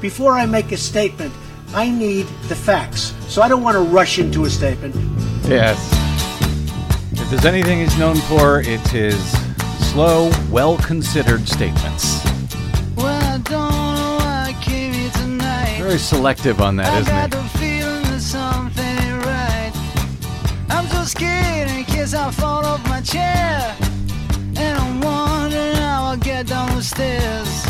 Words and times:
before 0.00 0.32
I 0.32 0.46
make 0.46 0.72
a 0.72 0.76
statement, 0.76 1.32
I 1.74 1.90
need 1.90 2.26
the 2.48 2.56
facts. 2.56 3.14
So 3.28 3.42
I 3.42 3.48
don't 3.48 3.62
want 3.62 3.76
to 3.76 3.82
rush 3.82 4.18
into 4.18 4.44
a 4.44 4.50
statement. 4.50 4.94
Yes. 5.44 5.78
If 7.12 7.30
there's 7.30 7.44
anything 7.44 7.80
he's 7.80 7.96
known 7.98 8.16
for, 8.16 8.60
it's 8.60 8.90
his 8.90 9.20
slow, 9.92 10.30
well 10.50 10.78
considered 10.78 11.46
statements. 11.48 12.24
Well, 12.96 13.06
I 13.06 13.38
don't 13.38 13.70
know 13.70 14.16
why 14.20 14.54
I 14.56 14.62
came 14.62 14.92
here 14.92 15.10
tonight. 15.10 15.78
Very 15.78 15.98
selective 15.98 16.60
on 16.60 16.76
that, 16.76 16.88
I 16.92 16.98
isn't 17.00 17.12
got 17.12 17.34
he? 17.34 17.40
the 17.40 17.58
feeling 17.58 18.02
that 18.04 18.20
something 18.20 18.84
ain't 18.84 19.24
right. 19.24 19.72
I'm 20.70 20.86
so 20.88 21.04
scared 21.04 21.70
in 21.70 21.84
case 21.84 22.14
I 22.14 22.30
fall 22.30 22.64
off 22.64 22.82
my 22.88 23.00
chair. 23.00 23.76
And 24.56 24.78
I'm 24.78 25.00
wondering 25.00 25.74
how 25.76 26.04
I'll 26.10 26.16
get 26.16 26.46
down 26.48 26.74
the 26.76 26.82
stairs. 26.82 27.69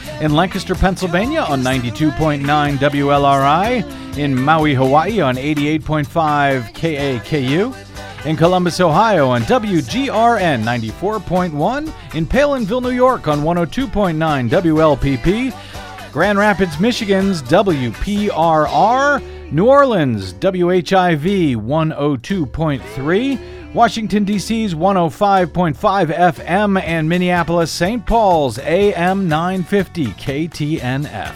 In 0.21 0.35
Lancaster, 0.35 0.75
Pennsylvania 0.75 1.41
on 1.41 1.63
92.9 1.63 2.77
WLRI. 2.77 4.17
In 4.19 4.39
Maui, 4.39 4.75
Hawaii 4.75 5.19
on 5.19 5.35
88.5 5.35 6.75
KAKU. 6.75 8.25
In 8.27 8.37
Columbus, 8.37 8.79
Ohio 8.79 9.29
on 9.29 9.41
WGRN 9.41 10.61
94.1. 10.61 11.91
In 12.13 12.27
Palenville, 12.27 12.81
New 12.81 12.91
York 12.91 13.27
on 13.27 13.39
102.9 13.39 14.47
WLPP. 14.47 16.11
Grand 16.11 16.37
Rapids, 16.37 16.79
Michigan's 16.79 17.41
WPRR. 17.41 19.23
New 19.51 19.65
Orleans, 19.65 20.35
WHIV 20.35 21.55
102.3. 21.55 23.60
Washington, 23.73 24.25
D.C.'s 24.25 24.75
105.5 24.75 25.75
FM. 26.13 26.81
And 26.81 27.07
Minneapolis, 27.07 27.71
St. 27.71 28.05
Paul's 28.05 28.59
AM 28.59 29.29
950 29.29 30.07
KTNF. 30.07 31.33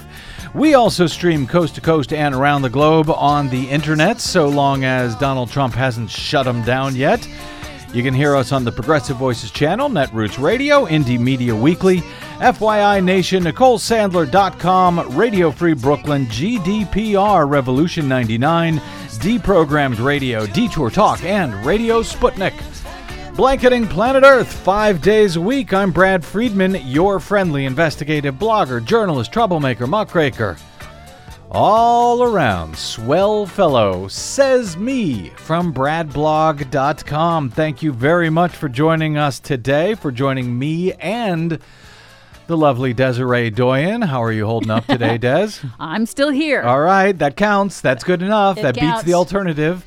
We 0.54 0.74
also 0.74 1.08
stream 1.08 1.48
coast 1.48 1.76
to 1.76 1.82
coast 1.82 2.12
and 2.12 2.36
around 2.36 2.62
the 2.62 2.70
globe 2.70 3.10
on 3.10 3.50
the 3.50 3.70
internet, 3.70 4.20
so 4.20 4.48
long 4.48 4.84
as 4.84 5.16
Donald 5.16 5.50
Trump 5.50 5.74
hasn't 5.76 6.10
shut 6.10 6.46
them 6.46 6.62
down 6.64 6.96
yet. 6.96 7.26
You 7.96 8.04
can 8.04 8.14
hear 8.14 8.36
us 8.36 8.52
on 8.52 8.66
the 8.66 8.74
Progressive 8.74 9.16
Voices 9.16 9.52
channel, 9.52 9.88
Netroots 9.88 10.38
Radio, 10.38 10.86
Indie 10.86 11.18
Media 11.18 11.56
Weekly, 11.56 12.02
FYI 12.40 13.02
Nation, 13.02 13.46
NicoleSandler.com, 13.46 15.16
Radio 15.16 15.50
Free 15.50 15.76
Brooklyn, 15.76 16.26
GDPR, 16.26 17.50
Revolution 17.50 18.10
99, 18.10 18.82
Deprogrammed 19.22 20.04
Radio, 20.04 20.46
Detour 20.46 20.90
Talk, 20.90 21.24
and 21.24 21.66
Radio 21.66 22.02
Sputnik. 22.02 22.54
Blanketing 23.38 23.88
Planet 23.88 24.26
Earth 24.26 24.52
five 24.52 25.02
days 25.02 25.38
a 25.38 25.42
week. 25.42 25.72
I'm 25.74 25.92
Brad 25.92 26.26
Friedman, 26.26 26.76
your 26.86 27.22
friendly 27.22 27.64
investigative 27.64 28.36
blogger, 28.36 28.84
journalist, 28.84 29.32
troublemaker, 29.32 29.88
muckraker. 29.88 30.58
All 31.52 32.24
around 32.24 32.76
swell 32.76 33.46
fellow, 33.46 34.08
says 34.08 34.76
me 34.76 35.30
from 35.38 35.74
bradblog.com. 35.74 37.50
Thank 37.52 37.84
you 37.84 37.94
very 37.94 38.30
much 38.30 38.52
for 38.52 38.68
joining 38.68 39.18
us 39.18 39.40
today, 39.40 39.94
for 39.96 40.12
joining 40.12 40.58
me 40.58 40.94
and 40.94 41.60
the 42.48 42.58
lovely 42.58 42.94
Desiree 42.94 43.52
Doyen. 43.52 44.02
How 44.02 44.22
are 44.24 44.32
you 44.32 44.46
holding 44.46 44.72
up 44.72 44.86
today, 44.88 45.18
Des? 45.20 45.52
I'm 45.80 46.06
still 46.06 46.30
here. 46.30 46.64
All 46.64 46.82
right, 46.82 47.18
that 47.20 47.38
counts. 47.38 47.80
That's 47.80 48.04
good 48.04 48.22
enough. 48.22 48.58
It 48.58 48.64
that 48.64 48.76
beats 48.76 49.04
the 49.04 49.14
alternative. 49.14 49.86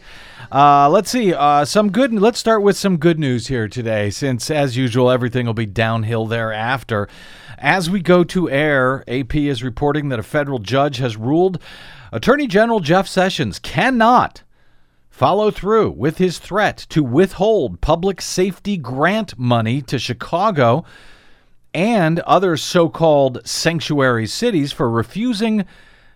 Uh, 0.51 0.89
let's 0.89 1.11
see. 1.11 1.35
Uh, 1.35 1.65
some 1.65 1.91
good. 1.91 2.13
Let's 2.13 2.39
start 2.39 2.63
with 2.63 2.77
some 2.77 2.97
good 2.97 3.19
news 3.19 3.49
here 3.49 3.69
today, 3.69 4.11
since 4.11 4.51
as 4.51 4.77
usual 4.77 5.11
everything 5.11 5.45
will 5.45 5.55
be 5.55 5.67
downhill 5.67 6.27
thereafter. 6.27 7.09
As 7.61 7.91
we 7.91 8.01
go 8.01 8.23
to 8.23 8.49
air, 8.49 9.03
AP 9.09 9.35
is 9.35 9.65
reporting 9.65 10.11
that 10.11 10.21
a 10.21 10.23
federal 10.23 10.61
judge 10.61 10.99
has 10.99 11.17
ruled 11.17 11.61
Attorney 12.13 12.47
General 12.47 12.79
Jeff 12.79 13.09
Sessions 13.09 13.59
cannot 13.59 14.45
follow 15.11 15.51
through 15.51 15.91
with 15.91 16.19
his 16.19 16.39
threat 16.39 16.79
to 16.91 17.03
withhold 17.03 17.81
public 17.81 18.21
safety 18.21 18.77
grant 18.77 19.37
money 19.37 19.83
to 19.83 19.99
Chicago 19.99 20.85
and 21.75 22.21
other 22.21 22.57
so 22.57 22.89
called 22.89 23.45
sanctuary 23.45 24.29
cities 24.29 24.71
for 24.71 24.89
refusing 24.89 25.65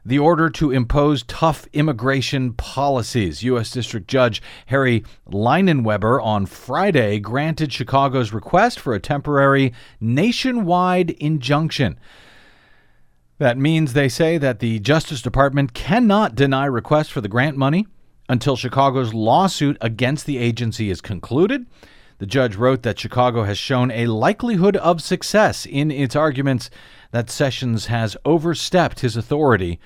the 0.05 0.19
order 0.19 0.51
to 0.51 0.71
impose 0.71 1.23
tough 1.25 1.67
immigration 1.73 2.53
policies. 2.55 3.43
U.S. 3.45 3.71
District 3.71 4.09
Judge 4.09 4.43
Harry 4.67 5.05
Leinenweber 5.31 6.23
on 6.23 6.47
Friday 6.47 7.21
granted 7.21 7.73
Chicago's 7.73 8.33
request 8.33 8.81
for 8.81 8.95
a 8.95 9.01
temporary 9.01 9.73
nationwide 10.01 11.11
injunction. 11.11 11.99
That 13.39 13.59
means 13.59 13.93
they 13.93 14.09
say 14.09 14.39
that 14.39 14.61
the 14.61 14.79
Justice 14.81 15.23
Department 15.23 15.75
cannot 15.75 16.35
deny 16.35 16.67
requests 16.67 17.09
for 17.09 17.21
the 17.21 17.29
grant 17.29 17.57
money 17.57 17.87
until 18.29 18.57
Chicago's 18.57 19.15
lawsuit 19.15 19.77
against 19.81 20.27
the 20.27 20.39
agency 20.39 20.91
is 20.91 21.01
concluded. 21.01 21.67
The 22.19 22.27
judge 22.27 22.55
wrote 22.55 22.83
that 22.85 23.01
Chicago 23.01 23.43
has 23.43 23.59
shown 23.59 23.91
a 23.91 24.07
likelihood 24.07 24.77
of 24.77 25.03
success 25.03 25.67
in 25.67 25.91
its 25.91 26.15
arguments 26.15 26.71
that 27.13 27.31
Sessions 27.31 27.87
has 27.87 28.17
overstepped 28.25 29.01
his 29.01 29.17
authority 29.17 29.79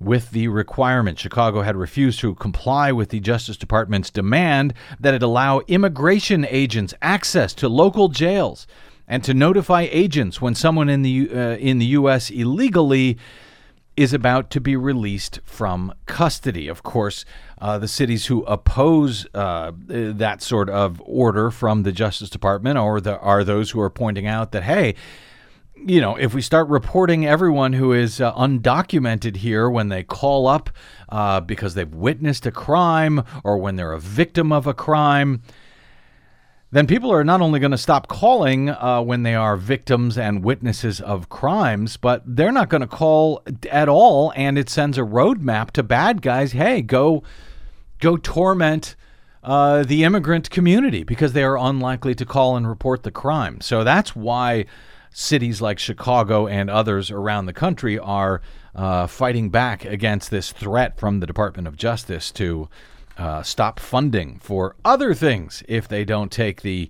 with 0.00 0.30
the 0.30 0.48
requirement. 0.48 1.18
Chicago 1.18 1.62
had 1.62 1.76
refused 1.76 2.20
to 2.20 2.34
comply 2.34 2.90
with 2.90 3.10
the 3.10 3.20
Justice 3.20 3.56
Department's 3.56 4.10
demand 4.10 4.74
that 4.98 5.14
it 5.14 5.22
allow 5.22 5.60
immigration 5.68 6.46
agents 6.48 6.94
access 7.02 7.54
to 7.54 7.68
local 7.68 8.08
jails 8.08 8.66
and 9.06 9.22
to 9.24 9.34
notify 9.34 9.88
agents 9.90 10.40
when 10.40 10.54
someone 10.54 10.88
in 10.88 11.02
the 11.02 11.28
uh, 11.30 11.56
in 11.56 11.78
the 11.78 11.86
U.S. 11.86 12.30
illegally 12.30 13.18
is 13.96 14.14
about 14.14 14.50
to 14.50 14.60
be 14.60 14.76
released 14.76 15.40
from 15.44 15.92
custody. 16.06 16.68
Of 16.68 16.82
course, 16.82 17.24
uh, 17.60 17.76
the 17.78 17.88
cities 17.88 18.26
who 18.26 18.42
oppose 18.44 19.26
uh, 19.34 19.72
that 19.88 20.40
sort 20.40 20.70
of 20.70 21.02
order 21.04 21.50
from 21.50 21.82
the 21.82 21.92
Justice 21.92 22.30
Department 22.30 22.78
or 22.78 23.00
the, 23.00 23.18
are 23.18 23.44
those 23.44 23.72
who 23.72 23.80
are 23.80 23.90
pointing 23.90 24.26
out 24.26 24.52
that, 24.52 24.62
hey, 24.62 24.94
you 25.86 26.00
know, 26.00 26.16
if 26.16 26.34
we 26.34 26.42
start 26.42 26.68
reporting 26.68 27.26
everyone 27.26 27.72
who 27.72 27.92
is 27.92 28.20
uh, 28.20 28.32
undocumented 28.34 29.36
here 29.36 29.68
when 29.68 29.88
they 29.88 30.02
call 30.02 30.46
up 30.46 30.70
uh, 31.08 31.40
because 31.40 31.74
they've 31.74 31.92
witnessed 31.92 32.46
a 32.46 32.52
crime 32.52 33.22
or 33.44 33.58
when 33.58 33.76
they're 33.76 33.92
a 33.92 34.00
victim 34.00 34.52
of 34.52 34.66
a 34.66 34.74
crime, 34.74 35.42
then 36.72 36.86
people 36.86 37.12
are 37.12 37.24
not 37.24 37.40
only 37.40 37.58
going 37.58 37.72
to 37.72 37.78
stop 37.78 38.06
calling 38.06 38.68
uh, 38.68 39.02
when 39.02 39.22
they 39.22 39.34
are 39.34 39.56
victims 39.56 40.16
and 40.16 40.44
witnesses 40.44 41.00
of 41.00 41.28
crimes, 41.28 41.96
but 41.96 42.22
they're 42.24 42.52
not 42.52 42.68
going 42.68 42.82
to 42.82 42.86
call 42.86 43.42
at 43.70 43.88
all. 43.88 44.32
And 44.36 44.56
it 44.56 44.68
sends 44.68 44.96
a 44.96 45.02
roadmap 45.02 45.72
to 45.72 45.82
bad 45.82 46.22
guys. 46.22 46.52
Hey, 46.52 46.82
go, 46.82 47.24
go 47.98 48.16
torment 48.16 48.94
uh, 49.42 49.82
the 49.82 50.04
immigrant 50.04 50.50
community 50.50 51.02
because 51.02 51.32
they 51.32 51.42
are 51.42 51.58
unlikely 51.58 52.14
to 52.14 52.26
call 52.26 52.56
and 52.56 52.68
report 52.68 53.02
the 53.02 53.10
crime. 53.10 53.60
So 53.60 53.82
that's 53.82 54.14
why 54.14 54.66
cities 55.10 55.60
like 55.60 55.78
Chicago 55.78 56.46
and 56.46 56.70
others 56.70 57.10
around 57.10 57.46
the 57.46 57.52
country 57.52 57.98
are 57.98 58.40
uh, 58.74 59.06
fighting 59.06 59.50
back 59.50 59.84
against 59.84 60.30
this 60.30 60.52
threat 60.52 60.98
from 60.98 61.20
the 61.20 61.26
Department 61.26 61.66
of 61.66 61.76
Justice 61.76 62.30
to 62.32 62.68
uh, 63.18 63.42
stop 63.42 63.78
funding 63.78 64.38
for 64.38 64.76
other 64.84 65.12
things 65.12 65.62
if 65.68 65.86
they 65.86 66.04
don't 66.04 66.32
take 66.32 66.62
the 66.62 66.88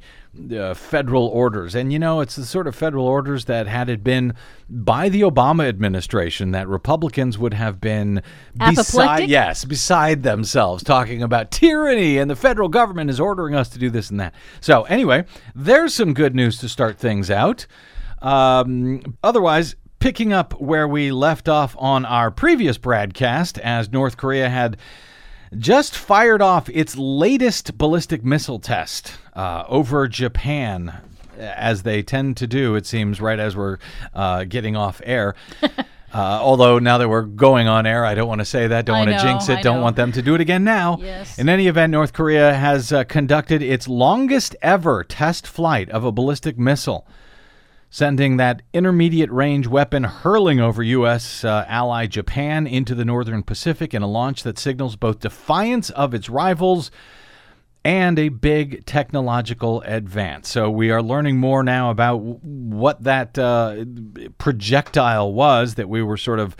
uh, 0.55 0.75
federal 0.75 1.27
orders. 1.27 1.75
And 1.75 1.93
you 1.93 1.99
know, 1.99 2.21
it's 2.21 2.37
the 2.37 2.45
sort 2.45 2.69
of 2.69 2.77
federal 2.77 3.05
orders 3.05 3.47
that 3.47 3.67
had 3.67 3.89
it 3.89 4.05
been 4.05 4.35
by 4.69 5.09
the 5.09 5.23
Obama 5.23 5.69
administration, 5.69 6.53
that 6.53 6.69
Republicans 6.69 7.37
would 7.37 7.55
have 7.55 7.81
been 7.81 8.23
beside, 8.57 9.29
yes, 9.29 9.65
beside 9.65 10.23
themselves, 10.23 10.85
talking 10.85 11.21
about 11.21 11.51
tyranny 11.51 12.19
and 12.19 12.31
the 12.31 12.37
federal 12.37 12.69
government 12.69 13.11
is 13.11 13.19
ordering 13.19 13.57
us 13.57 13.69
to 13.71 13.81
do 13.81 13.91
this 13.91 14.11
and 14.11 14.21
that. 14.21 14.33
So 14.61 14.85
anyway, 14.85 15.25
there's 15.55 15.95
some 15.95 16.15
good 16.15 16.37
news 16.37 16.59
to 16.59 16.69
start 16.69 16.99
things 16.99 17.29
out. 17.29 17.67
Um, 18.23 19.17
otherwise, 19.23 19.77
picking 19.99 20.33
up 20.33 20.61
where 20.61 20.89
we 20.89 21.13
left 21.13 21.49
off 21.49 21.77
on 21.79 22.05
our 22.05 22.31
previous 22.31 22.79
broadcast, 22.79 23.59
as 23.59 23.91
North 23.91 24.17
Korea 24.17 24.49
had 24.49 24.77
just 25.59 25.97
fired 25.97 26.41
off 26.43 26.69
its 26.69 26.97
latest 26.97 27.77
ballistic 27.77 28.25
missile 28.25 28.59
test 28.59 29.15
uh, 29.35 29.65
over 29.69 30.07
Japan, 30.09 31.01
as 31.39 31.83
they 31.83 32.03
tend 32.03 32.37
to 32.39 32.47
do, 32.47 32.75
it 32.75 32.87
seems, 32.87 33.21
right 33.21 33.39
as 33.39 33.57
we're 33.57 33.79
uh, 34.15 34.45
getting 34.45 34.77
off 34.77 35.01
air. 35.05 35.35
Uh, 36.13 36.41
although 36.43 36.81
now 36.81 36.99
that 36.99 37.09
we're 37.09 37.23
going 37.23 37.69
on 37.69 37.87
air, 37.87 38.05
I 38.05 38.15
don't 38.17 38.27
want 38.27 38.41
to 38.41 38.45
say 38.45 38.67
that. 38.67 38.85
Don't 38.85 38.99
want 38.99 39.11
to 39.11 39.19
jinx 39.19 39.49
it. 39.49 39.59
I 39.59 39.63
don't 39.63 39.77
know. 39.77 39.83
want 39.83 39.95
them 39.95 40.11
to 40.13 40.23
do 40.23 40.35
it 40.35 40.41
again 40.41 40.65
now. 40.65 40.99
Yes. 41.01 41.39
In 41.39 41.49
any 41.49 41.69
event, 41.69 41.93
North 41.93 42.13
Korea 42.13 42.53
has 42.53 42.93
uh, 42.93 43.05
conducted 43.05 43.63
its 43.63 43.87
longest 43.87 44.57
ever 44.61 45.05
test 45.05 45.47
flight 45.47 45.89
of 45.91 46.05
a 46.05 46.11
ballistic 46.11 46.59
missile, 46.59 47.07
sending 47.91 48.37
that 48.37 48.63
intermediate 48.73 49.31
range 49.33 49.67
weapon 49.67 50.05
hurling 50.05 50.61
over 50.61 50.83
U.S. 50.83 51.45
Uh, 51.45 51.65
ally 51.69 52.07
Japan 52.07 52.67
into 52.67 52.95
the 52.95 53.05
northern 53.05 53.43
Pacific 53.43 53.93
in 53.93 54.01
a 54.01 54.07
launch 54.07 54.45
that 54.45 54.59
signals 54.59 54.95
both 54.95 55.19
defiance 55.19 55.91
of 55.91 56.15
its 56.15 56.31
rivals 56.31 56.93
and 57.85 58.19
a 58.19 58.29
big 58.29 58.85
technological 58.87 59.81
advance. 59.83 60.49
So 60.49 60.71
we 60.71 60.91
are 60.91 61.03
learning 61.03 61.39
more 61.39 61.63
now 61.63 61.91
about 61.91 62.19
what 62.21 63.03
that 63.03 63.39
uh, 63.39 63.85
projectile 64.39 65.33
was 65.33 65.75
that 65.75 65.89
we 65.89 66.03
were 66.03 66.17
sort 66.17 66.39
of 66.39 66.57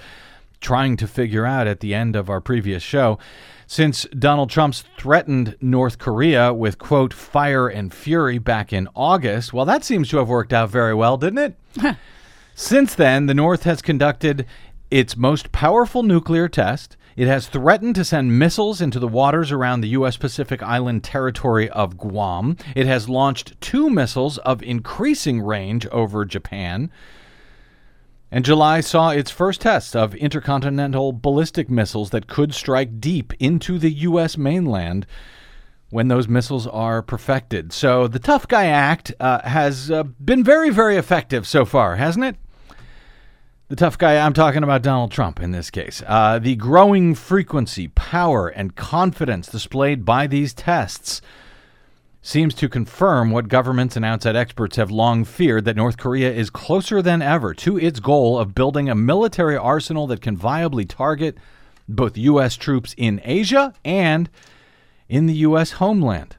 trying 0.61 0.97
to 0.97 1.07
figure 1.07 1.47
out 1.47 1.67
at 1.67 1.81
the 1.81 1.95
end 1.95 2.17
of 2.17 2.31
our 2.31 2.41
previous 2.41 2.83
show. 2.83 3.19
Since 3.67 4.07
Donald 4.19 4.51
Trump's 4.51 4.85
threatened 4.99 5.57
North 5.61 5.99
Korea 5.99 6.53
with, 6.53 6.79
quote, 6.79 7.15
fire 7.15 7.69
and 7.69 7.95
fury 7.95 8.39
back 8.39 8.73
in 8.73 8.89
August, 8.97 9.53
well, 9.53 9.65
that 9.65 9.85
seems 9.85 10.09
to 10.09 10.17
have 10.19 10.29
worked 10.29 10.53
out 10.53 10.71
very 10.71 10.95
well, 10.95 11.17
didn't 11.17 11.39
it? 11.77 11.97
Since 12.55 12.95
then, 12.97 13.27
the 13.27 13.35
North 13.35 13.63
has 13.63 13.81
conducted 13.81 14.45
its 14.91 15.17
most 15.17 15.53
powerful 15.53 16.03
nuclear 16.03 16.49
test. 16.49 16.97
It 17.17 17.29
has 17.29 17.47
threatened 17.47 17.95
to 17.95 18.05
send 18.05 18.39
missiles 18.39 18.81
into 18.81 18.99
the 18.99 19.09
waters 19.09 19.53
around 19.53 19.81
the 19.81 19.91
U.S. 19.91 20.17
Pacific 20.17 20.63
Island 20.63 21.05
territory 21.05 21.69
of 21.71 21.97
Guam. 21.97 22.57
It 22.75 22.87
has 22.87 23.09
launched 23.09 23.61
two 23.61 23.89
missiles 23.89 24.39
of 24.39 24.63
increasing 24.63 25.41
range 25.41 25.87
over 25.89 26.25
Japan. 26.25 26.91
And 28.33 28.45
July 28.45 28.81
saw 28.81 29.11
its 29.11 29.31
first 29.31 29.61
test 29.61 29.97
of 29.97 30.15
intercontinental 30.15 31.13
ballistic 31.13 31.69
missiles 31.69 32.11
that 32.11 32.29
could 32.29 32.55
strike 32.55 33.01
deep 33.01 33.33
into 33.41 33.79
the 33.79 33.91
U.S. 33.91 34.37
mainland 34.39 35.07
when 35.91 36.09
those 36.09 36.29
missiles 36.29 36.67
are 36.69 37.03
perfected. 37.03 37.73
So 37.73 38.07
the 38.07 38.21
Tough 38.21 38.47
Guy 38.47 38.67
Act 38.67 39.13
uh, 39.19 39.41
has 39.43 39.91
uh, 39.91 40.05
been 40.05 40.45
very, 40.45 40.71
very 40.71 40.97
effective 40.97 41.47
so 41.47 41.65
far, 41.65 41.97
hasn't 41.97 42.25
it? 42.25 42.37
The 43.71 43.77
tough 43.77 43.99
guy, 43.99 44.19
I'm 44.19 44.33
talking 44.33 44.65
about 44.65 44.83
Donald 44.83 45.13
Trump 45.13 45.39
in 45.39 45.53
this 45.53 45.71
case. 45.71 46.03
Uh, 46.05 46.41
the 46.41 46.57
growing 46.57 47.15
frequency, 47.15 47.87
power, 47.87 48.49
and 48.49 48.75
confidence 48.75 49.47
displayed 49.47 50.05
by 50.05 50.27
these 50.27 50.53
tests 50.53 51.23
seems 52.23 52.55
to 52.55 52.69
confirm 52.69 53.31
what 53.31 53.49
governments 53.49 53.97
and 53.97 54.05
outside 54.05 54.37
experts 54.37 54.77
have 54.77 54.91
long 54.91 55.25
feared 55.25 55.65
that 55.65 55.77
North 55.77 55.97
Korea 55.97 56.31
is 56.31 56.51
closer 56.51 57.01
than 57.01 57.23
ever 57.23 57.55
to 57.55 57.79
its 57.79 58.01
goal 58.01 58.39
of 58.39 58.55
building 58.55 58.91
a 58.91 58.95
military 58.95 59.57
arsenal 59.57 60.07
that 60.09 60.21
can 60.21 60.37
viably 60.37 60.87
target 60.87 61.39
both 61.89 62.19
U.S. 62.19 62.57
troops 62.57 62.95
in 62.97 63.21
Asia 63.25 63.73
and 63.85 64.29
in 65.09 65.27
the 65.27 65.35
U.S. 65.35 65.73
homeland. 65.73 66.37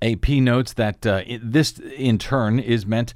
AP 0.00 0.28
notes 0.28 0.72
that 0.74 1.06
uh, 1.06 1.22
this, 1.42 1.78
in 1.78 2.18
turn, 2.18 2.58
is 2.58 2.86
meant 2.86 3.12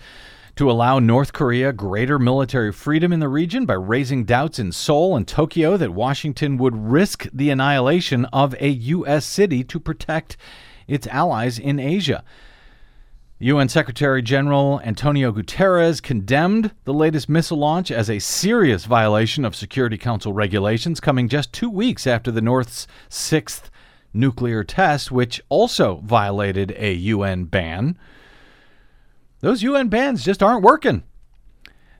to 0.56 0.70
allow 0.70 0.99
North 0.99 1.32
Korea 1.32 1.73
greater 1.73 2.19
military 2.19 2.73
freedom 2.73 3.12
in 3.12 3.20
the 3.20 3.29
region 3.29 3.64
by 3.64 3.75
raising 3.75 4.25
doubts 4.25 4.58
in 4.58 4.70
Seoul 4.70 5.17
and 5.17 5.26
Tokyo 5.26 5.79
that 5.79 5.94
Washington 5.94 6.58
would 6.58 6.76
risk 6.76 7.26
the 7.32 7.49
annihilation 7.49 8.26
of 8.26 8.55
a 8.61 8.69
U.S. 8.69 9.25
city 9.25 9.64
to 9.64 9.81
protect 9.81 10.37
its 10.87 11.06
allies 11.06 11.58
in 11.58 11.79
Asia. 11.79 12.25
UN 13.38 13.69
Secretary 13.69 14.23
General 14.23 14.81
Antonio 14.84 15.32
Guterres 15.32 16.00
condemned 16.00 16.70
the 16.84 16.94
latest 16.94 17.29
missile 17.29 17.58
launch 17.58 17.90
as 17.90 18.08
a 18.08 18.20
serious 18.20 18.84
violation 18.84 19.44
of 19.44 19.56
Security 19.56 19.99
Council 19.99 20.32
regulations, 20.32 21.00
coming 21.00 21.29
just 21.29 21.52
two 21.52 21.69
weeks 21.69 22.06
after 22.06 22.31
the 22.31 22.40
North's 22.40 22.87
sixth 23.08 23.69
nuclear 24.14 24.62
test, 24.62 25.11
which 25.11 25.43
also 25.49 25.96
violated 26.05 26.73
a 26.76 26.93
UN 26.94 27.44
ban. 27.44 27.99
Those 29.40 29.64
UN 29.64 29.88
bans 29.88 30.25
just 30.25 30.40
aren't 30.40 30.62
working. 30.62 31.02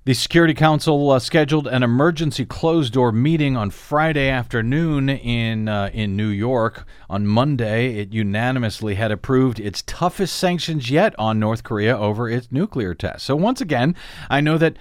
The 0.05 0.15
Security 0.15 0.53
Council 0.53 1.13
uh, 1.13 1.21
scheduled 1.21 1.69
an 1.69 1.85
emergency 1.85 2.45
closed-door 2.45 3.13
meeting 3.13 3.57
on 3.57 3.71
Friday 3.71 4.29
afternoon 4.29 5.09
in 5.09 5.69
uh, 5.69 5.91
in 5.93 6.17
New 6.17 6.27
York. 6.27 6.89
On 7.09 7.25
Monday, 7.25 7.95
it 8.01 8.13
unanimously 8.13 8.97
had 8.97 9.13
approved 9.13 9.61
its 9.61 9.83
toughest 9.83 10.35
sanctions 10.35 10.91
yet 10.91 11.15
on 11.21 11.39
North 11.39 11.63
Korea 11.63 11.97
over 11.97 12.29
its 12.29 12.51
nuclear 12.51 12.97
test. 12.97 13.25
So 13.25 13.37
once 13.37 13.61
again, 13.61 13.95
I 14.29 14.41
know 14.41 14.59
that 14.59 14.77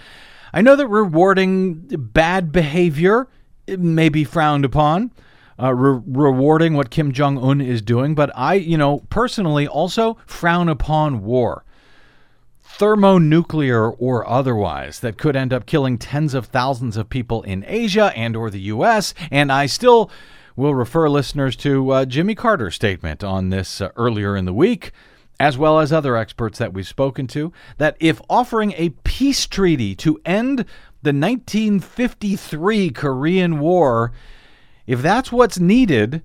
I 0.54 0.62
know 0.62 0.76
that 0.76 0.88
rewarding 0.88 1.86
bad 1.86 2.52
behavior 2.52 3.28
may 3.68 4.10
be 4.10 4.24
frowned 4.24 4.66
upon. 4.66 5.12
Uh, 5.62 5.72
re- 5.72 6.02
rewarding 6.08 6.74
what 6.74 6.90
Kim 6.90 7.12
Jong 7.12 7.38
Un 7.38 7.62
is 7.62 7.84
doing, 7.84 8.16
but 8.16 8.32
I, 8.34 8.56
you 8.56 8.76
know, 8.76 9.04
personally 9.12 9.68
also 9.68 10.18
frown 10.26 10.68
upon 10.68 11.22
war 11.22 11.64
thermonuclear 12.78 13.86
or 13.86 14.28
otherwise 14.28 15.00
that 15.02 15.18
could 15.18 15.36
end 15.36 15.54
up 15.54 15.66
killing 15.66 15.98
tens 15.98 16.34
of 16.34 16.48
thousands 16.48 16.98
of 16.98 17.10
people 17.10 17.44
in 17.44 17.64
Asia 17.68 18.12
and 18.16 18.36
or 18.36 18.50
the 18.50 18.62
US 18.62 19.14
and 19.30 19.52
I 19.52 19.66
still 19.66 20.10
will 20.56 20.74
refer 20.76 21.10
listeners 21.10 21.56
to 21.58 21.92
uh, 21.92 22.06
Jimmy 22.06 22.36
Carter's 22.36 22.76
statement 22.76 23.24
on 23.24 23.50
this 23.50 23.82
uh, 23.82 23.90
earlier 23.96 24.36
in 24.36 24.46
the 24.46 24.54
week 24.54 24.92
as 25.40 25.58
well 25.58 25.80
as 25.80 25.92
other 25.92 26.16
experts 26.16 26.60
that 26.60 26.74
we've 26.74 26.88
spoken 26.88 27.28
to 27.28 27.52
that 27.78 27.98
if 28.00 28.22
offering 28.30 28.74
a 28.78 28.90
peace 29.04 29.46
treaty 29.46 29.96
to 29.96 30.20
end 30.26 30.60
the 31.04 31.14
1953 31.14 32.90
Korean 32.92 33.60
War 33.60 34.12
if 34.88 35.02
that's 35.02 35.32
what's 35.32 35.60
needed 35.60 36.24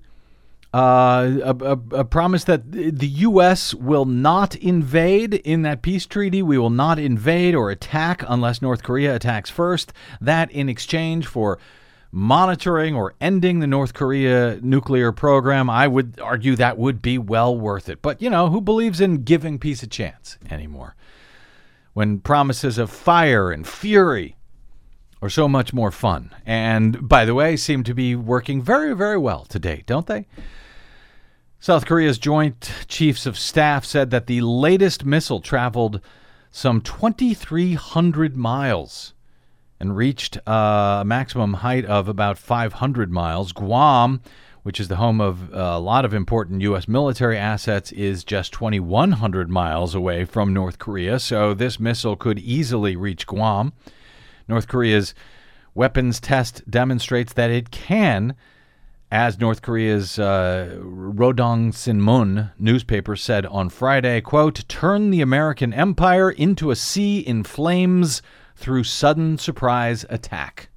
uh, 0.73 1.39
a, 1.43 1.55
a, 1.65 1.99
a 1.99 2.05
promise 2.05 2.43
that 2.43 2.71
the 2.71 3.07
U.S. 3.07 3.73
will 3.73 4.05
not 4.05 4.55
invade 4.55 5.35
in 5.35 5.61
that 5.63 5.81
peace 5.81 6.05
treaty. 6.05 6.41
We 6.41 6.57
will 6.57 6.69
not 6.69 6.99
invade 6.99 7.55
or 7.55 7.71
attack 7.71 8.23
unless 8.27 8.61
North 8.61 8.83
Korea 8.83 9.15
attacks 9.15 9.49
first. 9.49 9.93
That 10.19 10.51
in 10.51 10.69
exchange 10.69 11.25
for 11.25 11.57
monitoring 12.11 12.95
or 12.95 13.13
ending 13.21 13.59
the 13.59 13.67
North 13.67 13.93
Korea 13.93 14.59
nuclear 14.61 15.11
program, 15.11 15.69
I 15.69 15.87
would 15.87 16.19
argue 16.19 16.55
that 16.55 16.77
would 16.77 17.01
be 17.01 17.17
well 17.17 17.57
worth 17.57 17.89
it. 17.89 18.01
But, 18.01 18.21
you 18.21 18.29
know, 18.29 18.49
who 18.49 18.61
believes 18.61 19.01
in 19.01 19.23
giving 19.23 19.59
peace 19.59 19.83
a 19.83 19.87
chance 19.87 20.37
anymore? 20.49 20.95
When 21.93 22.19
promises 22.19 22.77
of 22.77 22.91
fire 22.91 23.51
and 23.51 23.67
fury 23.67 24.36
are 25.21 25.29
so 25.29 25.47
much 25.47 25.73
more 25.73 25.91
fun. 25.91 26.33
And 26.45 27.07
by 27.07 27.25
the 27.25 27.33
way, 27.33 27.57
seem 27.57 27.83
to 27.83 27.93
be 27.93 28.15
working 28.15 28.61
very, 28.61 28.95
very 28.95 29.17
well 29.17 29.45
to 29.45 29.59
date, 29.59 29.85
don't 29.85 30.07
they? 30.07 30.27
South 31.59 31.85
Korea's 31.85 32.19
Joint 32.19 32.71
Chiefs 32.87 33.25
of 33.25 33.37
Staff 33.37 33.83
said 33.83 34.11
that 34.11 34.27
the 34.27 34.41
latest 34.41 35.05
missile 35.05 35.39
traveled 35.39 36.01
some 36.51 36.81
2,300 36.81 38.37
miles 38.37 39.13
and 39.79 39.97
reached 39.97 40.37
a 40.45 41.03
maximum 41.05 41.55
height 41.55 41.85
of 41.85 42.07
about 42.07 42.37
500 42.37 43.11
miles. 43.11 43.51
Guam, 43.51 44.21
which 44.63 44.79
is 44.79 44.87
the 44.87 44.95
home 44.97 45.19
of 45.19 45.53
a 45.53 45.79
lot 45.79 46.05
of 46.05 46.13
important 46.13 46.61
U.S. 46.61 46.87
military 46.87 47.37
assets, 47.37 47.91
is 47.91 48.23
just 48.23 48.53
2,100 48.53 49.49
miles 49.49 49.95
away 49.95 50.25
from 50.25 50.53
North 50.53 50.77
Korea, 50.77 51.19
so 51.19 51.53
this 51.53 51.79
missile 51.79 52.15
could 52.15 52.39
easily 52.39 52.95
reach 52.95 53.25
Guam. 53.25 53.73
North 54.47 54.67
Korea's 54.67 55.13
weapons 55.73 56.19
test 56.19 56.69
demonstrates 56.69 57.33
that 57.33 57.51
it 57.51 57.71
can, 57.71 58.35
as 59.11 59.39
North 59.39 59.61
Korea's 59.61 60.17
uh, 60.19 60.77
Rodong 60.81 61.71
Sinmun 61.71 62.51
newspaper 62.57 63.15
said 63.15 63.45
on 63.45 63.69
Friday, 63.69 64.21
quote, 64.21 64.67
turn 64.67 65.11
the 65.11 65.21
American 65.21 65.73
empire 65.73 66.31
into 66.31 66.71
a 66.71 66.75
sea 66.75 67.19
in 67.19 67.43
flames 67.43 68.21
through 68.55 68.83
sudden 68.83 69.37
surprise 69.37 70.05
attack. 70.09 70.69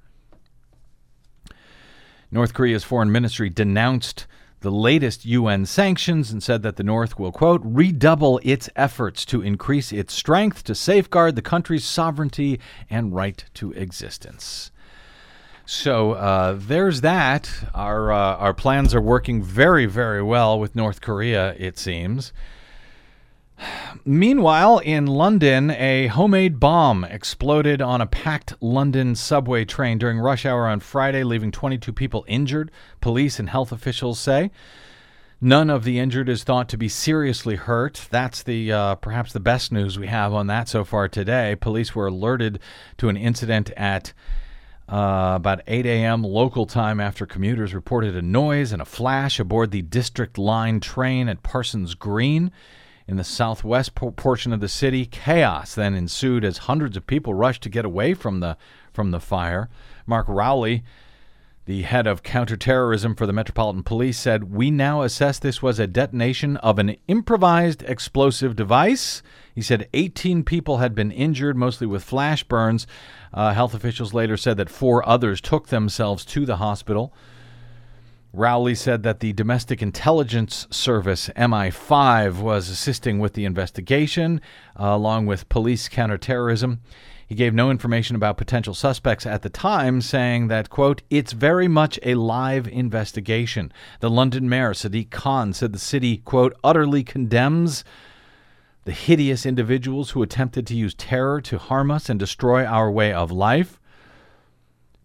North 2.31 2.53
Korea's 2.53 2.83
foreign 2.83 3.11
ministry 3.11 3.49
denounced 3.49 4.27
the 4.61 4.71
latest 4.71 5.25
UN 5.25 5.65
sanctions 5.65 6.31
and 6.31 6.41
said 6.41 6.63
that 6.63 6.77
the 6.77 6.83
North 6.83 7.19
will, 7.19 7.31
quote, 7.31 7.61
redouble 7.63 8.39
its 8.43 8.69
efforts 8.75 9.25
to 9.25 9.41
increase 9.41 9.91
its 9.91 10.13
strength 10.13 10.63
to 10.63 10.75
safeguard 10.75 11.35
the 11.35 11.41
country's 11.41 11.83
sovereignty 11.83 12.59
and 12.89 13.13
right 13.13 13.43
to 13.55 13.71
existence. 13.73 14.71
So 15.65 16.13
uh, 16.13 16.55
there's 16.57 17.01
that. 17.01 17.51
Our 17.73 18.11
uh, 18.11 18.35
our 18.37 18.53
plans 18.53 18.93
are 18.93 19.01
working 19.01 19.41
very 19.41 19.85
very 19.85 20.21
well 20.21 20.59
with 20.59 20.75
North 20.75 21.01
Korea. 21.01 21.55
It 21.57 21.77
seems. 21.77 22.33
Meanwhile, 24.03 24.79
in 24.79 25.05
London, 25.05 25.69
a 25.71 26.07
homemade 26.07 26.59
bomb 26.59 27.03
exploded 27.03 27.81
on 27.81 28.01
a 28.01 28.07
packed 28.07 28.55
London 28.59 29.13
subway 29.15 29.65
train 29.65 29.97
during 29.99 30.19
rush 30.19 30.45
hour 30.45 30.67
on 30.67 30.79
Friday, 30.79 31.23
leaving 31.23 31.51
22 31.51 31.93
people 31.93 32.25
injured. 32.27 32.71
Police 32.99 33.39
and 33.39 33.49
health 33.49 33.71
officials 33.71 34.19
say. 34.19 34.49
None 35.39 35.69
of 35.69 35.83
the 35.83 35.99
injured 35.99 36.29
is 36.29 36.43
thought 36.43 36.69
to 36.69 36.77
be 36.77 36.87
seriously 36.87 37.55
hurt. 37.55 38.07
That's 38.11 38.43
the 38.43 38.71
uh, 38.71 38.95
perhaps 38.95 39.33
the 39.33 39.39
best 39.39 39.71
news 39.71 39.97
we 39.97 40.07
have 40.07 40.33
on 40.33 40.47
that 40.47 40.67
so 40.67 40.83
far 40.83 41.07
today. 41.07 41.55
Police 41.55 41.95
were 41.95 42.07
alerted 42.07 42.59
to 42.97 43.09
an 43.09 43.17
incident 43.17 43.71
at 43.77 44.13
Uh, 44.89 45.35
about 45.37 45.61
8 45.67 45.85
a.m. 45.85 46.21
local 46.21 46.65
time 46.65 46.99
after 46.99 47.25
commuters 47.25 47.73
reported 47.73 48.13
a 48.13 48.21
noise 48.21 48.73
and 48.73 48.81
a 48.81 48.85
flash 48.85 49.39
aboard 49.39 49.71
the 49.71 49.81
District 49.81 50.37
Line 50.37 50.81
train 50.81 51.29
at 51.29 51.43
Parsons 51.43 51.95
Green 51.95 52.51
in 53.11 53.17
the 53.17 53.23
southwest 53.25 53.93
portion 53.93 54.53
of 54.53 54.61
the 54.61 54.69
city. 54.69 55.05
Chaos 55.05 55.75
then 55.75 55.93
ensued 55.93 56.45
as 56.45 56.59
hundreds 56.59 56.95
of 56.95 57.05
people 57.05 57.33
rushed 57.33 57.61
to 57.63 57.69
get 57.69 57.85
away 57.85 58.13
from 58.13 58.39
the 58.39 58.57
from 58.93 59.11
the 59.11 59.19
fire. 59.19 59.69
Mark 60.05 60.25
Rowley, 60.29 60.83
the 61.65 61.81
head 61.83 62.07
of 62.07 62.23
counterterrorism 62.23 63.13
for 63.15 63.27
the 63.27 63.33
Metropolitan 63.33 63.83
Police, 63.83 64.17
said, 64.17 64.53
"We 64.53 64.71
now 64.71 65.01
assess 65.01 65.37
this 65.37 65.61
was 65.61 65.77
a 65.77 65.87
detonation 65.87 66.55
of 66.57 66.79
an 66.79 66.95
improvised 67.07 67.83
explosive 67.83 68.55
device." 68.55 69.21
He 69.53 69.61
said 69.61 69.89
18 69.93 70.43
people 70.43 70.77
had 70.77 70.95
been 70.95 71.11
injured, 71.11 71.57
mostly 71.57 71.87
with 71.87 72.03
flash 72.03 72.43
burns. 72.45 72.87
Uh, 73.33 73.53
health 73.53 73.73
officials 73.73 74.13
later 74.13 74.37
said 74.37 74.55
that 74.55 74.69
four 74.69 75.07
others 75.07 75.41
took 75.41 75.67
themselves 75.67 76.23
to 76.25 76.45
the 76.45 76.57
hospital. 76.57 77.13
Rowley 78.33 78.75
said 78.75 79.03
that 79.03 79.19
the 79.19 79.33
Domestic 79.33 79.81
Intelligence 79.81 80.65
Service, 80.71 81.29
MI5, 81.35 82.39
was 82.39 82.69
assisting 82.69 83.19
with 83.19 83.33
the 83.33 83.43
investigation, 83.43 84.39
uh, 84.79 84.85
along 84.85 85.25
with 85.25 85.49
police 85.49 85.89
counterterrorism. 85.89 86.79
He 87.27 87.35
gave 87.35 87.53
no 87.53 87.69
information 87.69 88.15
about 88.15 88.37
potential 88.37 88.73
suspects 88.73 89.25
at 89.25 89.41
the 89.41 89.49
time, 89.49 89.99
saying 89.99 90.47
that, 90.47 90.69
quote, 90.69 91.01
it's 91.09 91.33
very 91.33 91.67
much 91.67 91.99
a 92.03 92.15
live 92.15 92.69
investigation. 92.69 93.73
The 93.99 94.09
London 94.09 94.47
Mayor, 94.47 94.73
Sadiq 94.73 95.09
Khan, 95.09 95.51
said 95.51 95.73
the 95.73 95.79
city, 95.79 96.17
quote, 96.17 96.55
utterly 96.63 97.03
condemns 97.03 97.83
the 98.85 98.93
hideous 98.93 99.45
individuals 99.45 100.11
who 100.11 100.23
attempted 100.23 100.65
to 100.67 100.75
use 100.75 100.93
terror 100.93 101.41
to 101.41 101.57
harm 101.57 101.91
us 101.91 102.09
and 102.09 102.17
destroy 102.17 102.65
our 102.65 102.89
way 102.89 103.11
of 103.11 103.29
life. 103.29 103.77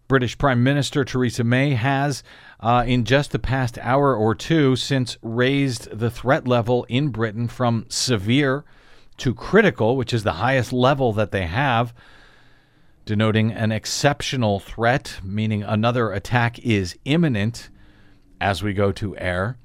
British 0.07 0.37
Prime 0.37 0.63
Minister 0.63 1.03
Theresa 1.03 1.43
May 1.43 1.73
has, 1.73 2.23
uh, 2.59 2.83
in 2.87 3.03
just 3.03 3.31
the 3.31 3.39
past 3.39 3.77
hour 3.79 4.15
or 4.15 4.33
two, 4.33 4.75
since 4.75 5.17
raised 5.21 5.89
the 5.91 6.09
threat 6.09 6.47
level 6.47 6.85
in 6.87 7.09
Britain 7.09 7.47
from 7.47 7.85
severe 7.89 8.63
to 9.17 9.33
critical, 9.33 9.97
which 9.97 10.13
is 10.13 10.23
the 10.23 10.33
highest 10.33 10.71
level 10.71 11.11
that 11.13 11.31
they 11.31 11.45
have, 11.45 11.93
denoting 13.05 13.51
an 13.51 13.71
exceptional 13.71 14.59
threat, 14.59 15.19
meaning 15.23 15.63
another 15.63 16.11
attack 16.11 16.59
is 16.59 16.97
imminent 17.05 17.69
as 18.39 18.63
we 18.63 18.73
go 18.73 18.91
to 18.91 19.17
air. 19.17 19.57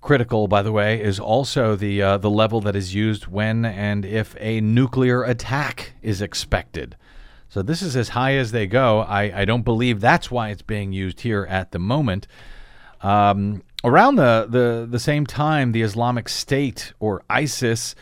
Critical, 0.00 0.48
by 0.48 0.62
the 0.62 0.72
way, 0.72 1.00
is 1.00 1.20
also 1.20 1.76
the 1.76 2.02
uh, 2.02 2.18
the 2.18 2.30
level 2.30 2.60
that 2.62 2.74
is 2.74 2.94
used 2.94 3.28
when 3.28 3.64
and 3.64 4.04
if 4.04 4.34
a 4.40 4.60
nuclear 4.60 5.22
attack 5.22 5.92
is 6.02 6.20
expected. 6.20 6.96
So 7.52 7.60
this 7.60 7.82
is 7.82 7.96
as 7.96 8.08
high 8.08 8.36
as 8.36 8.52
they 8.52 8.66
go. 8.66 9.00
I, 9.00 9.42
I 9.42 9.44
don't 9.44 9.60
believe 9.60 10.00
that's 10.00 10.30
why 10.30 10.48
it's 10.48 10.62
being 10.62 10.94
used 10.94 11.20
here 11.20 11.46
at 11.50 11.70
the 11.72 11.78
moment. 11.78 12.26
Um, 13.02 13.62
around 13.84 14.14
the, 14.14 14.46
the 14.48 14.88
the 14.90 14.98
same 14.98 15.26
time, 15.26 15.72
the 15.72 15.82
Islamic 15.82 16.30
State 16.30 16.94
or 16.98 17.22
ISIS. 17.28 17.94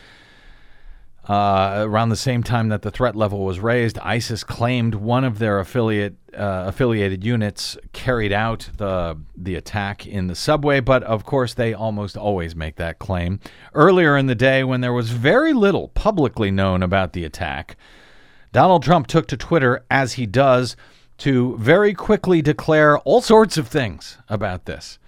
Uh, 1.27 1.83
around 1.85 2.09
the 2.09 2.15
same 2.15 2.43
time 2.43 2.69
that 2.69 2.81
the 2.81 2.89
threat 2.89 3.15
level 3.15 3.43
was 3.43 3.59
raised, 3.59 3.99
ISIS 3.99 4.43
claimed 4.43 4.95
one 4.95 5.23
of 5.23 5.37
their 5.37 5.59
affiliate 5.59 6.15
uh, 6.33 6.63
affiliated 6.67 7.23
units 7.23 7.77
carried 7.91 8.31
out 8.31 8.69
the 8.77 9.17
the 9.35 9.55
attack 9.55 10.07
in 10.07 10.27
the 10.27 10.35
subway. 10.35 10.79
But 10.79 11.03
of 11.03 11.25
course, 11.25 11.53
they 11.53 11.73
almost 11.73 12.15
always 12.15 12.55
make 12.55 12.77
that 12.77 12.99
claim. 12.99 13.41
Earlier 13.73 14.15
in 14.15 14.27
the 14.27 14.35
day, 14.35 14.63
when 14.63 14.79
there 14.79 14.93
was 14.93 15.09
very 15.09 15.51
little 15.51 15.89
publicly 15.89 16.51
known 16.51 16.81
about 16.81 17.11
the 17.11 17.25
attack, 17.25 17.75
Donald 18.51 18.83
Trump 18.83 19.07
took 19.07 19.27
to 19.27 19.37
Twitter, 19.37 19.85
as 19.89 20.13
he 20.13 20.25
does, 20.25 20.75
to 21.19 21.57
very 21.57 21.93
quickly 21.93 22.41
declare 22.41 22.97
all 22.99 23.21
sorts 23.21 23.57
of 23.57 23.67
things 23.67 24.17
about 24.29 24.65
this 24.65 24.99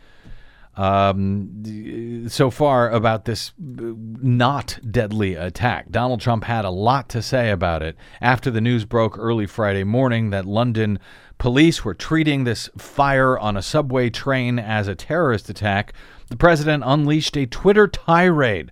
um, 0.75 2.27
so 2.29 2.50
far 2.50 2.89
about 2.89 3.25
this 3.25 3.51
not 3.57 4.79
deadly 4.89 5.35
attack. 5.35 5.89
Donald 5.91 6.19
Trump 6.19 6.45
had 6.45 6.65
a 6.65 6.69
lot 6.69 7.09
to 7.09 7.21
say 7.21 7.51
about 7.51 7.83
it 7.83 7.95
after 8.21 8.50
the 8.50 8.62
news 8.62 8.85
broke 8.85 9.17
early 9.17 9.45
Friday 9.45 9.83
morning 9.83 10.31
that 10.31 10.45
London 10.45 11.00
police 11.38 11.85
were 11.85 11.93
treating 11.93 12.43
this 12.43 12.69
fire 12.77 13.38
on 13.38 13.55
a 13.55 13.62
subway 13.62 14.09
train 14.09 14.57
as 14.57 14.88
a 14.88 14.95
terrorist 14.95 15.50
attack. 15.50 15.93
The 16.29 16.38
president 16.38 16.83
unleashed 16.85 17.38
a 17.38 17.45
Twitter 17.45 17.88
tirade 17.88 18.71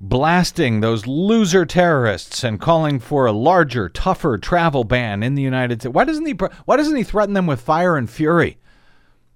blasting 0.00 0.80
those 0.80 1.06
loser 1.06 1.64
terrorists 1.64 2.44
and 2.44 2.60
calling 2.60 2.98
for 2.98 3.26
a 3.26 3.32
larger, 3.32 3.88
tougher 3.88 4.38
travel 4.38 4.84
ban 4.84 5.22
in 5.22 5.34
the 5.34 5.42
United 5.42 5.80
States. 5.80 5.94
Why 5.94 6.04
doesn't 6.04 6.26
he 6.26 6.32
why 6.64 6.76
doesn't 6.76 6.96
he 6.96 7.02
threaten 7.02 7.34
them 7.34 7.46
with 7.46 7.60
fire 7.60 7.96
and 7.96 8.08
fury? 8.08 8.58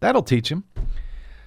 That'll 0.01 0.23
teach 0.23 0.51
him. 0.51 0.65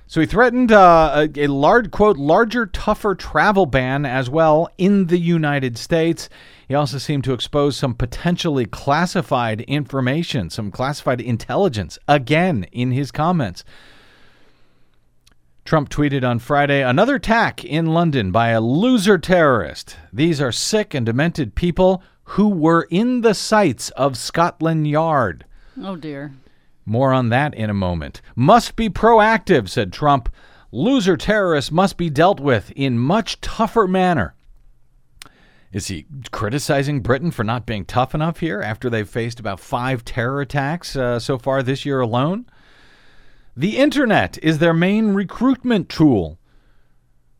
So 0.05 0.21
he 0.21 0.27
threatened 0.27 0.71
uh, 0.71 1.27
a, 1.35 1.45
a 1.45 1.47
large, 1.47 1.89
quote, 1.89 2.17
larger, 2.17 2.65
tougher 2.67 3.15
travel 3.15 3.65
ban 3.65 4.05
as 4.05 4.29
well 4.29 4.69
in 4.77 5.07
the 5.07 5.17
United 5.17 5.77
States. 5.77 6.29
He 6.67 6.75
also 6.75 6.97
seemed 6.97 7.23
to 7.23 7.33
expose 7.33 7.77
some 7.77 7.95
potentially 7.95 8.65
classified 8.65 9.61
information, 9.61 10.49
some 10.49 10.71
classified 10.71 11.21
intelligence, 11.21 11.97
again 12.07 12.65
in 12.71 12.91
his 12.91 13.11
comments. 13.11 13.63
Trump 15.65 15.87
tweeted 15.89 16.27
on 16.27 16.39
Friday 16.39 16.83
another 16.83 17.15
attack 17.15 17.63
in 17.63 17.85
London 17.87 18.31
by 18.31 18.49
a 18.49 18.59
loser 18.59 19.17
terrorist. 19.17 19.95
These 20.11 20.41
are 20.41 20.51
sick 20.51 20.93
and 20.93 21.05
demented 21.05 21.55
people 21.55 22.03
who 22.25 22.49
were 22.49 22.85
in 22.89 23.21
the 23.21 23.33
sights 23.33 23.89
of 23.91 24.17
Scotland 24.17 24.87
Yard. 24.87 25.45
Oh, 25.81 25.95
dear. 25.95 26.33
More 26.85 27.13
on 27.13 27.29
that 27.29 27.53
in 27.55 27.69
a 27.69 27.73
moment. 27.73 28.21
Must 28.35 28.75
be 28.75 28.89
proactive, 28.89 29.69
said 29.69 29.93
Trump. 29.93 30.27
Loser 30.71 31.15
terrorists 31.15 31.71
must 31.71 31.95
be 31.95 32.09
dealt 32.09 32.41
with 32.41 32.71
in 32.75 32.99
much 32.99 33.39
tougher 33.39 33.87
manner. 33.87 34.35
Is 35.71 35.87
he 35.87 36.05
criticizing 36.31 36.99
Britain 36.99 37.31
for 37.31 37.43
not 37.43 37.65
being 37.65 37.85
tough 37.85 38.13
enough 38.13 38.39
here 38.39 38.61
after 38.61 38.89
they've 38.89 39.09
faced 39.09 39.39
about 39.39 39.59
five 39.59 40.03
terror 40.03 40.41
attacks 40.41 40.95
uh, 40.95 41.19
so 41.19 41.37
far 41.37 41.63
this 41.63 41.85
year 41.85 42.01
alone? 42.01 42.45
The 43.55 43.77
internet 43.77 44.37
is 44.41 44.57
their 44.57 44.73
main 44.73 45.09
recruitment 45.09 45.89
tool. 45.89 46.39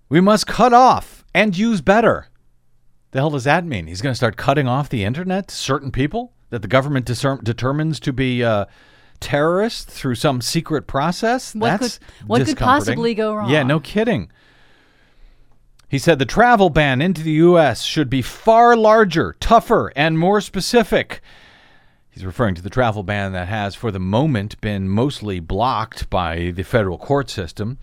We 0.09 0.21
must 0.21 0.45
cut 0.45 0.73
off 0.73 1.25
and 1.33 1.57
use 1.57 1.81
better. 1.81 2.27
The 3.11 3.19
hell 3.19 3.31
does 3.31 3.45
that 3.45 3.65
mean? 3.65 3.87
He's 3.87 4.01
going 4.01 4.11
to 4.13 4.17
start 4.17 4.37
cutting 4.37 4.67
off 4.67 4.89
the 4.89 5.03
internet 5.03 5.47
to 5.47 5.55
certain 5.55 5.91
people 5.91 6.33
that 6.49 6.61
the 6.61 6.67
government 6.67 7.07
discer- 7.07 7.43
determines 7.43 7.99
to 8.01 8.13
be 8.13 8.43
uh, 8.43 8.65
terrorist 9.19 9.89
through 9.89 10.15
some 10.15 10.41
secret 10.41 10.85
process? 10.85 11.55
What 11.55 11.79
That's 11.79 11.97
could 11.97 12.07
what 12.27 12.45
could 12.45 12.57
possibly 12.57 13.15
go 13.15 13.33
wrong? 13.33 13.49
Yeah, 13.49 13.63
no 13.63 13.79
kidding. 13.79 14.31
He 15.89 15.97
said 15.99 16.19
the 16.19 16.25
travel 16.25 16.69
ban 16.69 17.01
into 17.01 17.23
the 17.23 17.31
U.S. 17.31 17.83
should 17.83 18.09
be 18.09 18.21
far 18.21 18.75
larger, 18.75 19.35
tougher, 19.39 19.91
and 19.95 20.17
more 20.17 20.41
specific. 20.41 21.21
He's 22.13 22.25
referring 22.25 22.53
to 22.55 22.61
the 22.61 22.69
travel 22.69 23.01
ban 23.01 23.31
that 23.31 23.47
has, 23.47 23.73
for 23.73 23.89
the 23.89 23.99
moment, 23.99 24.61
been 24.61 24.87
mostly 24.87 25.39
blocked 25.39 26.11
by 26.11 26.51
the 26.51 26.63
federal 26.63 26.99
court 26.99 27.27
system. 27.27 27.79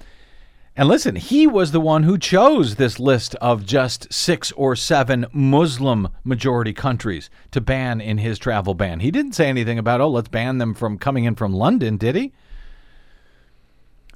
And 0.76 0.88
listen, 0.88 1.16
he 1.16 1.49
was 1.49 1.72
the 1.72 1.80
one 1.80 2.04
who 2.04 2.16
chose 2.16 2.76
this 2.76 3.00
list 3.00 3.34
of 3.37 3.66
just 3.66 4.12
six 4.12 4.52
or 4.52 4.76
seven 4.76 5.26
Muslim 5.32 6.10
majority 6.22 6.72
countries 6.72 7.28
to 7.50 7.60
ban 7.60 8.00
in 8.00 8.18
his 8.18 8.38
travel 8.38 8.75
ban. 8.75 9.00
He 9.00 9.10
didn't 9.10 9.32
say 9.32 9.49
anything 9.49 9.80
about, 9.80 10.00
oh, 10.00 10.08
let's 10.08 10.28
ban 10.28 10.58
them 10.58 10.75
from 10.75 10.96
coming 10.96 11.25
in 11.25 11.34
from 11.34 11.52
London, 11.52 11.96
did 11.96 12.14
he? 12.14 12.32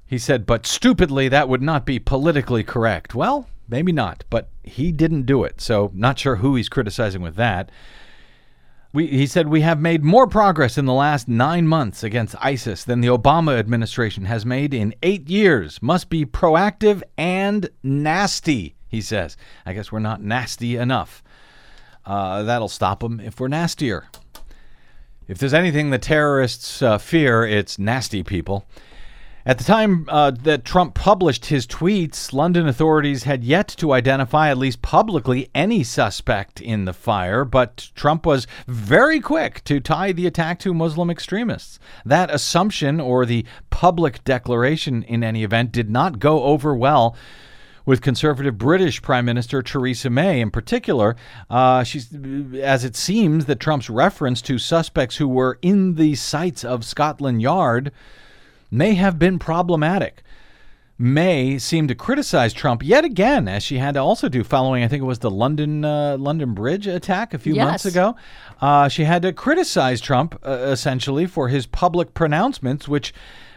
He 0.07 0.17
said, 0.17 0.47
but 0.47 0.65
stupidly, 0.65 1.29
that 1.29 1.49
would 1.49 1.63
not 1.63 1.85
be 1.85 1.99
politically 1.99 2.63
correct. 2.63 3.17
Well, 3.17 3.49
maybe 3.69 3.91
not, 3.91 4.23
but 4.31 4.49
he 4.63 4.93
didn't 4.93 5.27
do 5.27 5.43
it. 5.43 5.61
So, 5.61 5.91
not 5.93 6.21
sure 6.21 6.37
who 6.37 6.55
he's 6.55 6.69
criticizing 6.69 7.21
with 7.21 7.35
that. 7.35 7.69
We, 8.95 9.09
he 9.09 9.27
said, 9.27 9.49
We 9.49 9.63
have 9.63 9.81
made 9.81 10.05
more 10.05 10.29
progress 10.29 10.79
in 10.79 10.85
the 10.85 10.93
last 10.93 11.27
nine 11.27 11.67
months 11.67 12.05
against 12.05 12.37
ISIS 12.41 12.85
than 12.85 13.01
the 13.01 13.09
Obama 13.09 13.59
administration 13.59 14.27
has 14.27 14.47
made 14.47 14.73
in 14.73 14.95
eight 15.03 15.29
years. 15.29 15.83
Must 15.83 16.09
be 16.09 16.25
proactive 16.25 17.03
and 17.19 17.69
nasty, 17.83 18.77
he 18.87 19.01
says. 19.01 19.37
I 19.67 19.73
guess 19.73 19.91
we're 19.91 19.99
not 19.99 20.23
nasty 20.23 20.77
enough. 20.77 21.25
Uh, 22.07 22.45
that'll 22.45 22.69
stop 22.69 23.01
them 23.01 23.19
if 23.19 23.41
we're 23.41 23.49
nastier. 23.49 24.07
If 25.27 25.39
there's 25.39 25.55
anything 25.55 25.91
the 25.91 25.99
terrorists 25.99 26.81
uh, 26.81 26.99
fear, 26.99 27.45
it's 27.45 27.81
nasty 27.81 28.23
people. 28.23 28.65
At 29.47 29.59
the 29.59 29.65
time 29.65 30.07
uh, 30.09 30.31
that 30.31 30.65
Trump 30.65 30.95
published 30.95 31.47
his 31.47 31.67
tweets, 31.67 32.33
London 32.33 32.67
authorities 32.67 33.25
had 33.25 33.45
yet 33.45 33.69
to 33.77 33.93
identify, 33.93 34.49
at 34.49 34.57
least 34.57 34.81
publicly, 34.81 35.51
any 35.55 35.85
suspect 35.85 36.63
in 36.63 36.87
the 36.87 36.95
fire, 36.95 37.45
but 37.45 37.91
Trump 37.95 38.25
was 38.25 38.47
very 38.67 39.21
quick 39.21 39.63
to 39.65 39.81
tie 39.81 40.13
the 40.13 40.27
attack 40.27 40.61
to 40.61 40.73
Muslim 40.73 41.11
extremists. 41.11 41.79
That 42.07 42.31
assumption, 42.31 43.01
or 43.01 43.27
the 43.27 43.45
public 43.69 44.25
declaration 44.25 45.03
in 45.03 45.23
any 45.23 45.45
event, 45.45 45.73
did 45.73 45.91
not 45.91 46.19
go 46.19 46.45
over 46.45 46.75
well 46.75 47.15
with 47.85 48.01
conservative 48.01 48.57
British 48.57 49.03
Prime 49.03 49.27
Minister 49.27 49.61
Theresa 49.63 50.09
May. 50.09 50.41
In 50.41 50.51
particular, 50.51 51.17
uh, 51.51 51.85
as 52.63 52.83
it 52.83 52.97
seems 52.97 53.45
that 53.45 53.61
Trump's 53.61 53.91
reference 53.91 54.41
to 54.41 54.57
suspects 54.57 55.17
who 55.17 55.29
were 55.29 55.59
in 55.61 55.97
the 55.97 56.15
sights 56.15 56.65
of 56.65 56.83
Scotland 56.83 57.43
Yard 57.43 57.93
may 58.75 58.95
have 58.95 59.19
been 59.19 59.39
problematic. 59.39 60.23
May 60.97 61.59
seemed 61.59 61.89
to 61.89 61.95
criticize 61.97 62.53
Trump 62.53 62.83
yet 62.85 63.05
again, 63.05 63.49
as 63.49 63.65
she 63.65 63.79
had 63.79 63.95
to 63.95 64.01
also 64.01 64.29
do 64.29 64.45
following, 64.45 64.85
I 64.85 64.89
think 64.89 65.03
it 65.03 65.07
was 65.07 65.19
the 65.19 65.31
London 65.31 65.85
uh, 65.85 66.17
London 66.19 66.55
Bridge 66.55 66.87
attack 66.87 67.35
a 67.35 67.39
few 67.39 67.55
Yes. 67.55 67.65
months 67.65 67.85
ago. 67.85 68.15
Uh, 68.61 68.89
she 68.89 69.03
had 69.05 69.23
to 69.23 69.33
criticize 69.33 70.01
Trump 70.01 70.39
uh, 70.47 70.51
essentially 70.71 71.27
for 71.27 71.49
his 71.49 71.67
public 71.67 72.15
pronouncements, 72.15 72.87
which 72.87 73.13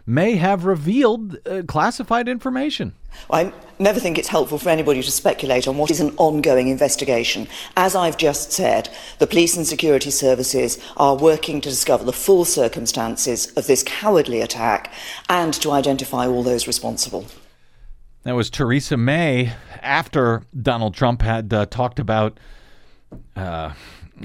may 0.07 0.37
have 0.37 0.63
revealed 0.63 1.37
uh, 1.45 1.61
classified 1.67 2.29
information. 2.29 2.93
I 3.29 3.51
never 3.77 3.99
think 3.99 4.17
it's 4.17 4.29
helpful 4.29 4.57
for 4.57 4.69
anybody 4.69 5.03
to 5.03 5.11
speculate 5.11 5.67
on 5.67 5.77
what 5.77 5.91
is 5.91 5.99
an 5.99 6.15
ongoing 6.17 6.69
investigation. 6.69 7.47
As 7.75 7.93
I've 7.93 8.17
just 8.17 8.53
said, 8.53 8.89
the 9.19 9.27
police 9.27 9.57
and 9.57 9.67
security 9.67 10.09
services 10.09 10.79
are 10.95 11.17
working 11.17 11.59
to 11.61 11.69
discover 11.69 12.05
the 12.05 12.13
full 12.13 12.45
circumstances 12.45 13.51
of 13.57 13.67
this 13.67 13.83
cowardly 13.83 14.39
attack 14.39 14.93
and 15.29 15.53
to 15.55 15.71
identify 15.71 16.25
all 16.25 16.41
those 16.41 16.67
responsible. 16.67 17.25
That 18.23 18.35
was 18.35 18.49
Theresa 18.49 18.97
May 18.97 19.53
after 19.81 20.43
Donald 20.59 20.93
Trump 20.93 21.21
had 21.21 21.53
uh, 21.53 21.65
talked 21.65 21.99
about 21.99 22.39
uh, 23.35 23.73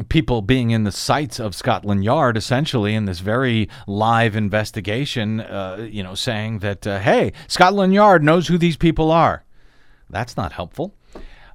people 0.09 0.43
being 0.43 0.71
in 0.71 0.85
the 0.85 0.93
sights 0.93 1.39
of 1.39 1.55
Scotland 1.55 2.05
Yard, 2.05 2.37
essentially, 2.37 2.95
in 2.95 3.05
this 3.05 3.21
very 3.21 3.69
live 3.87 4.37
investigation, 4.37 5.41
uh, 5.41 5.89
you 5.91 6.03
know, 6.03 6.15
saying 6.15 6.61
that, 6.61 6.87
uh, 6.87 6.99
hey, 6.99 7.33
Scotland 7.49 7.95
Yard 7.95 8.23
knows 8.23 8.49
who 8.49 8.59
these 8.59 8.77
people 8.77 9.11
are. 9.11 9.45
That's 10.11 10.37
not 10.37 10.53
helpful. 10.53 10.95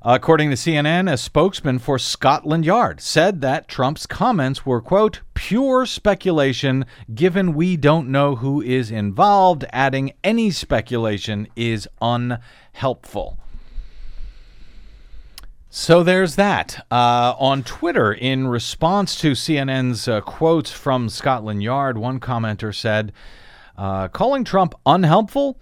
According 0.02 0.52
to 0.52 0.56
CNN, 0.56 1.12
a 1.12 1.18
spokesman 1.18 1.80
for 1.80 1.98
Scotland 1.98 2.66
Yard 2.66 3.02
said 3.02 3.42
that 3.42 3.68
Trump's 3.68 4.06
comments 4.06 4.66
were, 4.66 4.80
quote, 4.80 5.22
pure 5.34 5.86
speculation 5.86 6.86
given 7.14 7.56
we 7.56 7.76
don't 7.76 8.08
know 8.08 8.36
who 8.36 8.62
is 8.62 8.92
involved, 8.92 9.66
adding 9.74 10.14
any 10.24 10.52
speculation 10.52 11.48
is 11.56 11.90
unhelpful. 12.02 13.40
So 15.70 16.02
there's 16.04 16.36
that. 16.38 16.86
Uh, 16.90 17.36
on 17.38 17.64
Twitter, 17.64 18.14
in 18.14 18.48
response 18.48 19.20
to 19.20 19.34
CNN's 19.34 20.08
uh, 20.08 20.22
quotes 20.22 20.72
from 20.72 21.10
Scotland 21.10 21.62
Yard, 21.62 21.98
one 21.98 22.20
commenter 22.20 22.74
said, 22.74 23.12
uh, 23.78 24.08
calling 24.08 24.44
Trump 24.44 24.74
unhelpful 24.86 25.60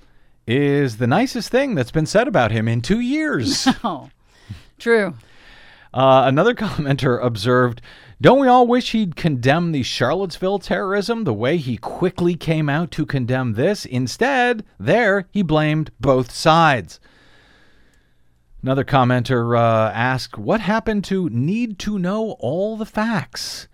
is 0.48 0.98
the 0.98 1.08
nicest 1.08 1.50
thing 1.50 1.76
that's 1.76 1.92
been 1.92 2.06
said 2.06 2.28
about 2.28 2.52
him 2.52 2.68
in 2.68 2.82
two 2.82 3.00
years. 3.00 3.68
Oh, 3.84 4.10
true. 4.78 5.16
Uh, 5.94 6.24
another 6.26 6.54
commenter 6.56 7.24
observed, 7.24 7.82
Don't 8.22 8.40
we 8.40 8.48
all 8.48 8.68
wish 8.68 8.92
he'd 8.92 9.16
condemn 9.16 9.72
the 9.72 9.84
Charlottesville 9.84 10.60
terrorism 10.60 11.24
the 11.24 11.34
way 11.34 11.58
he 11.58 11.78
quickly 11.78 12.36
came 12.36 12.70
out 12.70 12.92
to 12.92 13.06
condemn 13.06 13.54
this? 13.54 13.86
Instead, 13.86 14.64
there 14.80 15.28
he 15.32 15.42
blamed 15.42 15.92
both 16.00 16.32
sides. 16.32 17.00
Another 18.66 18.84
commenter 18.84 19.56
uh, 19.56 19.92
asked, 19.94 20.40
What 20.40 20.60
happened 20.60 21.04
to 21.04 21.30
need 21.30 21.78
to 21.78 22.00
know 22.00 22.32
all 22.40 22.76
the 22.78 22.86
facts? 22.88 23.68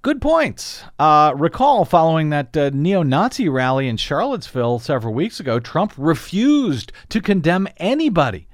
Good 0.00 0.20
points. 0.20 0.84
Uh, 0.96 1.32
recall 1.34 1.84
following 1.84 2.30
that 2.30 2.56
uh, 2.56 2.70
neo 2.72 3.02
Nazi 3.02 3.48
rally 3.48 3.88
in 3.88 3.96
Charlottesville 3.96 4.78
several 4.78 5.12
weeks 5.12 5.40
ago, 5.40 5.58
Trump 5.58 5.92
refused 5.96 6.92
to 7.08 7.20
condemn 7.20 7.66
anybody 7.78 8.46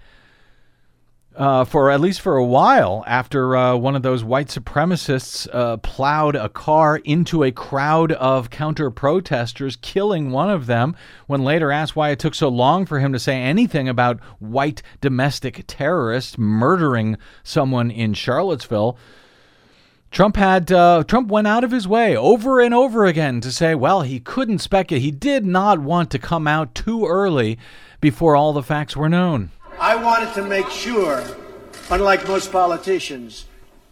uh, 1.36 1.64
for 1.64 1.90
at 1.90 2.00
least 2.00 2.20
for 2.20 2.36
a 2.36 2.44
while 2.44 3.02
after 3.06 3.56
uh, 3.56 3.76
one 3.76 3.96
of 3.96 4.02
those 4.02 4.22
white 4.22 4.48
supremacists 4.48 5.48
uh, 5.52 5.76
plowed 5.78 6.36
a 6.36 6.48
car 6.48 6.96
into 6.98 7.42
a 7.42 7.50
crowd 7.50 8.12
of 8.12 8.50
counter 8.50 8.90
protesters, 8.90 9.76
killing 9.76 10.30
one 10.30 10.50
of 10.50 10.66
them. 10.66 10.94
When 11.26 11.42
later 11.42 11.72
asked 11.72 11.96
why 11.96 12.10
it 12.10 12.18
took 12.18 12.34
so 12.34 12.48
long 12.48 12.86
for 12.86 13.00
him 13.00 13.12
to 13.12 13.18
say 13.18 13.36
anything 13.40 13.88
about 13.88 14.20
white 14.38 14.82
domestic 15.00 15.64
terrorists 15.66 16.38
murdering 16.38 17.16
someone 17.42 17.90
in 17.90 18.14
Charlottesville. 18.14 18.96
Trump 20.12 20.36
had 20.36 20.70
uh, 20.70 21.02
Trump 21.08 21.28
went 21.28 21.48
out 21.48 21.64
of 21.64 21.72
his 21.72 21.88
way 21.88 22.16
over 22.16 22.60
and 22.60 22.72
over 22.72 23.04
again 23.04 23.40
to 23.40 23.50
say, 23.50 23.74
well, 23.74 24.02
he 24.02 24.20
couldn't 24.20 24.60
speculate. 24.60 25.02
He 25.02 25.10
did 25.10 25.44
not 25.44 25.80
want 25.80 26.12
to 26.12 26.20
come 26.20 26.46
out 26.46 26.72
too 26.72 27.04
early 27.04 27.58
before 28.00 28.36
all 28.36 28.52
the 28.52 28.62
facts 28.62 28.96
were 28.96 29.08
known. 29.08 29.50
I 29.78 29.96
wanted 29.96 30.32
to 30.34 30.42
make 30.42 30.68
sure, 30.70 31.22
unlike 31.90 32.26
most 32.28 32.52
politicians, 32.52 33.46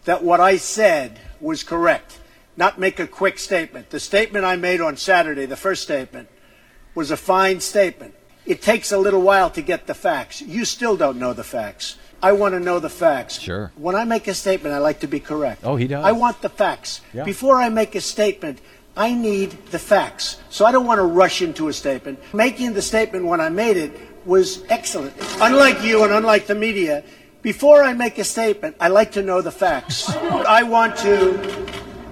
that 0.05 0.23
what 0.23 0.41
I 0.41 0.57
said 0.57 1.21
was 1.41 1.63
correct, 1.63 2.21
not 2.57 2.79
make 2.79 3.01
a 3.01 3.07
quick 3.07 3.39
statement. 3.39 3.91
The 3.91 4.01
statement 4.01 4.45
I 4.45 4.57
made 4.57 4.81
on 4.81 4.97
Saturday, 4.97 5.47
the 5.47 5.57
first 5.57 5.83
statement, 5.83 6.29
was 6.95 7.11
a 7.11 7.17
fine 7.17 7.61
statement. 7.61 8.15
It 8.47 8.63
takes 8.63 8.93
a 8.93 8.99
little 8.99 9.23
while 9.23 9.51
to 9.51 9.63
get 9.63 9.87
the 9.87 9.95
facts. 9.95 10.41
You 10.41 10.65
still 10.65 10.97
don't 10.97 11.19
know 11.19 11.33
the 11.33 11.45
facts. 11.45 11.97
I 12.23 12.33
want 12.33 12.55
to 12.55 12.61
know 12.61 12.79
the 12.79 12.91
facts. 12.91 13.41
Sure. 13.41 13.73
When 13.77 13.97
I 13.97 14.05
make 14.05 14.29
a 14.29 14.35
statement, 14.35 14.75
I 14.75 14.79
like 14.79 15.01
to 15.01 15.09
be 15.09 15.21
correct. 15.21 15.63
Oh, 15.65 15.77
he 15.77 15.89
does. 15.89 16.05
I 16.05 16.13
want 16.13 16.41
the 16.43 16.49
facts. 16.49 17.01
Yeah. 17.13 17.25
Before 17.25 17.57
I 17.61 17.69
make 17.69 17.95
a 17.95 18.01
statement, 18.01 18.61
I 18.97 19.15
need 19.15 19.51
the 19.67 19.79
facts. 19.79 20.39
So 20.51 20.65
I 20.65 20.71
don't 20.71 20.87
want 20.87 20.99
to 20.99 21.05
rush 21.05 21.43
into 21.43 21.69
a 21.69 21.73
statement. 21.73 22.21
Making 22.33 22.75
the 22.75 22.83
statement 22.83 23.25
when 23.25 23.41
I 23.41 23.49
made 23.49 23.77
it 23.77 23.93
was 24.27 24.65
excellent. 24.69 25.15
Unlike 25.41 25.83
you 25.83 26.05
and 26.05 26.13
unlike 26.13 26.47
the 26.47 26.55
media, 26.55 27.05
before 27.43 27.83
I 27.83 27.93
make 27.93 28.19
a 28.19 28.25
statement, 28.25 28.77
I 28.81 28.89
like 28.89 29.13
to 29.13 29.23
know 29.23 29.43
the 29.43 29.51
facts. 29.51 30.09
I 30.09 30.63
want 30.63 30.97
to 30.99 31.67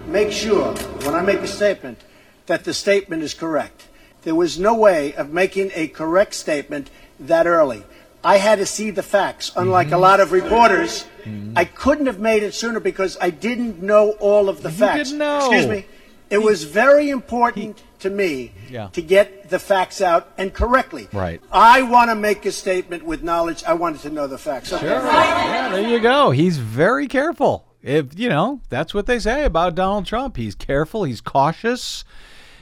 make 0.07 0.33
sure 0.33 0.75
when 1.05 1.15
I 1.15 1.23
make 1.23 1.41
a 1.41 1.47
statement 1.47 2.01
that 2.47 2.65
the 2.65 2.75
statement 2.75 3.23
is 3.23 3.33
correct. 3.33 3.87
There 4.23 4.35
was 4.35 4.59
no 4.59 4.75
way 4.75 5.15
of 5.15 5.33
making 5.33 5.71
a 5.75 5.89
correct 5.89 6.35
statement 6.35 6.91
that 7.21 7.47
early. 7.47 7.85
I 8.23 8.37
had 8.37 8.59
to 8.59 8.67
see 8.67 8.91
the 8.91 9.03
facts. 9.03 9.53
Unlike 9.57 9.89
a 9.89 9.91
mm-hmm. 9.93 10.01
lot 10.01 10.21
of 10.21 10.33
reporters, 10.33 11.07
mm-hmm. 11.23 11.57
I 11.57 11.65
couldn't 11.65 12.07
have 12.07 12.19
made 12.19 12.43
it 12.43 12.53
sooner 12.53 12.81
because 12.81 13.17
I 13.21 13.31
didn't 13.31 13.81
know 13.81 14.11
all 14.21 14.49
of 14.49 14.63
the 14.63 14.71
facts. 14.71 15.11
didn't 15.11 15.19
know. 15.21 15.39
Excuse 15.39 15.67
me. 15.67 15.87
It 16.29 16.39
was 16.39 16.65
very 16.65 17.09
important 17.09 17.83
to 18.01 18.11
me 18.11 18.53
Yeah. 18.71 18.89
to 18.93 19.03
get 19.03 19.51
the 19.51 19.59
facts 19.59 20.01
out 20.01 20.29
and 20.39 20.53
correctly. 20.53 21.09
Right. 21.13 21.41
I 21.53 21.83
want 21.83 22.11
to 22.11 22.15
make 22.15 22.45
a 22.47 22.53
statement 22.53 23.05
with 23.05 23.23
knowledge. 23.23 23.63
I 23.65 23.75
wanted 23.75 24.01
to 24.03 24.11
know 24.11 24.27
the 24.27 24.39
facts. 24.39 24.73
Okay. 24.73 24.87
Yeah, 24.87 25.69
there 25.73 25.89
you 25.89 26.01
go. 26.01 26.31
He's 26.31 26.59
very 26.59 27.07
careful. 27.07 27.67
If 27.83 28.19
you 28.19 28.29
know, 28.29 28.61
that's 28.69 28.93
what 28.93 29.07
they 29.07 29.19
say 29.19 29.45
about 29.45 29.75
Donald 29.75 30.05
Trump. 30.07 30.37
He's 30.37 30.55
careful. 30.55 31.05
He's 31.05 31.21
cautious. 31.21 32.05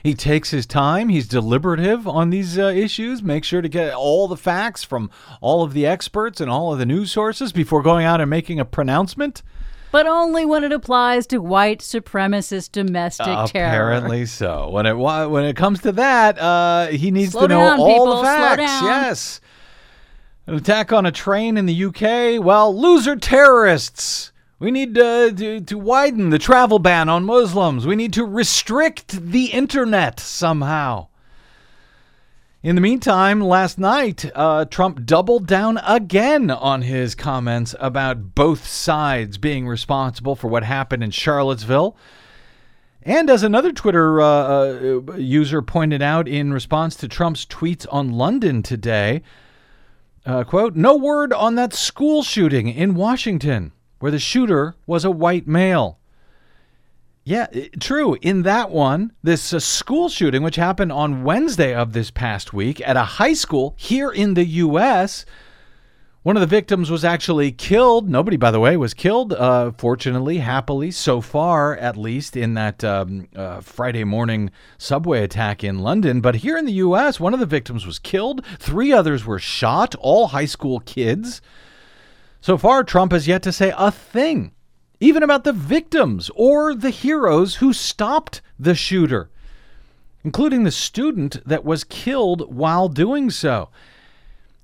He 0.04 0.14
takes 0.14 0.50
his 0.52 0.64
time. 0.64 1.08
He's 1.08 1.26
deliberative 1.26 2.06
on 2.06 2.30
these 2.30 2.56
uh, 2.56 2.66
issues. 2.66 3.20
Make 3.20 3.42
sure 3.42 3.60
to 3.60 3.68
get 3.68 3.92
all 3.94 4.28
the 4.28 4.36
facts 4.36 4.84
from 4.84 5.10
all 5.40 5.64
of 5.64 5.72
the 5.72 5.86
experts 5.86 6.40
and 6.40 6.48
all 6.48 6.72
of 6.72 6.78
the 6.78 6.86
news 6.86 7.10
sources 7.10 7.52
before 7.52 7.82
going 7.82 8.06
out 8.06 8.20
and 8.20 8.30
making 8.30 8.60
a 8.60 8.64
pronouncement. 8.64 9.42
But 9.90 10.06
only 10.06 10.44
when 10.44 10.64
it 10.64 10.72
applies 10.72 11.26
to 11.28 11.38
white 11.38 11.80
supremacist 11.80 12.72
domestic 12.72 13.26
terror. 13.26 13.68
Apparently 13.68 14.26
so. 14.26 14.68
When 14.70 14.86
it 14.86 14.94
when 14.94 15.44
it 15.44 15.56
comes 15.56 15.80
to 15.82 15.92
that, 15.92 16.38
uh, 16.38 16.88
he 16.88 17.10
needs 17.10 17.32
Slow 17.32 17.42
to 17.42 17.48
know 17.48 17.60
down, 17.60 17.80
all 17.80 17.86
people. 17.88 18.16
the 18.18 18.22
facts. 18.24 18.60
Yes. 18.60 19.40
An 20.46 20.54
attack 20.54 20.92
on 20.92 21.06
a 21.06 21.12
train 21.12 21.56
in 21.56 21.66
the 21.66 21.84
UK. 21.84 22.42
Well, 22.44 22.74
loser 22.78 23.16
terrorists. 23.16 24.32
We 24.58 24.70
need 24.70 24.94
to, 24.96 25.32
to, 25.36 25.60
to 25.60 25.78
widen 25.78 26.30
the 26.30 26.38
travel 26.38 26.78
ban 26.80 27.08
on 27.08 27.24
Muslims. 27.24 27.86
We 27.86 27.94
need 27.94 28.12
to 28.14 28.24
restrict 28.24 29.30
the 29.30 29.46
internet 29.46 30.18
somehow. 30.18 31.08
In 32.60 32.74
the 32.74 32.80
meantime, 32.80 33.40
last 33.40 33.78
night, 33.78 34.28
uh, 34.34 34.64
Trump 34.64 35.06
doubled 35.06 35.46
down 35.46 35.78
again 35.86 36.50
on 36.50 36.82
his 36.82 37.14
comments 37.14 37.72
about 37.78 38.34
both 38.34 38.66
sides 38.66 39.38
being 39.38 39.68
responsible 39.68 40.34
for 40.34 40.48
what 40.48 40.64
happened 40.64 41.04
in 41.04 41.12
Charlottesville. 41.12 41.96
And 43.00 43.30
as 43.30 43.44
another 43.44 43.70
Twitter 43.70 44.20
uh, 44.20 44.26
uh, 44.26 45.14
user 45.14 45.62
pointed 45.62 46.02
out 46.02 46.26
in 46.26 46.52
response 46.52 46.96
to 46.96 47.06
Trump's 47.06 47.46
tweets 47.46 47.86
on 47.92 48.10
London 48.10 48.64
today, 48.64 49.22
uh, 50.26 50.42
quote, 50.42 50.74
no 50.74 50.96
word 50.96 51.32
on 51.32 51.54
that 51.54 51.72
school 51.72 52.24
shooting 52.24 52.68
in 52.68 52.96
Washington 52.96 53.70
where 54.00 54.10
the 54.10 54.18
shooter 54.18 54.74
was 54.84 55.04
a 55.04 55.12
white 55.12 55.46
male. 55.46 55.97
Yeah, 57.28 57.48
true. 57.78 58.16
In 58.22 58.40
that 58.44 58.70
one, 58.70 59.12
this 59.22 59.52
uh, 59.52 59.60
school 59.60 60.08
shooting, 60.08 60.42
which 60.42 60.56
happened 60.56 60.90
on 60.90 61.24
Wednesday 61.24 61.74
of 61.74 61.92
this 61.92 62.10
past 62.10 62.54
week 62.54 62.80
at 62.88 62.96
a 62.96 63.02
high 63.02 63.34
school 63.34 63.74
here 63.76 64.10
in 64.10 64.32
the 64.32 64.46
U.S., 64.46 65.26
One 66.22 66.38
of 66.38 66.40
the 66.40 66.46
victims 66.46 66.90
was 66.90 67.04
actually 67.04 67.52
killed. 67.52 68.08
Nobody, 68.08 68.38
by 68.38 68.50
the 68.50 68.60
way, 68.60 68.78
was 68.78 68.94
killed, 68.94 69.34
uh, 69.34 69.72
fortunately, 69.76 70.38
happily, 70.38 70.90
so 70.90 71.20
far, 71.20 71.76
at 71.76 71.98
least, 71.98 72.34
in 72.34 72.54
that 72.54 72.82
um, 72.82 73.28
uh, 73.36 73.60
Friday 73.60 74.04
morning 74.04 74.50
subway 74.78 75.22
attack 75.22 75.62
in 75.62 75.80
London. 75.80 76.22
But 76.22 76.36
here 76.36 76.56
in 76.56 76.64
the 76.64 76.80
U.S., 76.84 77.20
one 77.20 77.34
of 77.34 77.40
the 77.40 77.46
victims 77.46 77.84
was 77.84 77.98
killed. 77.98 78.42
Three 78.58 78.90
others 78.90 79.26
were 79.26 79.38
shot, 79.38 79.94
all 79.96 80.28
high 80.28 80.46
school 80.46 80.80
kids. 80.80 81.42
So 82.40 82.56
far, 82.56 82.84
Trump 82.84 83.12
has 83.12 83.28
yet 83.28 83.42
to 83.42 83.52
say 83.52 83.74
a 83.76 83.90
thing, 83.90 84.52
even 85.00 85.22
about 85.22 85.44
the 85.44 85.52
victims 85.52 86.30
or 86.34 86.74
the 86.74 86.90
heroes 86.90 87.56
who 87.56 87.72
stopped 87.72 88.40
the 88.58 88.74
shooter, 88.74 89.30
including 90.24 90.64
the 90.64 90.70
student 90.70 91.44
that 91.46 91.64
was 91.64 91.84
killed 91.84 92.52
while 92.54 92.88
doing 92.88 93.30
so. 93.30 93.68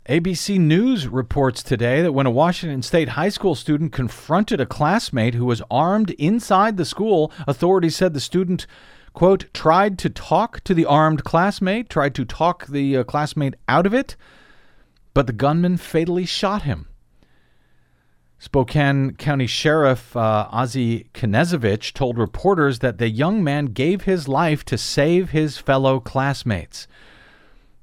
ABC 0.08 0.58
News 0.58 1.08
reports 1.08 1.62
today 1.62 2.02
that 2.02 2.12
when 2.12 2.26
a 2.26 2.30
Washington 2.30 2.82
State 2.82 3.10
high 3.10 3.30
school 3.30 3.54
student 3.54 3.92
confronted 3.92 4.60
a 4.60 4.66
classmate 4.66 5.32
who 5.32 5.46
was 5.46 5.62
armed 5.70 6.10
inside 6.10 6.76
the 6.76 6.84
school, 6.84 7.32
authorities 7.46 7.96
said 7.96 8.12
the 8.12 8.20
student, 8.20 8.66
quote, 9.14 9.46
tried 9.54 9.98
to 10.00 10.10
talk 10.10 10.62
to 10.64 10.74
the 10.74 10.84
armed 10.84 11.24
classmate, 11.24 11.88
tried 11.88 12.14
to 12.16 12.26
talk 12.26 12.66
the 12.66 12.98
uh, 12.98 13.04
classmate 13.04 13.54
out 13.66 13.86
of 13.86 13.94
it, 13.94 14.14
but 15.14 15.26
the 15.26 15.32
gunman 15.32 15.78
fatally 15.78 16.26
shot 16.26 16.62
him. 16.62 16.86
Spokane 18.38 19.12
County 19.12 19.46
Sheriff 19.46 20.16
uh, 20.16 20.48
Ozzie 20.50 21.06
Knezevich 21.14 21.92
told 21.92 22.18
reporters 22.18 22.80
that 22.80 22.98
the 22.98 23.08
young 23.08 23.42
man 23.42 23.66
gave 23.66 24.02
his 24.02 24.28
life 24.28 24.64
to 24.66 24.76
save 24.76 25.30
his 25.30 25.58
fellow 25.58 26.00
classmates. 26.00 26.86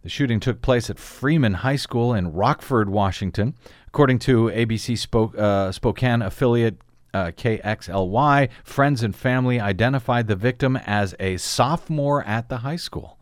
The 0.04 0.10
shooting 0.10 0.40
took 0.40 0.62
place 0.62 0.90
at 0.90 1.00
Freeman 1.00 1.56
High 1.56 1.76
School 1.76 2.14
in 2.14 2.34
Rockford, 2.34 2.90
Washington. 2.90 3.56
According 3.88 4.20
to 4.20 4.46
ABC 4.46 4.98
Spoke, 4.98 5.38
uh, 5.38 5.72
Spokane 5.72 6.22
affiliate 6.22 6.78
uh, 7.14 7.32
KXLY, 7.32 8.50
friends 8.64 9.04
and 9.04 9.16
family 9.16 9.60
identified 9.60 10.28
the 10.28 10.36
victim 10.36 10.78
as 10.86 11.14
a 11.20 11.38
sophomore 11.38 12.24
at 12.24 12.50
the 12.50 12.58
high 12.58 12.78
school. 12.78 13.18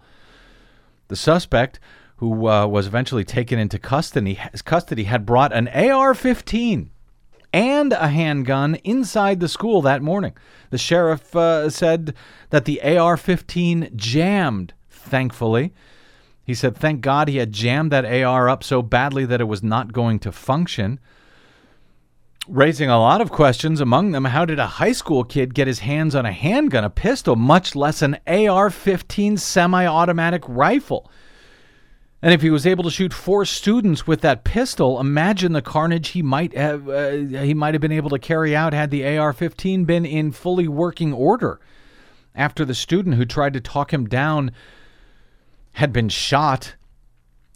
The 1.07 1.15
suspect, 1.15 1.79
who 2.17 2.47
uh, 2.47 2.67
was 2.67 2.87
eventually 2.87 3.23
taken 3.23 3.59
into 3.59 3.79
custody, 3.79 4.39
custody, 4.63 5.05
had 5.05 5.25
brought 5.25 5.51
an 5.51 5.67
AR 5.69 6.13
15 6.13 6.91
and 7.53 7.93
a 7.93 8.07
handgun 8.09 8.75
inside 8.83 9.39
the 9.39 9.47
school 9.47 9.81
that 9.81 10.01
morning. 10.01 10.33
The 10.69 10.77
sheriff 10.77 11.35
uh, 11.35 11.69
said 11.69 12.13
that 12.49 12.65
the 12.65 12.81
AR 12.81 13.17
15 13.17 13.91
jammed, 13.95 14.73
thankfully. 14.89 15.73
He 16.43 16.53
said, 16.53 16.75
thank 16.75 17.01
God 17.01 17.27
he 17.27 17.38
had 17.38 17.51
jammed 17.51 17.91
that 17.91 18.05
AR 18.05 18.49
up 18.49 18.63
so 18.63 18.81
badly 18.81 19.25
that 19.25 19.41
it 19.41 19.45
was 19.45 19.62
not 19.62 19.93
going 19.93 20.19
to 20.19 20.31
function. 20.31 20.99
Raising 22.47 22.89
a 22.89 22.99
lot 22.99 23.21
of 23.21 23.29
questions, 23.29 23.79
among 23.79 24.12
them, 24.12 24.25
how 24.25 24.45
did 24.45 24.57
a 24.57 24.65
high 24.65 24.91
school 24.91 25.23
kid 25.23 25.53
get 25.53 25.67
his 25.67 25.79
hands 25.79 26.15
on 26.15 26.25
a 26.25 26.31
handgun, 26.31 26.83
a 26.83 26.89
pistol, 26.89 27.35
much 27.35 27.75
less 27.75 28.01
an 28.01 28.17
AR 28.25 28.71
15 28.71 29.38
semi 29.38 29.85
automatic 29.85 30.43
rifle? 30.47 31.12
And 32.21 32.34
if 32.34 32.41
he 32.41 32.49
was 32.49 32.67
able 32.67 32.84
to 32.84 32.91
shoot 32.91 33.13
four 33.13 33.45
students 33.45 34.05
with 34.05 34.21
that 34.21 34.43
pistol, 34.43 34.99
imagine 34.99 35.53
the 35.53 35.62
carnage 35.62 36.10
he 36.10 36.21
might 36.21 36.53
have 36.53 36.89
uh, 36.89 37.12
he 37.12 37.53
might 37.53 37.73
have 37.73 37.82
been 37.82 37.93
able 37.93 38.10
to 38.10 38.19
carry 38.19 38.55
out 38.55 38.73
had 38.73 38.91
the 38.91 39.17
AR-15 39.17 39.86
been 39.86 40.05
in 40.05 40.32
fully 40.32 40.67
working 40.67 41.13
order. 41.13 41.60
After 42.36 42.65
the 42.65 42.75
student 42.75 43.15
who 43.15 43.25
tried 43.25 43.53
to 43.53 43.62
talk 43.62 43.93
him 43.93 44.05
down 44.05 44.51
had 45.73 45.93
been 45.93 46.10
shot. 46.10 46.75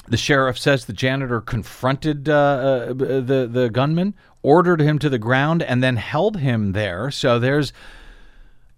The 0.08 0.18
sheriff 0.18 0.58
says 0.58 0.86
the 0.86 0.94
janitor 0.94 1.40
confronted 1.42 2.28
uh, 2.28 2.34
uh, 2.34 2.88
the 2.94 3.50
the 3.52 3.70
gunman, 3.70 4.16
ordered 4.42 4.82
him 4.82 4.98
to 5.00 5.10
the 5.10 5.20
ground, 5.20 5.62
and 5.62 5.84
then 5.84 5.98
held 5.98 6.38
him 6.38 6.72
there. 6.72 7.12
So 7.12 7.38
there's 7.38 7.74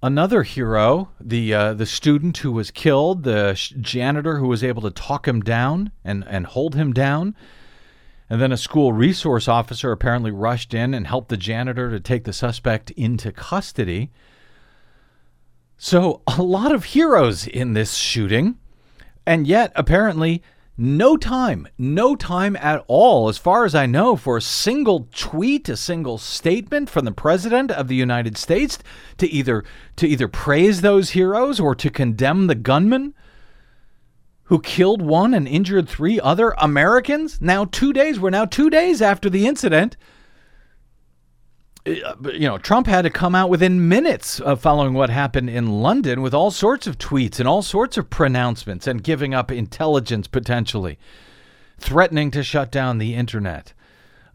another 0.01 0.43
hero, 0.43 1.09
the 1.19 1.53
uh, 1.53 1.73
the 1.73 1.85
student 1.85 2.37
who 2.37 2.51
was 2.51 2.71
killed, 2.71 3.23
the 3.23 3.53
sh- 3.55 3.73
janitor 3.79 4.37
who 4.39 4.47
was 4.47 4.63
able 4.63 4.81
to 4.83 4.91
talk 4.91 5.27
him 5.27 5.41
down 5.41 5.91
and 6.03 6.23
and 6.27 6.45
hold 6.45 6.75
him 6.75 6.93
down. 6.93 7.35
And 8.29 8.41
then 8.41 8.51
a 8.51 8.57
school 8.57 8.91
resource 8.91 9.47
officer 9.47 9.91
apparently 9.91 10.31
rushed 10.31 10.73
in 10.73 10.93
and 10.93 11.05
helped 11.05 11.29
the 11.29 11.37
janitor 11.37 11.91
to 11.91 11.99
take 11.99 12.23
the 12.23 12.33
suspect 12.33 12.89
into 12.91 13.31
custody. 13.31 14.11
So, 15.77 16.21
a 16.27 16.41
lot 16.41 16.71
of 16.71 16.85
heroes 16.85 17.45
in 17.47 17.73
this 17.73 17.95
shooting. 17.95 18.57
And 19.27 19.45
yet, 19.45 19.71
apparently, 19.75 20.41
no 20.77 21.15
time, 21.15 21.67
no 21.77 22.15
time 22.15 22.55
at 22.57 22.83
all, 22.87 23.29
as 23.29 23.37
far 23.37 23.63
as 23.63 23.73
I 23.73 23.85
know, 23.85 24.15
for 24.15 24.37
a 24.37 24.41
single 24.41 25.07
tweet, 25.13 25.69
a 25.69 25.77
single 25.77 26.17
statement 26.17 26.89
from 26.89 27.05
the 27.05 27.11
president 27.11 27.71
of 27.71 27.87
the 27.87 27.95
United 27.95 28.37
States 28.37 28.79
to 29.17 29.27
either 29.27 29.63
to 29.95 30.07
either 30.07 30.27
praise 30.27 30.81
those 30.81 31.11
heroes 31.11 31.59
or 31.59 31.75
to 31.75 31.89
condemn 31.89 32.47
the 32.47 32.55
gunman 32.55 33.13
who 34.45 34.59
killed 34.59 35.01
one 35.01 35.33
and 35.33 35.47
injured 35.47 35.87
three 35.87 36.19
other 36.19 36.53
Americans. 36.57 37.39
Now, 37.41 37.65
two 37.65 37.93
days, 37.93 38.19
we're 38.19 38.29
now 38.29 38.45
two 38.45 38.69
days 38.69 39.01
after 39.01 39.29
the 39.29 39.47
incident. 39.47 39.97
Uh, 41.85 42.15
you 42.33 42.47
know, 42.47 42.57
Trump 42.57 42.87
had 42.87 43.03
to 43.03 43.11
come 43.11 43.35
out 43.35 43.49
within 43.49 43.87
minutes 43.87 44.39
of 44.39 44.59
following 44.59 44.93
what 44.93 45.11
happened 45.11 45.49
in 45.49 45.81
London 45.81 46.21
with 46.21 46.33
all 46.33 46.49
sorts 46.49 46.87
of 46.87 46.97
tweets 46.97 47.39
and 47.39 47.47
all 47.47 47.61
sorts 47.61 47.95
of 47.95 48.09
pronouncements 48.09 48.87
and 48.87 49.03
giving 49.03 49.35
up 49.35 49.51
intelligence 49.51 50.27
potentially, 50.27 50.97
threatening 51.77 52.31
to 52.31 52.41
shut 52.41 52.71
down 52.71 52.97
the 52.97 53.13
internet, 53.13 53.73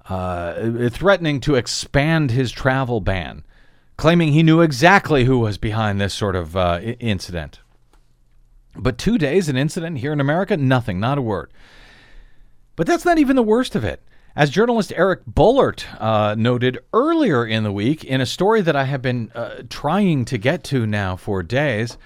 uh, 0.09 0.89
threatening 0.91 1.41
to 1.41 1.57
expand 1.57 2.31
his 2.31 2.53
travel 2.53 3.01
ban, 3.01 3.45
claiming 3.97 4.33
he 4.33 4.45
knew 4.45 4.61
exactly 4.61 5.25
who 5.25 5.41
was 5.41 5.59
behind 5.59 6.01
this 6.01 6.15
sort 6.15 6.37
of 6.37 6.57
uh, 6.57 6.79
incident. 7.01 7.59
But 8.77 8.97
two 8.97 9.19
days, 9.19 9.49
an 9.49 9.57
incident 9.57 9.99
here 9.99 10.13
in 10.13 10.21
America, 10.21 10.57
nothing, 10.57 11.01
not 11.01 11.19
a 11.19 11.23
word. 11.23 11.53
But 12.77 12.87
that's 12.87 13.05
not 13.05 13.19
even 13.19 13.35
the 13.35 13.43
worst 13.43 13.75
of 13.75 13.83
it. 13.83 14.03
As 14.41 14.49
journalist 14.49 14.91
Eric 14.97 15.27
Boehlert 15.27 15.85
uh, 16.01 16.35
noted 16.35 16.79
earlier 16.95 17.45
in 17.45 17.63
the 17.63 17.71
week 17.71 18.05
in 18.05 18.23
a 18.23 18.25
story 18.25 18.63
that 18.63 18.75
I 18.75 18.85
have 18.85 19.03
been 19.03 19.31
uh, 19.35 19.65
trying 19.69 20.25
to 20.25 20.39
get 20.39 20.65
to 20.65 20.87
now 20.87 21.15
for 21.15 21.43
days, 21.43 21.99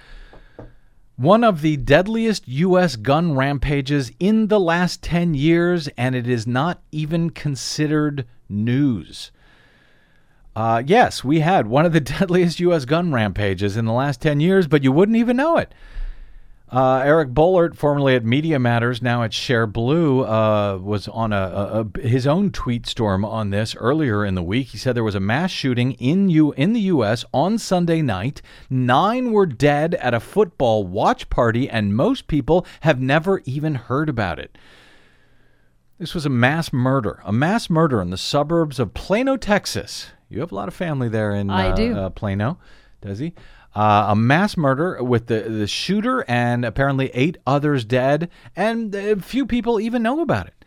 one 1.14 1.44
of 1.44 1.60
the 1.60 1.76
deadliest 1.76 2.48
U.S. 2.48 2.96
gun 2.96 3.36
rampages 3.36 4.10
in 4.18 4.48
the 4.48 4.58
last 4.58 5.00
10 5.00 5.34
years, 5.34 5.86
and 5.96 6.16
it 6.16 6.26
is 6.26 6.44
not 6.44 6.82
even 6.90 7.30
considered 7.30 8.26
news. 8.48 9.30
Uh, 10.56 10.82
yes, 10.84 11.22
we 11.22 11.38
had 11.38 11.68
one 11.68 11.86
of 11.86 11.92
the 11.92 12.00
deadliest 12.18 12.58
U.S. 12.58 12.84
gun 12.84 13.12
rampages 13.12 13.76
in 13.76 13.84
the 13.84 13.92
last 13.92 14.20
10 14.20 14.40
years, 14.40 14.66
but 14.66 14.82
you 14.82 14.90
wouldn't 14.90 15.18
even 15.18 15.36
know 15.36 15.56
it. 15.56 15.72
Uh, 16.72 17.03
Eric 17.05 17.29
Boehlert, 17.29 17.77
formerly 17.77 18.16
at 18.16 18.24
Media 18.24 18.59
Matters, 18.59 19.00
now 19.00 19.22
at 19.22 19.33
Share 19.33 19.66
Blue, 19.66 20.24
uh, 20.24 20.79
was 20.79 21.07
on 21.09 21.33
a, 21.33 21.85
a, 21.94 22.00
his 22.00 22.27
own 22.27 22.50
tweet 22.50 22.87
storm 22.87 23.24
on 23.24 23.50
this 23.50 23.77
earlier 23.77 24.24
in 24.24 24.35
the 24.35 24.42
week. 24.42 24.68
He 24.68 24.79
said 24.79 24.96
there 24.96 25.05
was 25.05 25.14
a 25.14 25.20
mass 25.20 25.50
shooting 25.50 25.92
in 25.92 26.29
U 26.31 26.53
in 26.53 26.72
the 26.72 26.81
U.S. 26.81 27.24
on 27.33 27.59
Sunday 27.59 28.03
night. 28.03 28.40
Nine 28.70 29.31
were 29.31 29.46
dead 29.46 29.94
at 29.96 30.14
a 30.14 30.20
football 30.20 30.85
watch 30.85 31.29
party, 31.31 31.68
and 31.68 31.94
most 31.94 32.27
people 32.27 32.66
have 32.81 33.00
never 33.00 33.42
even 33.44 33.74
heard 33.74 34.09
about 34.09 34.38
it. 34.38 34.57
This 35.98 36.14
was 36.14 36.27
a 36.27 36.31
mass 36.31 36.72
murder, 36.72 37.20
a 37.24 37.33
mass 37.33 37.70
murder 37.70 38.00
in 38.00 38.11
the 38.11 38.18
suburbs 38.18 38.81
of 38.81 38.94
Plano, 38.94 39.37
Texas. 39.37 40.09
You 40.29 40.40
have 40.40 40.50
a 40.50 40.55
lot 40.57 40.66
of 40.66 40.74
family 40.74 41.09
there 41.09 41.33
in 41.35 41.50
I 41.50 41.68
uh, 41.68 41.74
do. 41.74 41.94
Uh, 41.94 42.11
Plano, 42.11 42.59
does 43.00 43.20
he? 43.20 43.33
Uh, 43.74 44.06
a 44.10 44.16
mass 44.16 44.56
murder 44.56 45.02
with 45.02 45.26
the, 45.26 45.40
the 45.40 45.66
shooter 45.66 46.24
and 46.28 46.64
apparently 46.64 47.10
eight 47.12 47.37
others 47.46 47.84
dead, 47.84 48.30
and 48.54 49.24
few 49.24 49.44
people 49.46 49.80
even 49.80 50.02
know 50.02 50.20
about 50.20 50.46
it. 50.46 50.64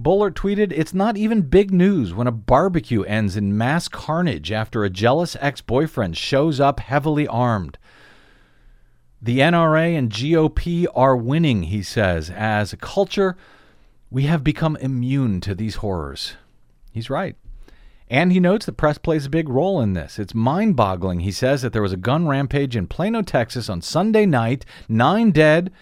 Boehlert 0.00 0.32
tweeted, 0.32 0.72
It's 0.72 0.92
not 0.92 1.16
even 1.16 1.42
big 1.42 1.72
news 1.72 2.12
when 2.12 2.26
a 2.26 2.32
barbecue 2.32 3.02
ends 3.02 3.36
in 3.36 3.56
mass 3.56 3.88
carnage 3.88 4.52
after 4.52 4.84
a 4.84 4.90
jealous 4.90 5.36
ex 5.40 5.60
boyfriend 5.60 6.16
shows 6.16 6.60
up 6.60 6.80
heavily 6.80 7.26
armed. 7.26 7.78
The 9.20 9.38
NRA 9.38 9.96
and 9.96 10.10
GOP 10.10 10.86
are 10.94 11.16
winning, 11.16 11.64
he 11.64 11.82
says. 11.82 12.30
As 12.30 12.72
a 12.72 12.76
culture, 12.76 13.36
we 14.10 14.24
have 14.24 14.44
become 14.44 14.76
immune 14.76 15.40
to 15.42 15.54
these 15.54 15.76
horrors. 15.76 16.34
He's 16.92 17.08
right. 17.08 17.36
And 18.08 18.30
he 18.30 18.38
notes 18.38 18.66
the 18.66 18.72
press 18.72 18.98
plays 18.98 19.26
a 19.26 19.30
big 19.30 19.48
role 19.48 19.80
in 19.80 19.94
this. 19.94 20.18
It's 20.18 20.34
mind 20.34 20.76
boggling, 20.76 21.20
he 21.20 21.32
says, 21.32 21.62
that 21.62 21.72
there 21.72 21.82
was 21.82 21.92
a 21.92 21.96
gun 21.96 22.28
rampage 22.28 22.76
in 22.76 22.86
Plano, 22.86 23.22
Texas 23.22 23.68
on 23.68 23.82
Sunday 23.82 24.26
night, 24.26 24.64
nine 24.88 25.32
dead, 25.32 25.72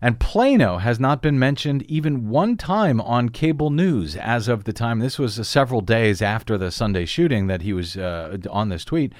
and 0.00 0.20
Plano 0.20 0.78
has 0.78 1.00
not 1.00 1.22
been 1.22 1.38
mentioned 1.38 1.82
even 1.84 2.28
one 2.28 2.56
time 2.56 3.00
on 3.00 3.30
cable 3.30 3.70
news 3.70 4.16
as 4.16 4.46
of 4.46 4.64
the 4.64 4.72
time. 4.72 4.98
This 4.98 5.18
was 5.18 5.38
uh, 5.38 5.42
several 5.42 5.80
days 5.80 6.20
after 6.20 6.58
the 6.58 6.70
Sunday 6.70 7.06
shooting 7.06 7.46
that 7.46 7.62
he 7.62 7.72
was 7.72 7.96
uh, 7.96 8.36
on 8.50 8.68
this 8.68 8.84
tweet. 8.84 9.12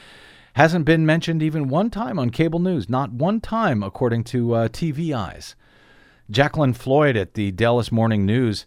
Hasn't 0.54 0.84
been 0.84 1.04
mentioned 1.04 1.42
even 1.42 1.68
one 1.68 1.90
time 1.90 2.18
on 2.18 2.30
cable 2.30 2.60
news, 2.60 2.88
not 2.88 3.12
one 3.12 3.40
time, 3.40 3.82
according 3.82 4.24
to 4.24 4.54
uh, 4.54 4.68
TV 4.68 5.14
Eyes. 5.14 5.54
Jacqueline 6.30 6.72
Floyd 6.72 7.16
at 7.16 7.34
the 7.34 7.50
Dallas 7.52 7.92
Morning 7.92 8.26
News 8.26 8.66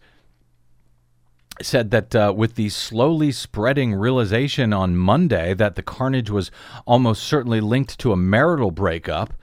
said 1.62 1.92
that 1.92 2.16
uh, 2.16 2.34
with 2.36 2.56
the 2.56 2.70
slowly 2.70 3.32
spreading 3.32 3.94
realization 3.94 4.74
on 4.74 4.96
Monday 4.98 5.54
that 5.54 5.76
the 5.76 5.84
carnage 5.84 6.30
was 6.30 6.52
almost 6.86 7.24
certainly 7.24 7.62
linked 7.62 8.00
to 8.00 8.12
a 8.12 8.18
marital 8.18 8.72
breakup, 8.72 9.34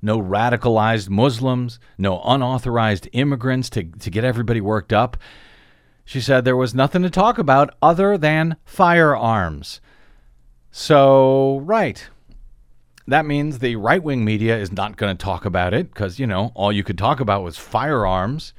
no 0.00 0.20
radicalized 0.20 1.08
Muslims, 1.08 1.80
no 1.96 2.20
unauthorized 2.24 3.08
immigrants 3.12 3.70
to, 3.70 3.84
to 3.84 4.10
get 4.10 4.24
everybody 4.24 4.60
worked 4.60 4.92
up. 4.92 5.16
She 6.04 6.20
said 6.20 6.44
there 6.44 6.56
was 6.56 6.74
nothing 6.74 7.02
to 7.02 7.10
talk 7.10 7.38
about 7.38 7.74
other 7.82 8.16
than 8.16 8.56
firearms. 8.64 9.80
So, 10.70 11.58
right. 11.64 12.08
That 13.06 13.26
means 13.26 13.58
the 13.58 13.76
right 13.76 14.02
wing 14.02 14.24
media 14.24 14.56
is 14.58 14.70
not 14.70 14.96
going 14.96 15.16
to 15.16 15.22
talk 15.22 15.44
about 15.44 15.74
it 15.74 15.88
because, 15.92 16.18
you 16.18 16.26
know, 16.26 16.52
all 16.54 16.70
you 16.70 16.84
could 16.84 16.98
talk 16.98 17.20
about 17.20 17.42
was 17.42 17.56
firearms. 17.56 18.52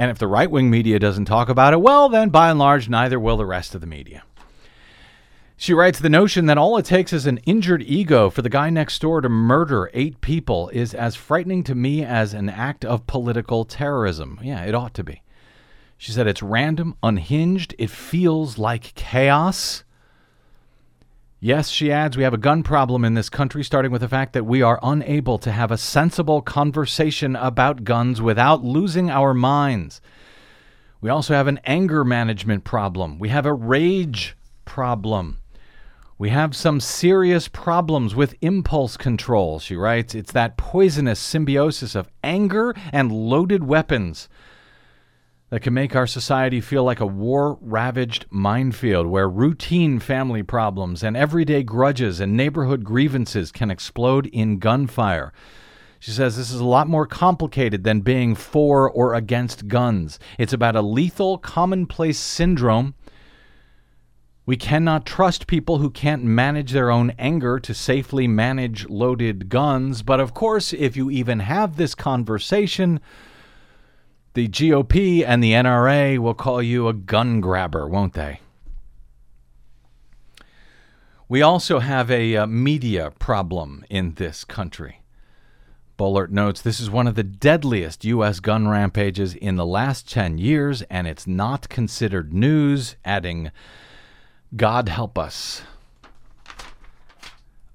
And 0.00 0.10
if 0.10 0.16
the 0.16 0.26
right 0.26 0.50
wing 0.50 0.70
media 0.70 0.98
doesn't 0.98 1.26
talk 1.26 1.50
about 1.50 1.74
it, 1.74 1.82
well, 1.82 2.08
then 2.08 2.30
by 2.30 2.48
and 2.48 2.58
large, 2.58 2.88
neither 2.88 3.20
will 3.20 3.36
the 3.36 3.44
rest 3.44 3.74
of 3.74 3.82
the 3.82 3.86
media. 3.86 4.22
She 5.58 5.74
writes 5.74 5.98
the 5.98 6.08
notion 6.08 6.46
that 6.46 6.56
all 6.56 6.78
it 6.78 6.86
takes 6.86 7.12
is 7.12 7.26
an 7.26 7.36
injured 7.44 7.82
ego 7.82 8.30
for 8.30 8.40
the 8.40 8.48
guy 8.48 8.70
next 8.70 9.02
door 9.02 9.20
to 9.20 9.28
murder 9.28 9.90
eight 9.92 10.22
people 10.22 10.70
is 10.70 10.94
as 10.94 11.16
frightening 11.16 11.62
to 11.64 11.74
me 11.74 12.02
as 12.02 12.32
an 12.32 12.48
act 12.48 12.82
of 12.82 13.06
political 13.06 13.66
terrorism. 13.66 14.40
Yeah, 14.42 14.62
it 14.62 14.74
ought 14.74 14.94
to 14.94 15.04
be. 15.04 15.20
She 15.98 16.12
said 16.12 16.26
it's 16.26 16.42
random, 16.42 16.96
unhinged, 17.02 17.74
it 17.76 17.90
feels 17.90 18.56
like 18.56 18.94
chaos. 18.94 19.84
Yes, 21.42 21.70
she 21.70 21.90
adds, 21.90 22.18
we 22.18 22.22
have 22.22 22.34
a 22.34 22.38
gun 22.38 22.62
problem 22.62 23.02
in 23.02 23.14
this 23.14 23.30
country, 23.30 23.64
starting 23.64 23.90
with 23.90 24.02
the 24.02 24.08
fact 24.08 24.34
that 24.34 24.44
we 24.44 24.60
are 24.60 24.78
unable 24.82 25.38
to 25.38 25.50
have 25.50 25.70
a 25.70 25.78
sensible 25.78 26.42
conversation 26.42 27.34
about 27.34 27.82
guns 27.82 28.20
without 28.20 28.62
losing 28.62 29.08
our 29.08 29.32
minds. 29.32 30.02
We 31.00 31.08
also 31.08 31.32
have 31.32 31.46
an 31.46 31.58
anger 31.64 32.04
management 32.04 32.64
problem. 32.64 33.18
We 33.18 33.30
have 33.30 33.46
a 33.46 33.54
rage 33.54 34.36
problem. 34.66 35.38
We 36.18 36.28
have 36.28 36.54
some 36.54 36.78
serious 36.78 37.48
problems 37.48 38.14
with 38.14 38.34
impulse 38.42 38.98
control, 38.98 39.58
she 39.60 39.76
writes. 39.76 40.14
It's 40.14 40.32
that 40.32 40.58
poisonous 40.58 41.18
symbiosis 41.18 41.94
of 41.94 42.10
anger 42.22 42.74
and 42.92 43.10
loaded 43.10 43.64
weapons 43.64 44.28
that 45.50 45.60
can 45.60 45.74
make 45.74 45.94
our 45.94 46.06
society 46.06 46.60
feel 46.60 46.84
like 46.84 47.00
a 47.00 47.06
war 47.06 47.58
ravaged 47.60 48.24
minefield 48.30 49.06
where 49.06 49.28
routine 49.28 49.98
family 49.98 50.42
problems 50.42 51.02
and 51.02 51.16
everyday 51.16 51.62
grudges 51.62 52.20
and 52.20 52.36
neighborhood 52.36 52.84
grievances 52.84 53.52
can 53.52 53.70
explode 53.70 54.26
in 54.26 54.58
gunfire. 54.58 55.32
She 55.98 56.12
says 56.12 56.36
this 56.36 56.50
is 56.50 56.60
a 56.60 56.64
lot 56.64 56.88
more 56.88 57.06
complicated 57.06 57.84
than 57.84 58.00
being 58.00 58.34
for 58.34 58.90
or 58.90 59.14
against 59.14 59.68
guns. 59.68 60.18
It's 60.38 60.52
about 60.52 60.76
a 60.76 60.82
lethal, 60.82 61.36
commonplace 61.36 62.18
syndrome 62.18 62.94
we 64.50 64.56
cannot 64.56 65.06
trust 65.06 65.46
people 65.46 65.78
who 65.78 65.90
can't 65.90 66.24
manage 66.24 66.72
their 66.72 66.90
own 66.90 67.10
anger 67.20 67.60
to 67.60 67.72
safely 67.72 68.26
manage 68.26 68.88
loaded 68.88 69.48
guns. 69.48 70.02
But 70.02 70.18
of 70.18 70.34
course, 70.34 70.72
if 70.72 70.96
you 70.96 71.08
even 71.08 71.38
have 71.38 71.76
this 71.76 71.94
conversation, 71.94 72.98
the 74.34 74.48
GOP 74.48 75.24
and 75.26 75.42
the 75.42 75.52
NRA 75.52 76.18
will 76.18 76.34
call 76.34 76.62
you 76.62 76.88
a 76.88 76.92
gun 76.92 77.40
grabber, 77.40 77.88
won't 77.88 78.14
they? 78.14 78.40
We 81.28 81.42
also 81.42 81.78
have 81.78 82.10
a 82.10 82.36
uh, 82.36 82.46
media 82.46 83.12
problem 83.18 83.84
in 83.88 84.14
this 84.14 84.44
country. 84.44 85.00
Boehlert 85.98 86.30
notes 86.30 86.60
this 86.62 86.80
is 86.80 86.90
one 86.90 87.06
of 87.06 87.14
the 87.14 87.22
deadliest 87.22 88.04
U.S. 88.04 88.40
gun 88.40 88.66
rampages 88.66 89.34
in 89.34 89.56
the 89.56 89.66
last 89.66 90.10
10 90.10 90.38
years, 90.38 90.82
and 90.82 91.06
it's 91.06 91.26
not 91.26 91.68
considered 91.68 92.32
news, 92.32 92.96
adding, 93.04 93.50
God 94.56 94.88
help 94.88 95.18
us. 95.18 95.62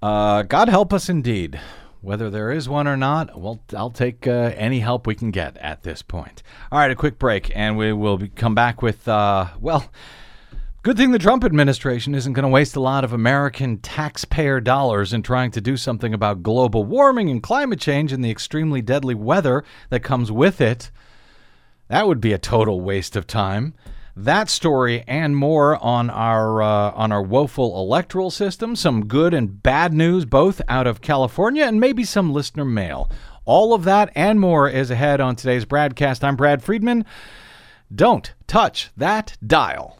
Uh, 0.02 0.42
God 0.42 0.70
help 0.70 0.92
us 0.92 1.08
indeed. 1.08 1.60
Whether 2.06 2.30
there 2.30 2.52
is 2.52 2.70
one 2.70 2.88
or 2.88 2.96
not, 2.96 3.36
well, 3.36 3.64
I'll 3.76 3.90
take 3.90 4.28
uh, 4.28 4.52
any 4.56 4.80
help 4.80 5.08
we 5.08 5.16
can 5.16 5.32
get 5.32 5.58
at 5.58 5.82
this 5.82 6.04
point. 6.04 6.44
All 6.72 6.78
right, 6.78 6.92
a 6.92 6.96
quick 6.96 7.18
break, 7.18 7.52
and 7.56 7.80
we 7.80 7.94
will 7.94 8.20
be, 8.20 8.28
come 8.28 8.54
back 8.54 8.84
with, 8.84 9.08
uh, 9.08 9.48
well, 9.60 9.92
good 10.84 10.98
thing 10.98 11.10
the 11.10 11.18
Trump 11.18 11.44
administration 11.44 12.14
isn't 12.14 12.34
going 12.34 12.44
to 12.44 12.50
waste 12.50 12.76
a 12.76 12.80
lot 12.80 13.04
of 13.04 13.12
American 13.12 13.80
taxpayer 13.80 14.60
dollars 14.62 15.14
in 15.14 15.24
trying 15.24 15.50
to 15.50 15.62
do 15.62 15.76
something 15.76 16.14
about 16.14 16.44
global 16.44 16.84
warming 16.84 17.32
and 17.32 17.42
climate 17.42 17.80
change 17.80 18.14
and 18.14 18.24
the 18.24 18.30
extremely 18.30 18.84
deadly 18.84 19.16
weather 19.16 19.64
that 19.90 20.04
comes 20.04 20.32
with 20.32 20.62
it. 20.62 20.92
That 21.88 22.06
would 22.06 22.22
be 22.22 22.34
a 22.34 22.38
total 22.38 22.82
waste 22.82 23.16
of 23.16 23.26
time. 23.26 23.74
That 24.18 24.50
story 24.50 25.04
and 25.08 25.36
more 25.36 25.76
on 25.84 26.10
our 26.10 26.62
uh, 26.62 26.92
on 26.92 27.12
our 27.12 27.22
woeful 27.22 27.78
electoral 27.78 28.32
system, 28.32 28.78
some 28.78 29.08
good 29.08 29.34
and 29.34 29.62
bad 29.62 29.92
news 29.92 30.24
both 30.24 30.62
out 30.70 30.88
of 30.88 31.02
California, 31.02 31.66
and 31.66 31.82
maybe 31.82 32.06
some 32.06 32.32
listener 32.32 32.64
mail. 32.64 33.12
All 33.44 33.74
of 33.74 33.84
that 33.84 34.12
and 34.16 34.40
more 34.40 34.70
is 34.70 34.90
ahead 34.90 35.20
on 35.20 35.36
today's 35.36 35.66
BradCast. 35.66 36.24
I'm 36.24 36.38
Brad 36.38 36.64
Friedman. 36.64 37.04
Don't 37.94 38.34
touch 38.48 38.90
that 38.96 39.36
dial. 39.46 40.00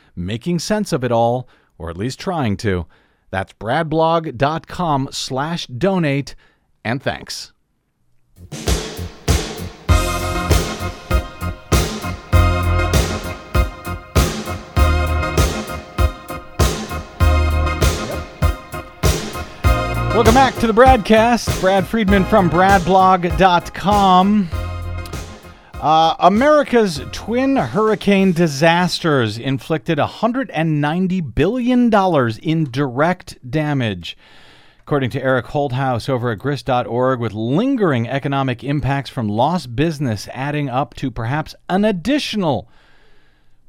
making 0.15 0.59
sense 0.59 0.91
of 0.91 1.03
it 1.03 1.11
all, 1.11 1.47
or 1.77 1.89
at 1.89 1.97
least 1.97 2.19
trying 2.19 2.57
to. 2.57 2.85
That's 3.29 3.53
bradblog.com 3.53 5.09
slash 5.11 5.67
donate, 5.67 6.35
and 6.83 7.01
thanks. 7.01 7.53
Welcome 20.13 20.33
back 20.33 20.55
to 20.55 20.67
the 20.67 20.73
Bradcast. 20.73 21.61
Brad 21.61 21.87
Friedman 21.87 22.25
from 22.25 22.49
bradblog.com. 22.49 24.49
Uh, 25.81 26.15
America's 26.19 27.01
twin 27.11 27.55
hurricane 27.55 28.33
disasters 28.33 29.39
inflicted 29.39 29.97
$190 29.97 31.33
billion 31.33 31.91
in 32.43 32.69
direct 32.69 33.49
damage. 33.49 34.15
According 34.81 35.09
to 35.09 35.23
Eric 35.23 35.47
Holthaus 35.47 36.07
over 36.07 36.29
at 36.29 36.37
grist.org, 36.37 37.19
with 37.19 37.33
lingering 37.33 38.07
economic 38.07 38.63
impacts 38.63 39.09
from 39.09 39.27
lost 39.27 39.75
business 39.75 40.27
adding 40.33 40.69
up 40.69 40.93
to 40.97 41.09
perhaps 41.09 41.55
an 41.67 41.83
additional 41.83 42.69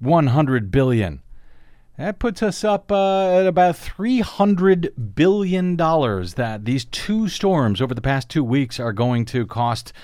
100 0.01 0.70
billion. 0.70 1.22
That 1.96 2.18
puts 2.18 2.42
us 2.42 2.62
up 2.62 2.92
uh, 2.92 3.38
at 3.38 3.46
about 3.46 3.77
$300 3.77 5.14
billion 5.14 5.77
that 5.79 6.61
these 6.64 6.85
two 6.85 7.31
storms 7.31 7.81
over 7.81 7.94
the 7.94 8.03
past 8.03 8.29
two 8.29 8.44
weeks 8.44 8.79
are 8.79 8.92
going 8.92 9.25
to 9.27 9.46
cost 9.46 9.94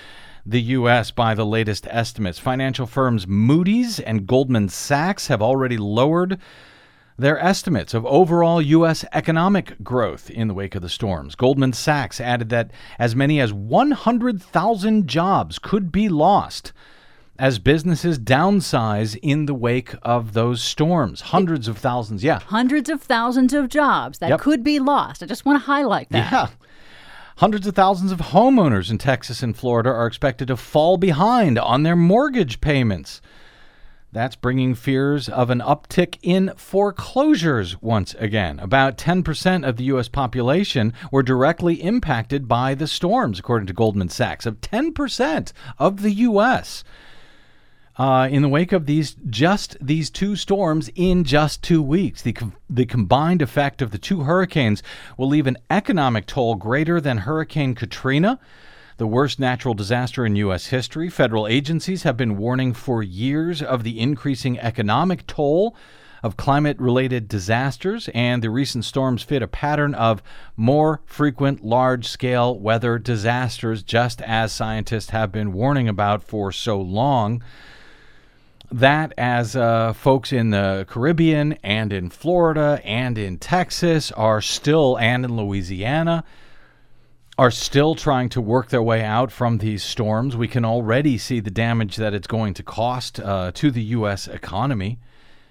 the 0.45 0.61
U.S. 0.61 1.11
by 1.11 1.33
the 1.35 1.45
latest 1.45 1.87
estimates. 1.89 2.39
Financial 2.39 2.85
firms 2.85 3.27
Moody's 3.27 3.99
and 3.99 4.25
Goldman 4.27 4.69
Sachs 4.69 5.27
have 5.27 5.41
already 5.41 5.77
lowered 5.77 6.39
their 7.17 7.37
estimates 7.43 7.93
of 7.93 8.05
overall 8.05 8.61
U.S. 8.61 9.03
economic 9.11 9.83
growth 9.83 10.29
in 10.29 10.47
the 10.47 10.53
wake 10.53 10.75
of 10.75 10.81
the 10.81 10.87
storms. 10.89 11.35
Goldman 11.35 11.73
Sachs 11.73 12.21
added 12.21 12.49
that 12.49 12.71
as 12.97 13.13
many 13.15 13.39
as 13.41 13.51
100,000 13.51 15.07
jobs 15.07 15.59
could 15.59 15.91
be 15.91 16.07
lost 16.09 16.71
as 17.37 17.57
businesses 17.57 18.19
downsize 18.19 19.17
in 19.21 19.45
the 19.45 19.53
wake 19.53 19.93
of 20.03 20.33
those 20.33 20.61
storms. 20.61 21.21
Hundreds 21.21 21.67
of 21.69 21.77
thousands, 21.77 22.21
yeah. 22.23 22.39
Hundreds 22.39 22.89
of 22.89 23.01
thousands 23.01 23.53
of 23.53 23.69
jobs 23.69 24.19
that 24.19 24.29
Yep. 24.29 24.39
could 24.41 24.63
be 24.63 24.77
lost. 24.79 25.23
I 25.23 25.25
just 25.25 25.45
want 25.45 25.57
to 25.59 25.65
highlight 25.65 26.09
that. 26.09 26.31
Yeah. 26.31 26.47
Hundreds 27.39 27.65
of 27.65 27.73
thousands 27.73 28.11
of 28.11 28.19
homeowners 28.19 28.91
in 28.91 28.97
Texas 28.97 29.41
and 29.41 29.55
Florida 29.55 29.89
are 29.89 30.07
expected 30.07 30.49
to 30.49 30.57
fall 30.57 30.97
behind 30.97 31.57
on 31.57 31.83
their 31.83 31.95
mortgage 31.95 32.59
payments. 32.59 33.21
That's 34.11 34.35
bringing 34.35 34.75
fears 34.75 35.29
of 35.29 35.49
an 35.49 35.61
uptick 35.61 36.17
in 36.21 36.51
foreclosures 36.57 37.81
once 37.81 38.13
again. 38.15 38.59
About 38.59 38.97
10% 38.97 39.65
of 39.65 39.77
the 39.77 39.85
U.S. 39.85 40.09
population 40.09 40.91
were 41.13 41.23
directly 41.23 41.75
impacted 41.75 42.45
by 42.49 42.75
the 42.75 42.87
storms, 42.87 43.39
according 43.39 43.67
to 43.67 43.73
Goldman 43.73 44.09
Sachs. 44.09 44.45
Of 44.45 44.59
10% 44.59 45.53
of 45.77 46.01
the 46.01 46.11
U.S. 46.11 46.83
Uh, 47.99 48.29
in 48.31 48.41
the 48.41 48.47
wake 48.47 48.71
of 48.71 48.85
these 48.85 49.17
just 49.29 49.75
these 49.81 50.09
two 50.09 50.33
storms 50.33 50.89
in 50.95 51.25
just 51.25 51.61
two 51.61 51.81
weeks. 51.81 52.21
The, 52.21 52.31
com- 52.31 52.55
the 52.69 52.85
combined 52.85 53.41
effect 53.41 53.81
of 53.81 53.91
the 53.91 53.97
two 53.97 54.21
hurricanes 54.21 54.81
will 55.17 55.27
leave 55.27 55.47
an 55.47 55.57
economic 55.69 56.25
toll 56.25 56.55
greater 56.55 57.01
than 57.01 57.17
Hurricane 57.17 57.75
Katrina, 57.75 58.39
the 58.95 59.05
worst 59.05 59.37
natural 59.37 59.73
disaster 59.73 60.25
in 60.25 60.37
U.S. 60.37 60.67
history. 60.67 61.09
Federal 61.09 61.45
agencies 61.45 62.03
have 62.03 62.15
been 62.15 62.37
warning 62.37 62.73
for 62.73 63.03
years 63.03 63.61
of 63.61 63.83
the 63.83 63.99
increasing 63.99 64.57
economic 64.59 65.27
toll 65.27 65.75
of 66.23 66.37
climate 66.37 66.79
related 66.79 67.27
disasters, 67.27 68.09
and 68.13 68.41
the 68.41 68.49
recent 68.49 68.85
storms 68.85 69.23
fit 69.23 69.41
a 69.41 69.47
pattern 69.47 69.93
of 69.93 70.23
more 70.55 71.01
frequent 71.05 71.65
large 71.65 72.07
scale 72.07 72.57
weather 72.57 72.97
disasters, 72.97 73.83
just 73.83 74.21
as 74.21 74.53
scientists 74.53 75.09
have 75.09 75.33
been 75.33 75.51
warning 75.51 75.89
about 75.89 76.23
for 76.23 76.49
so 76.49 76.79
long 76.79 77.43
that 78.71 79.13
as 79.17 79.55
uh, 79.55 79.93
folks 79.93 80.31
in 80.31 80.51
the 80.51 80.85
Caribbean 80.87 81.53
and 81.63 81.91
in 81.91 82.09
Florida 82.09 82.81
and 82.83 83.17
in 83.17 83.37
Texas 83.37 84.11
are 84.11 84.41
still, 84.41 84.97
and 84.97 85.25
in 85.25 85.35
Louisiana, 85.35 86.23
are 87.37 87.51
still 87.51 87.95
trying 87.95 88.27
to 88.29 88.41
work 88.41 88.69
their 88.69 88.83
way 88.83 89.03
out 89.03 89.31
from 89.31 89.59
these 89.59 89.81
storms. 89.81 90.35
We 90.35 90.47
can 90.47 90.65
already 90.65 91.17
see 91.17 91.39
the 91.39 91.49
damage 91.49 91.95
that 91.95 92.13
it's 92.13 92.27
going 92.27 92.53
to 92.55 92.63
cost 92.63 93.19
uh, 93.19 93.51
to 93.53 93.71
the 93.71 93.83
U.S. 93.83 94.27
economy. 94.27 94.99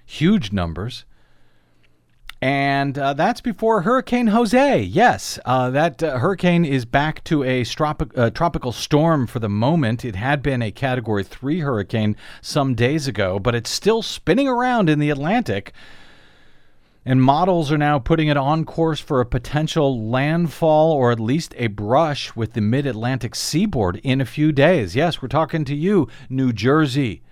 Huge 0.04 0.52
numbers. 0.52 1.04
And 2.40 2.96
uh, 2.96 3.14
that's 3.14 3.40
before 3.40 3.82
Hurricane 3.82 4.28
Jose. 4.28 4.80
Yes, 4.80 5.40
uh, 5.44 5.70
that 5.70 6.00
uh, 6.00 6.18
hurricane 6.18 6.64
is 6.64 6.84
back 6.84 7.24
to 7.24 7.42
a 7.42 7.62
uh, 7.62 8.30
tropical 8.30 8.70
storm 8.70 9.26
for 9.26 9.40
the 9.40 9.48
moment. 9.48 10.04
It 10.04 10.14
had 10.14 10.40
been 10.40 10.62
a 10.62 10.70
Category 10.70 11.24
3 11.24 11.60
hurricane 11.60 12.14
some 12.40 12.76
days 12.76 13.08
ago, 13.08 13.40
but 13.40 13.56
it's 13.56 13.70
still 13.70 14.02
spinning 14.02 14.46
around 14.46 14.88
in 14.88 15.00
the 15.00 15.10
Atlantic. 15.10 15.72
And 17.04 17.20
models 17.20 17.72
are 17.72 17.78
now 17.78 17.98
putting 17.98 18.28
it 18.28 18.36
on 18.36 18.64
course 18.64 19.00
for 19.00 19.20
a 19.20 19.26
potential 19.26 20.08
landfall 20.08 20.92
or 20.92 21.10
at 21.10 21.18
least 21.18 21.54
a 21.56 21.66
brush 21.66 22.36
with 22.36 22.52
the 22.52 22.60
mid 22.60 22.86
Atlantic 22.86 23.34
seaboard 23.34 23.96
in 24.04 24.20
a 24.20 24.26
few 24.26 24.52
days. 24.52 24.94
Yes, 24.94 25.20
we're 25.20 25.28
talking 25.28 25.64
to 25.64 25.74
you, 25.74 26.06
New 26.28 26.52
Jersey, 26.52 27.22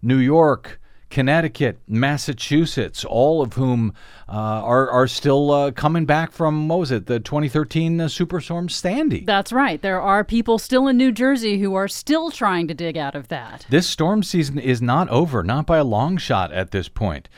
New 0.00 0.16
York, 0.16 0.80
Connecticut, 1.10 1.78
Massachusetts, 1.88 3.04
all 3.04 3.40
of 3.40 3.54
whom 3.54 3.94
uh, 4.28 4.32
are, 4.32 4.90
are 4.90 5.08
still 5.08 5.50
uh, 5.50 5.70
coming 5.70 6.04
back 6.04 6.32
from, 6.32 6.68
what 6.68 6.80
was 6.80 6.90
it, 6.90 7.06
the 7.06 7.18
2013 7.18 8.00
uh, 8.00 8.04
Superstorm 8.06 8.70
Sandy. 8.70 9.24
That's 9.24 9.52
right. 9.52 9.80
There 9.80 10.00
are 10.00 10.22
people 10.22 10.58
still 10.58 10.86
in 10.86 10.96
New 10.96 11.12
Jersey 11.12 11.58
who 11.58 11.74
are 11.74 11.88
still 11.88 12.30
trying 12.30 12.68
to 12.68 12.74
dig 12.74 12.98
out 12.98 13.14
of 13.14 13.28
that. 13.28 13.66
This 13.70 13.86
storm 13.86 14.22
season 14.22 14.58
is 14.58 14.82
not 14.82 15.08
over, 15.08 15.42
not 15.42 15.66
by 15.66 15.78
a 15.78 15.84
long 15.84 16.18
shot 16.18 16.52
at 16.52 16.72
this 16.72 16.88
point. 16.88 17.28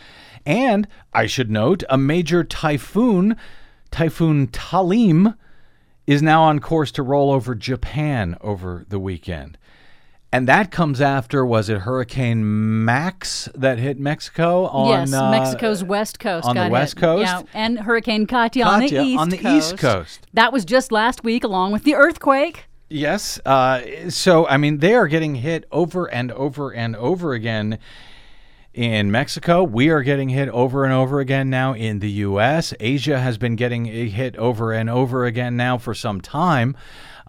And 0.45 0.89
I 1.13 1.27
should 1.27 1.51
note, 1.51 1.85
a 1.89 1.99
major 1.99 2.43
typhoon, 2.43 3.37
Typhoon 3.91 4.49
Talim, 4.49 5.37
is 6.07 6.23
now 6.23 6.43
on 6.43 6.59
course 6.59 6.91
to 6.93 7.03
roll 7.03 7.31
over 7.31 7.55
Japan 7.55 8.37
over 8.41 8.85
the 8.89 8.99
weekend. 8.99 9.59
And 10.33 10.47
that 10.47 10.71
comes 10.71 11.01
after, 11.01 11.45
was 11.45 11.69
it 11.69 11.79
Hurricane 11.79 12.85
Max 12.85 13.49
that 13.55 13.79
hit 13.79 13.99
Mexico 13.99 14.67
on 14.67 14.89
yes, 14.89 15.13
uh, 15.13 15.31
Mexico's 15.31 15.83
west 15.83 16.21
coast. 16.21 16.47
on 16.47 16.55
the 16.55 16.69
west 16.69 16.95
hit. 16.95 17.01
coast? 17.01 17.27
Yeah, 17.27 17.43
and 17.53 17.81
Hurricane 17.81 18.27
Katia, 18.27 18.65
on 18.65 18.81
the 18.81 18.87
east 18.87 19.19
on 19.19 19.29
the 19.31 19.39
coast. 19.39 19.73
East 19.73 19.79
Coast. 19.79 20.27
That 20.33 20.53
was 20.53 20.65
just 20.65 20.93
last 20.93 21.25
week, 21.25 21.43
along 21.43 21.73
with 21.73 21.83
the 21.83 21.97
earthquake. 21.97 22.67
Yes. 22.89 23.41
Uh, 23.45 24.11
so, 24.11 24.47
I 24.47 24.57
mean, 24.57 24.79
they 24.79 24.95
are 24.95 25.09
getting 25.09 25.37
hit 25.37 25.65
over 25.73 26.07
and 26.07 26.31
over 26.33 26.73
and 26.73 26.95
over 26.95 27.33
again 27.33 27.81
in 28.73 29.11
Mexico. 29.11 29.65
We 29.65 29.89
are 29.91 30.03
getting 30.03 30.29
hit 30.29 30.49
over 30.51 30.85
and 30.85 30.93
over 30.93 31.19
again 31.19 31.51
now 31.51 31.75
in 31.75 31.99
the 31.99 32.11
U.S. 32.11 32.73
Asia 32.79 33.19
has 33.19 33.37
been 33.37 33.57
getting 33.57 33.85
hit 33.85 34.37
over 34.37 34.73
and 34.73 34.89
over 34.89 35.25
again 35.25 35.57
now 35.57 35.77
for 35.77 35.95
some 35.95 36.21
time. 36.21 36.77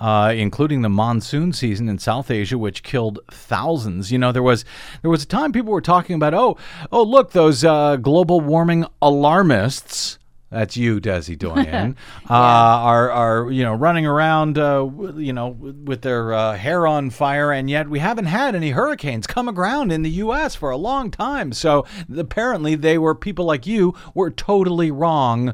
Uh, 0.01 0.33
including 0.35 0.81
the 0.81 0.89
monsoon 0.89 1.53
season 1.53 1.87
in 1.87 1.99
South 1.99 2.31
Asia, 2.31 2.57
which 2.57 2.81
killed 2.81 3.19
thousands. 3.29 4.11
You 4.11 4.17
know, 4.17 4.31
there 4.31 4.41
was 4.41 4.65
there 5.03 5.11
was 5.11 5.21
a 5.21 5.27
time 5.27 5.51
people 5.51 5.71
were 5.71 5.79
talking 5.79 6.15
about, 6.15 6.33
oh, 6.33 6.57
oh, 6.91 7.03
look, 7.03 7.33
those 7.33 7.63
uh, 7.63 7.97
global 7.97 8.41
warming 8.41 8.87
alarmists. 8.99 10.17
That's 10.49 10.75
you, 10.75 10.99
Desi 10.99 11.37
Doyen. 11.39 11.95
uh, 12.27 12.33
are 12.33 13.11
are 13.11 13.51
you 13.51 13.63
know 13.63 13.75
running 13.75 14.07
around, 14.07 14.57
uh, 14.57 14.89
you 15.17 15.33
know, 15.33 15.49
with 15.49 16.01
their 16.01 16.33
uh, 16.33 16.57
hair 16.57 16.87
on 16.87 17.11
fire, 17.11 17.51
and 17.51 17.69
yet 17.69 17.87
we 17.87 17.99
haven't 17.99 18.25
had 18.25 18.55
any 18.55 18.71
hurricanes 18.71 19.27
come 19.27 19.47
around 19.47 19.91
in 19.91 20.01
the 20.01 20.09
U.S. 20.09 20.55
for 20.55 20.71
a 20.71 20.77
long 20.77 21.11
time. 21.11 21.53
So 21.53 21.85
apparently, 22.17 22.73
they 22.73 22.97
were 22.97 23.13
people 23.13 23.45
like 23.45 23.67
you 23.67 23.93
were 24.15 24.31
totally 24.31 24.89
wrong 24.89 25.53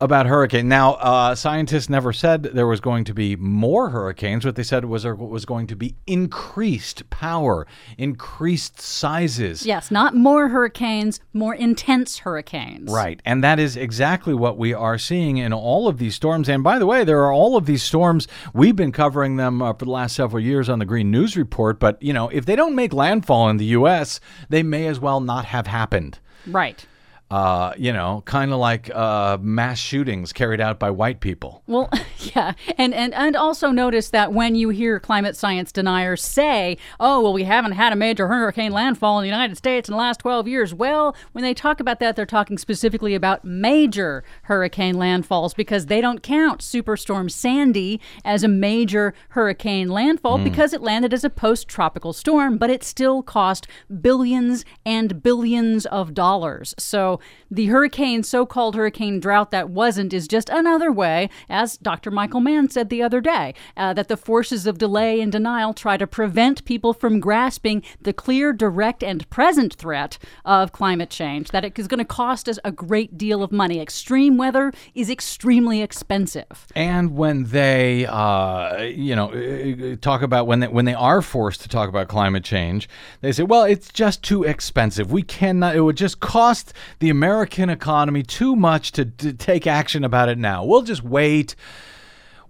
about 0.00 0.26
hurricane. 0.26 0.68
Now, 0.68 0.94
uh, 0.94 1.34
scientists 1.34 1.88
never 1.88 2.12
said 2.12 2.44
there 2.44 2.66
was 2.66 2.80
going 2.80 3.04
to 3.04 3.14
be 3.14 3.34
more 3.34 3.90
hurricanes. 3.90 4.44
What 4.44 4.54
they 4.54 4.62
said 4.62 4.84
was 4.84 5.02
there 5.02 5.14
was 5.14 5.44
going 5.44 5.66
to 5.68 5.76
be 5.76 5.96
increased 6.06 7.10
power, 7.10 7.66
increased 7.96 8.80
sizes. 8.80 9.66
Yes, 9.66 9.90
not 9.90 10.14
more 10.14 10.48
hurricanes, 10.48 11.18
more 11.32 11.54
intense 11.54 12.18
hurricanes. 12.18 12.90
Right. 12.90 13.20
And 13.24 13.42
that 13.42 13.58
is 13.58 13.76
exactly 13.76 14.34
what 14.34 14.56
we 14.56 14.72
are 14.72 14.98
seeing 14.98 15.38
in 15.38 15.52
all 15.52 15.88
of 15.88 15.98
these 15.98 16.14
storms. 16.14 16.48
And 16.48 16.62
by 16.62 16.78
the 16.78 16.86
way, 16.86 17.02
there 17.02 17.24
are 17.24 17.32
all 17.32 17.56
of 17.56 17.66
these 17.66 17.82
storms. 17.82 18.28
We've 18.54 18.76
been 18.76 18.92
covering 18.92 19.36
them 19.36 19.60
uh, 19.60 19.72
for 19.72 19.84
the 19.84 19.90
last 19.90 20.14
several 20.14 20.42
years 20.42 20.68
on 20.68 20.78
the 20.78 20.84
Green 20.84 21.10
News 21.10 21.36
Report. 21.36 21.80
But, 21.80 22.00
you 22.00 22.12
know, 22.12 22.28
if 22.28 22.46
they 22.46 22.54
don't 22.54 22.76
make 22.76 22.92
landfall 22.92 23.48
in 23.48 23.56
the 23.56 23.64
U.S., 23.66 24.20
they 24.48 24.62
may 24.62 24.86
as 24.86 25.00
well 25.00 25.20
not 25.20 25.46
have 25.46 25.66
happened. 25.66 26.20
Right. 26.46 26.86
Uh, 27.30 27.74
you 27.76 27.92
know, 27.92 28.22
kind 28.24 28.52
of 28.52 28.58
like 28.58 28.90
uh, 28.94 29.36
mass 29.42 29.78
shootings 29.78 30.32
carried 30.32 30.62
out 30.62 30.78
by 30.78 30.90
white 30.90 31.20
people. 31.20 31.62
Well, 31.66 31.90
yeah, 32.34 32.54
and, 32.78 32.94
and 32.94 33.12
and 33.12 33.36
also 33.36 33.70
notice 33.70 34.08
that 34.10 34.32
when 34.32 34.54
you 34.54 34.70
hear 34.70 34.98
climate 34.98 35.36
science 35.36 35.70
deniers 35.70 36.22
say, 36.22 36.78
"Oh, 36.98 37.20
well, 37.20 37.34
we 37.34 37.44
haven't 37.44 37.72
had 37.72 37.92
a 37.92 37.96
major 37.96 38.28
hurricane 38.28 38.72
landfall 38.72 39.18
in 39.18 39.24
the 39.24 39.28
United 39.28 39.58
States 39.58 39.90
in 39.90 39.92
the 39.92 39.98
last 39.98 40.20
12 40.20 40.48
years," 40.48 40.72
well, 40.72 41.14
when 41.32 41.44
they 41.44 41.52
talk 41.52 41.80
about 41.80 42.00
that, 42.00 42.16
they're 42.16 42.24
talking 42.24 42.56
specifically 42.56 43.14
about 43.14 43.44
major 43.44 44.24
hurricane 44.44 44.94
landfalls 44.94 45.54
because 45.54 45.86
they 45.86 46.00
don't 46.00 46.22
count 46.22 46.62
Superstorm 46.62 47.30
Sandy 47.30 48.00
as 48.24 48.42
a 48.42 48.48
major 48.48 49.12
hurricane 49.30 49.90
landfall 49.90 50.38
because 50.38 50.72
it 50.72 50.80
landed 50.80 51.12
as 51.12 51.24
a 51.24 51.30
post-tropical 51.30 52.14
storm, 52.14 52.56
but 52.56 52.70
it 52.70 52.82
still 52.82 53.22
cost 53.22 53.66
billions 54.00 54.64
and 54.86 55.22
billions 55.22 55.84
of 55.84 56.14
dollars. 56.14 56.74
So 56.78 57.17
the 57.50 57.66
hurricane, 57.66 58.22
so-called 58.22 58.74
hurricane 58.74 59.20
drought 59.20 59.50
that 59.50 59.70
wasn't, 59.70 60.12
is 60.12 60.28
just 60.28 60.48
another 60.48 60.92
way, 60.92 61.30
as 61.48 61.76
Dr. 61.76 62.10
Michael 62.10 62.40
Mann 62.40 62.68
said 62.68 62.88
the 62.88 63.02
other 63.02 63.20
day, 63.20 63.54
uh, 63.76 63.92
that 63.94 64.08
the 64.08 64.16
forces 64.16 64.66
of 64.66 64.78
delay 64.78 65.20
and 65.20 65.32
denial 65.32 65.74
try 65.74 65.96
to 65.96 66.06
prevent 66.06 66.64
people 66.64 66.92
from 66.92 67.20
grasping 67.20 67.82
the 68.00 68.12
clear, 68.12 68.52
direct, 68.52 69.02
and 69.02 69.28
present 69.30 69.74
threat 69.74 70.18
of 70.44 70.72
climate 70.72 71.10
change. 71.10 71.50
That 71.50 71.64
it 71.64 71.78
is 71.78 71.88
going 71.88 71.98
to 71.98 72.04
cost 72.04 72.48
us 72.48 72.58
a 72.64 72.72
great 72.72 73.16
deal 73.16 73.42
of 73.42 73.52
money. 73.52 73.80
Extreme 73.80 74.36
weather 74.36 74.72
is 74.94 75.10
extremely 75.10 75.82
expensive. 75.82 76.66
And 76.74 77.16
when 77.16 77.44
they, 77.44 78.06
uh, 78.06 78.82
you 78.82 79.16
know, 79.16 79.30
uh, 79.30 79.96
talk 80.00 80.22
about 80.22 80.46
when 80.46 80.60
they, 80.60 80.68
when 80.68 80.84
they 80.84 80.94
are 80.94 81.22
forced 81.22 81.60
to 81.62 81.68
talk 81.68 81.88
about 81.88 82.08
climate 82.08 82.44
change, 82.44 82.88
they 83.20 83.32
say, 83.32 83.42
"Well, 83.42 83.64
it's 83.64 83.88
just 83.90 84.22
too 84.22 84.44
expensive. 84.44 85.10
We 85.12 85.22
cannot. 85.22 85.76
It 85.76 85.80
would 85.80 85.96
just 85.96 86.20
cost 86.20 86.72
the 86.98 87.07
American 87.10 87.70
economy 87.70 88.22
too 88.22 88.56
much 88.56 88.92
to, 88.92 89.04
to 89.04 89.32
take 89.32 89.66
action 89.66 90.04
about 90.04 90.28
it 90.28 90.38
now. 90.38 90.64
We'll 90.64 90.82
just 90.82 91.02
wait." 91.02 91.54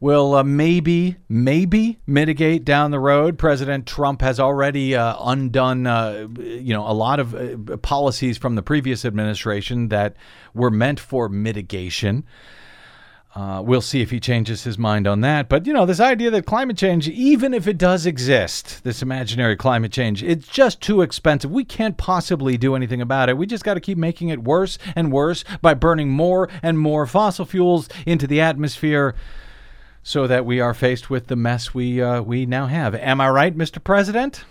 Will 0.00 0.36
uh, 0.36 0.44
maybe, 0.44 1.16
maybe 1.28 1.98
mitigate 2.06 2.64
down 2.64 2.92
the 2.92 3.00
road. 3.00 3.36
President 3.36 3.84
Trump 3.84 4.20
has 4.22 4.38
already 4.38 4.94
uh, 4.94 5.16
undone, 5.18 5.88
uh, 5.88 6.28
you 6.38 6.72
know, 6.72 6.86
a 6.86 6.94
lot 6.94 7.18
of 7.18 7.34
uh, 7.34 7.76
policies 7.78 8.38
from 8.38 8.54
the 8.54 8.62
previous 8.62 9.04
administration 9.04 9.88
that 9.88 10.14
were 10.54 10.70
meant 10.70 11.00
for 11.00 11.28
mitigation. 11.28 12.24
Uh, 13.34 13.62
we'll 13.62 13.82
see 13.82 14.00
if 14.00 14.10
he 14.10 14.18
changes 14.18 14.64
his 14.64 14.78
mind 14.78 15.06
on 15.06 15.20
that. 15.20 15.48
But, 15.48 15.66
you 15.66 15.72
know, 15.72 15.84
this 15.84 16.00
idea 16.00 16.30
that 16.30 16.46
climate 16.46 16.78
change, 16.78 17.08
even 17.08 17.52
if 17.52 17.68
it 17.68 17.76
does 17.76 18.06
exist, 18.06 18.82
this 18.84 19.02
imaginary 19.02 19.54
climate 19.54 19.92
change, 19.92 20.22
it's 20.22 20.48
just 20.48 20.80
too 20.80 21.02
expensive. 21.02 21.50
We 21.50 21.64
can't 21.64 21.98
possibly 21.98 22.56
do 22.56 22.74
anything 22.74 23.02
about 23.02 23.28
it. 23.28 23.36
We 23.36 23.46
just 23.46 23.64
got 23.64 23.74
to 23.74 23.80
keep 23.80 23.98
making 23.98 24.30
it 24.30 24.42
worse 24.42 24.78
and 24.96 25.12
worse 25.12 25.44
by 25.60 25.74
burning 25.74 26.08
more 26.08 26.48
and 26.62 26.78
more 26.78 27.06
fossil 27.06 27.44
fuels 27.44 27.88
into 28.06 28.26
the 28.26 28.40
atmosphere 28.40 29.14
so 30.02 30.26
that 30.26 30.46
we 30.46 30.58
are 30.58 30.72
faced 30.72 31.10
with 31.10 31.26
the 31.26 31.36
mess 31.36 31.74
we, 31.74 32.00
uh, 32.00 32.22
we 32.22 32.46
now 32.46 32.66
have. 32.66 32.94
Am 32.94 33.20
I 33.20 33.28
right, 33.28 33.56
Mr. 33.56 33.82
President? 33.82 34.44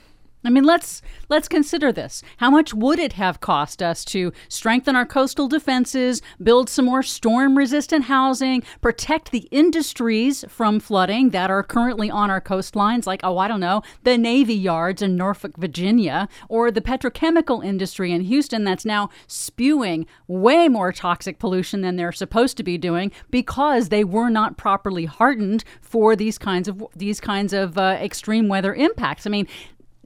I 0.44 0.50
mean, 0.50 0.64
let's 0.64 1.02
let's 1.30 1.48
consider 1.48 1.92
this. 1.92 2.24
How 2.38 2.50
much 2.50 2.74
would 2.74 3.00
it 3.00 3.14
have 3.14 3.42
cost 3.42 3.82
us 3.82 4.06
to 4.06 4.32
strengthen 4.48 4.96
our 4.96 5.06
coastal 5.06 5.48
defenses, 5.48 6.22
build 6.42 6.70
some 6.70 6.86
more 6.86 7.04
storm-resistant 7.04 8.06
housing, 8.06 8.64
protect 8.80 9.32
the 9.32 9.48
industries 9.52 10.46
from 10.48 10.80
flooding 10.80 11.32
that 11.32 11.50
are 11.50 11.64
currently 11.64 12.10
on 12.10 12.30
our 12.30 12.40
coastlines, 12.40 13.06
like 13.06 13.20
oh, 13.24 13.38
I 13.40 13.48
don't 13.48 13.60
know, 13.60 13.82
the 14.04 14.18
Navy 14.18 14.54
yards 14.54 15.02
in 15.02 15.16
Norfolk, 15.16 15.58
Virginia, 15.58 16.30
or 16.50 16.72
the 16.72 16.82
petrochemical 16.82 17.66
industry 17.66 18.12
in 18.12 18.22
Houston 18.22 18.64
that's 18.64 18.86
now 18.86 19.10
spewing 19.26 20.06
way 20.28 20.70
more 20.70 20.94
toxic 20.94 21.40
pollution 21.40 21.82
than 21.82 21.96
they're 21.96 22.12
supposed 22.12 22.58
to 22.58 22.64
be 22.64 22.78
doing 22.78 23.12
because 23.32 23.90
they 23.90 24.04
were 24.04 24.30
not 24.30 24.56
properly 24.56 25.06
hardened 25.06 25.64
for 25.82 26.16
these 26.16 26.38
kinds 26.38 26.68
of 26.68 26.84
these 26.96 27.20
kinds 27.20 27.54
of 27.54 27.78
uh, 27.78 27.98
extreme 28.00 28.48
weather 28.48 28.74
impacts. 28.74 29.26
I 29.26 29.30
mean, 29.30 29.48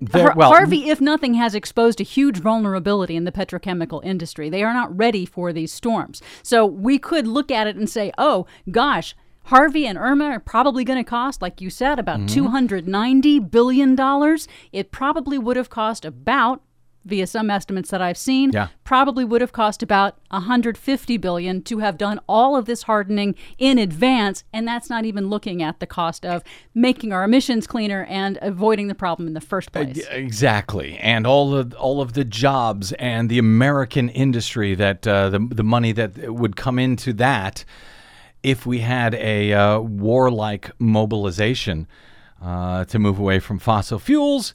There- 0.02 0.34
well- 0.36 0.50
Harvey, 0.50 0.90
if 0.90 1.00
nothing, 1.00 1.36
has 1.36 1.54
exposed 1.54 2.02
a 2.02 2.04
huge 2.04 2.40
vulnerability 2.40 3.16
in 3.16 3.24
the 3.26 3.32
petrochemical 3.32 4.04
industry. 4.04 4.50
They 4.50 4.64
are 4.64 4.74
not 4.74 4.96
ready 4.98 5.26
for 5.26 5.54
these 5.54 5.72
storms. 5.72 6.22
So 6.44 6.66
we 6.66 6.98
could 6.98 7.28
look 7.28 7.52
at 7.52 7.68
it 7.68 7.76
and 7.76 7.88
say, 7.90 8.12
oh, 8.18 8.48
gosh, 8.72 9.16
Harvey 9.46 9.86
and 9.88 9.98
Irma 9.98 10.26
are 10.26 10.40
probably 10.40 10.84
going 10.84 10.98
to 11.04 11.10
cost, 11.10 11.42
like 11.42 11.62
you 11.62 11.70
said, 11.70 12.00
about 12.00 12.20
Mm-hmm. 12.22 12.46
$290 12.48 13.52
billion. 13.52 14.38
It 14.72 14.92
probably 14.92 15.38
would 15.38 15.58
have 15.58 15.70
cost 15.70 16.06
about, 16.06 16.62
via 17.04 17.26
some 17.26 17.50
estimates 17.50 17.90
that 17.90 18.02
I've 18.02 18.18
seen, 18.18 18.52
Yeah. 18.54 18.68
probably 18.84 19.26
would 19.26 19.42
have 19.42 19.52
cost 19.52 19.82
about 19.82 20.18
150 20.30 21.18
billion 21.18 21.62
to 21.64 21.80
have 21.80 21.98
done 21.98 22.20
all 22.28 22.56
of 22.56 22.66
this 22.66 22.84
hardening 22.84 23.36
in 23.58 23.78
advance 23.80 24.44
and 24.54 24.68
that's 24.68 24.90
not 24.90 25.04
even 25.06 25.28
looking 25.28 25.64
at 25.64 25.80
the 25.80 25.88
cost 25.88 26.26
of 26.26 26.44
making 26.76 27.12
our 27.12 27.24
emissions 27.24 27.66
cleaner 27.66 28.06
and 28.10 28.38
avoiding 28.42 28.88
the 28.88 28.96
problem 28.96 29.28
in 29.28 29.34
the 29.34 29.42
first 29.42 29.72
place. 29.72 30.06
Exactly, 30.12 30.98
and 31.00 31.26
all 31.26 31.56
of 31.56 31.74
all 31.74 32.02
of 32.02 32.14
the 32.14 32.24
jobs 32.24 32.92
and 32.94 33.30
the 33.30 33.40
American 33.40 34.10
industry 34.10 34.76
that 34.76 35.08
uh, 35.08 35.30
the 35.30 35.40
the 35.40 35.64
money 35.64 35.92
that 35.94 36.32
would 36.34 36.56
come 36.56 36.78
into 36.78 37.14
that 37.14 37.66
if 38.44 38.66
we 38.66 38.80
had 38.80 39.14
a 39.16 39.54
uh, 39.54 39.80
warlike 39.80 40.72
mobilization 40.80 41.88
uh, 42.44 42.86
to 42.86 42.98
move 43.00 43.20
away 43.20 43.40
from 43.40 43.60
fossil 43.60 44.00
fuels 44.00 44.54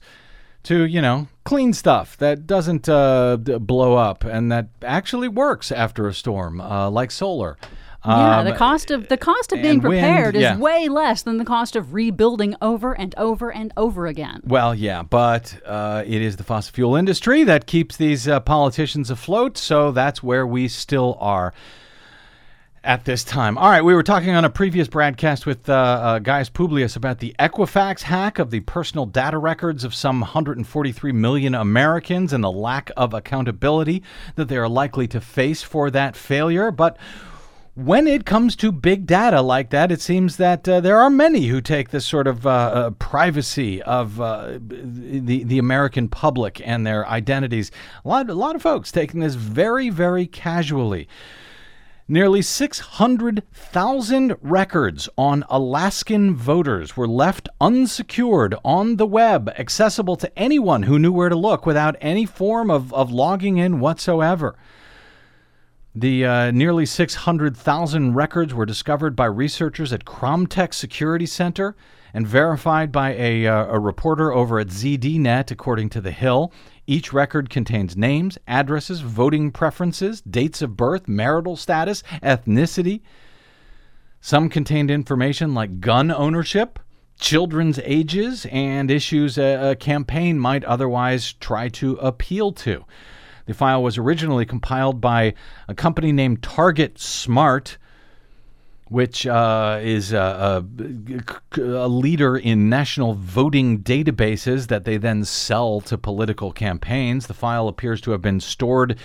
to 0.67 0.85
you 0.85 1.01
know 1.01 1.27
clean 1.45 1.73
stuff 1.73 2.17
that 2.17 2.45
doesn't 2.45 2.89
uh, 2.89 3.37
blow 3.37 3.95
up 3.95 4.25
and 4.25 4.51
that 4.51 4.67
actually 4.81 5.27
works 5.29 5.71
after 5.71 6.07
a 6.07 6.13
storm, 6.13 6.59
uh, 6.59 6.89
like 6.89 7.09
solar. 7.09 7.57
Yeah, 8.05 8.39
Um, 8.39 8.45
the 8.45 8.53
cost 8.53 8.91
of 8.91 9.07
the 9.09 9.17
cost 9.17 9.51
of 9.51 9.61
being 9.61 9.79
and 9.79 9.83
wind, 9.83 10.01
prepared 10.01 10.35
is 10.35 10.57
way 10.59 10.87
less 10.87 11.23
than 11.23 11.37
the 11.37 11.45
cost 11.45 11.75
of 11.75 11.93
rebuilding 11.93 12.55
over 12.61 12.93
and 12.93 13.13
over 13.17 13.51
and 13.51 13.73
over 13.75 14.07
again. 14.07 14.41
Well, 14.45 14.73
yeah, 14.75 15.03
but 15.03 15.57
uh, 15.65 16.03
it 16.05 16.21
is 16.21 16.35
the 16.37 16.43
fossil 16.43 16.73
fuel 16.73 16.95
industry 16.95 17.43
that 17.43 17.65
keeps 17.65 17.97
these 17.97 18.27
uh, 18.27 18.39
politicians 18.39 19.09
afloat, 19.09 19.57
so 19.57 19.91
that's 19.91 20.21
where 20.21 20.45
we 20.45 20.67
still 20.67 21.17
are 21.19 21.53
at 22.87 23.03
this 23.03 23.25
time. 23.25 23.57
All 23.57 23.69
right, 23.69 23.83
we 23.83 23.93
were 23.93 24.01
talking 24.01 24.29
on 24.29 24.45
a 24.45 24.49
previous 24.49 24.87
broadcast 24.87 25.45
with 25.45 25.67
uh, 25.67 25.73
uh, 25.73 26.19
Gaius 26.19 26.49
Publius 26.49 26.95
about 26.95 27.19
the 27.19 27.35
Equifax 27.37 28.03
hack 28.03 28.39
of 28.39 28.49
the 28.49 28.61
personal 28.61 29.05
data 29.05 29.37
records 29.37 29.83
of 29.83 29.93
some 29.93 30.21
143 30.21 31.11
million 31.11 31.53
Americans 31.53 32.31
and 32.31 32.41
the 32.41 32.51
lack 32.51 32.89
of 32.95 33.13
accountability 33.13 34.01
that 34.35 34.47
they 34.47 34.55
are 34.55 34.69
likely 34.69 35.05
to 35.09 35.19
face 35.19 35.61
for 35.61 35.91
that 35.91 36.15
failure. 36.15 36.71
But 36.71 36.97
when 37.75 38.07
it 38.07 38.25
comes 38.25 38.55
to 38.55 38.71
big 38.71 39.05
data 39.05 39.41
like 39.41 39.69
that, 39.71 39.91
it 39.91 39.99
seems 39.99 40.37
that 40.37 40.67
uh, 40.69 40.79
there 40.79 40.97
are 40.97 41.09
many 41.09 41.47
who 41.47 41.59
take 41.59 41.89
this 41.89 42.05
sort 42.05 42.25
of 42.25 42.47
uh, 42.47 42.49
uh, 42.49 42.89
privacy 42.91 43.83
of 43.83 44.21
uh, 44.21 44.59
the 44.61 45.43
the 45.43 45.59
American 45.59 46.07
public 46.07 46.65
and 46.65 46.87
their 46.87 47.05
identities. 47.05 47.69
A 48.05 48.07
lot, 48.07 48.29
a 48.29 48.33
lot 48.33 48.55
of 48.55 48.61
folks 48.61 48.93
taking 48.93 49.19
this 49.19 49.35
very, 49.35 49.89
very 49.89 50.25
casually. 50.25 51.09
Nearly 52.09 52.41
600,000 52.41 54.37
records 54.41 55.09
on 55.17 55.43
Alaskan 55.49 56.37
voters 56.37 56.95
were 56.95 57.07
left 57.07 57.49
unsecured 57.59 58.55
on 58.63 58.95
the 58.95 59.05
web, 59.05 59.49
accessible 59.59 60.15
to 60.15 60.39
anyone 60.39 60.83
who 60.83 60.99
knew 60.99 61.11
where 61.11 61.27
to 61.27 61.35
look 61.35 61.65
without 61.65 61.97
any 61.99 62.25
form 62.25 62.71
of, 62.71 62.93
of 62.93 63.11
logging 63.11 63.57
in 63.57 63.81
whatsoever. 63.81 64.55
The 65.93 66.25
uh, 66.25 66.51
nearly 66.51 66.85
600,000 66.85 68.13
records 68.13 68.53
were 68.53 68.65
discovered 68.65 69.13
by 69.13 69.25
researchers 69.25 69.91
at 69.91 70.05
Kromtech 70.05 70.73
Security 70.73 71.25
Center 71.25 71.75
and 72.13 72.25
verified 72.25 72.89
by 72.89 73.15
a, 73.15 73.47
uh, 73.47 73.65
a 73.65 73.79
reporter 73.79 74.31
over 74.31 74.59
at 74.59 74.67
ZDNet, 74.67 75.51
according 75.51 75.89
to 75.89 75.99
The 75.99 76.11
Hill. 76.11 76.53
Each 76.89 77.11
record 77.11 77.49
contains 77.49 77.97
names, 77.97 78.37
addresses, 78.47 79.01
voting 79.01 79.51
preferences, 79.51 80.21
dates 80.21 80.61
of 80.61 80.77
birth, 80.77 81.09
marital 81.09 81.57
status, 81.57 82.01
ethnicity. 82.23 83.01
Some 84.21 84.47
contained 84.47 84.89
information 84.89 85.53
like 85.53 85.81
gun 85.81 86.11
ownership, 86.11 86.79
children's 87.19 87.77
ages, 87.83 88.47
and 88.51 88.89
issues 88.89 89.37
a, 89.37 89.71
a 89.71 89.75
campaign 89.75 90.39
might 90.39 90.63
otherwise 90.63 91.33
try 91.33 91.67
to 91.69 91.95
appeal 91.95 92.53
to. 92.53 92.85
The 93.47 93.53
file 93.53 93.83
was 93.83 93.97
originally 93.97 94.45
compiled 94.45 95.01
by 95.01 95.33
a 95.67 95.75
company 95.75 96.13
named 96.13 96.41
TargetSmart, 96.41 97.75
which 98.89 99.27
uh, 99.27 99.79
is 99.81 100.13
a, 100.13 100.63
a, 101.57 101.61
a 101.61 101.87
leader 101.87 102.37
in 102.37 102.69
national 102.69 103.13
voting 103.13 103.79
databases 103.79 104.67
that 104.67 104.85
they 104.85 104.97
then 104.97 105.25
sell 105.25 105.81
to 105.81 105.97
political 105.97 106.51
campaigns. 106.51 107.27
The 107.27 107.33
file 107.33 107.67
appears 107.67 107.99
to 108.01 108.11
have 108.11 108.21
been 108.21 108.39
stored 108.39 108.97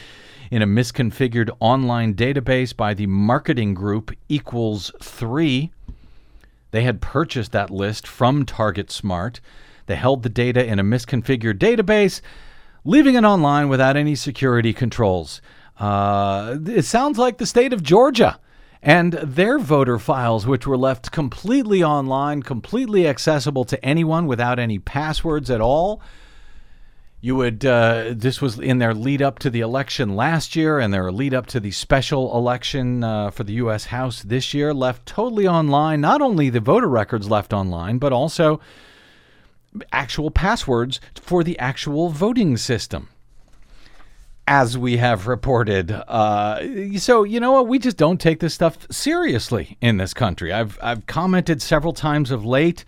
in 0.50 0.62
a 0.62 0.66
misconfigured 0.66 1.50
online 1.60 2.14
database 2.14 2.76
by 2.76 2.94
the 2.94 3.06
marketing 3.06 3.74
group 3.74 4.12
Equals 4.28 4.92
3. 5.02 5.72
They 6.70 6.82
had 6.84 7.00
purchased 7.00 7.52
that 7.52 7.70
list 7.70 8.06
from 8.06 8.44
TargetSmart. 8.44 9.40
They 9.86 9.96
held 9.96 10.22
the 10.22 10.28
data 10.28 10.64
in 10.64 10.78
a 10.78 10.84
misconfigured 10.84 11.58
database, 11.58 12.20
leaving 12.84 13.14
it 13.14 13.24
online 13.24 13.68
without 13.68 13.96
any 13.96 14.14
security 14.14 14.72
controls. 14.72 15.42
Uh, 15.78 16.58
it 16.66 16.84
sounds 16.84 17.18
like 17.18 17.38
the 17.38 17.46
state 17.46 17.72
of 17.72 17.82
Georgia 17.82 18.38
and 18.82 19.12
their 19.12 19.58
voter 19.58 19.98
files, 19.98 20.46
which 20.46 20.66
were 20.66 20.76
left 20.76 21.12
completely 21.12 21.84
online, 21.84 22.42
completely 22.42 23.06
accessible 23.06 23.64
to 23.64 23.82
anyone 23.84 24.26
without 24.26 24.58
any 24.58 24.78
passwords 24.80 25.50
at 25.50 25.60
all. 25.60 26.00
You 27.20 27.36
would, 27.36 27.64
uh, 27.64 28.14
this 28.16 28.40
was 28.40 28.58
in 28.58 28.78
their 28.78 28.92
lead 28.92 29.22
up 29.22 29.38
to 29.40 29.50
the 29.50 29.60
election 29.60 30.16
last 30.16 30.56
year 30.56 30.80
and 30.80 30.92
their 30.92 31.12
lead 31.12 31.32
up 31.32 31.46
to 31.48 31.60
the 31.60 31.70
special 31.70 32.36
election 32.36 33.04
uh, 33.04 33.30
for 33.30 33.44
the 33.44 33.52
U.S. 33.54 33.86
House 33.86 34.22
this 34.22 34.52
year, 34.52 34.74
left 34.74 35.06
totally 35.06 35.46
online. 35.46 36.00
Not 36.00 36.20
only 36.20 36.50
the 36.50 36.58
voter 36.58 36.88
records 36.88 37.30
left 37.30 37.52
online, 37.52 37.98
but 37.98 38.12
also 38.12 38.60
actual 39.92 40.32
passwords 40.32 41.00
for 41.14 41.44
the 41.44 41.56
actual 41.60 42.08
voting 42.08 42.56
system 42.56 43.08
as 44.46 44.76
we 44.76 44.96
have 44.96 45.26
reported. 45.26 45.90
Uh, 45.90 46.98
so 46.98 47.22
you 47.22 47.40
know 47.40 47.52
what? 47.52 47.68
We 47.68 47.78
just 47.78 47.96
don't 47.96 48.20
take 48.20 48.40
this 48.40 48.54
stuff 48.54 48.86
seriously 48.90 49.76
in 49.80 49.96
this 49.96 50.14
country. 50.14 50.52
I've 50.52 50.78
I've 50.82 51.06
commented 51.06 51.62
several 51.62 51.92
times 51.92 52.30
of 52.30 52.44
late. 52.44 52.84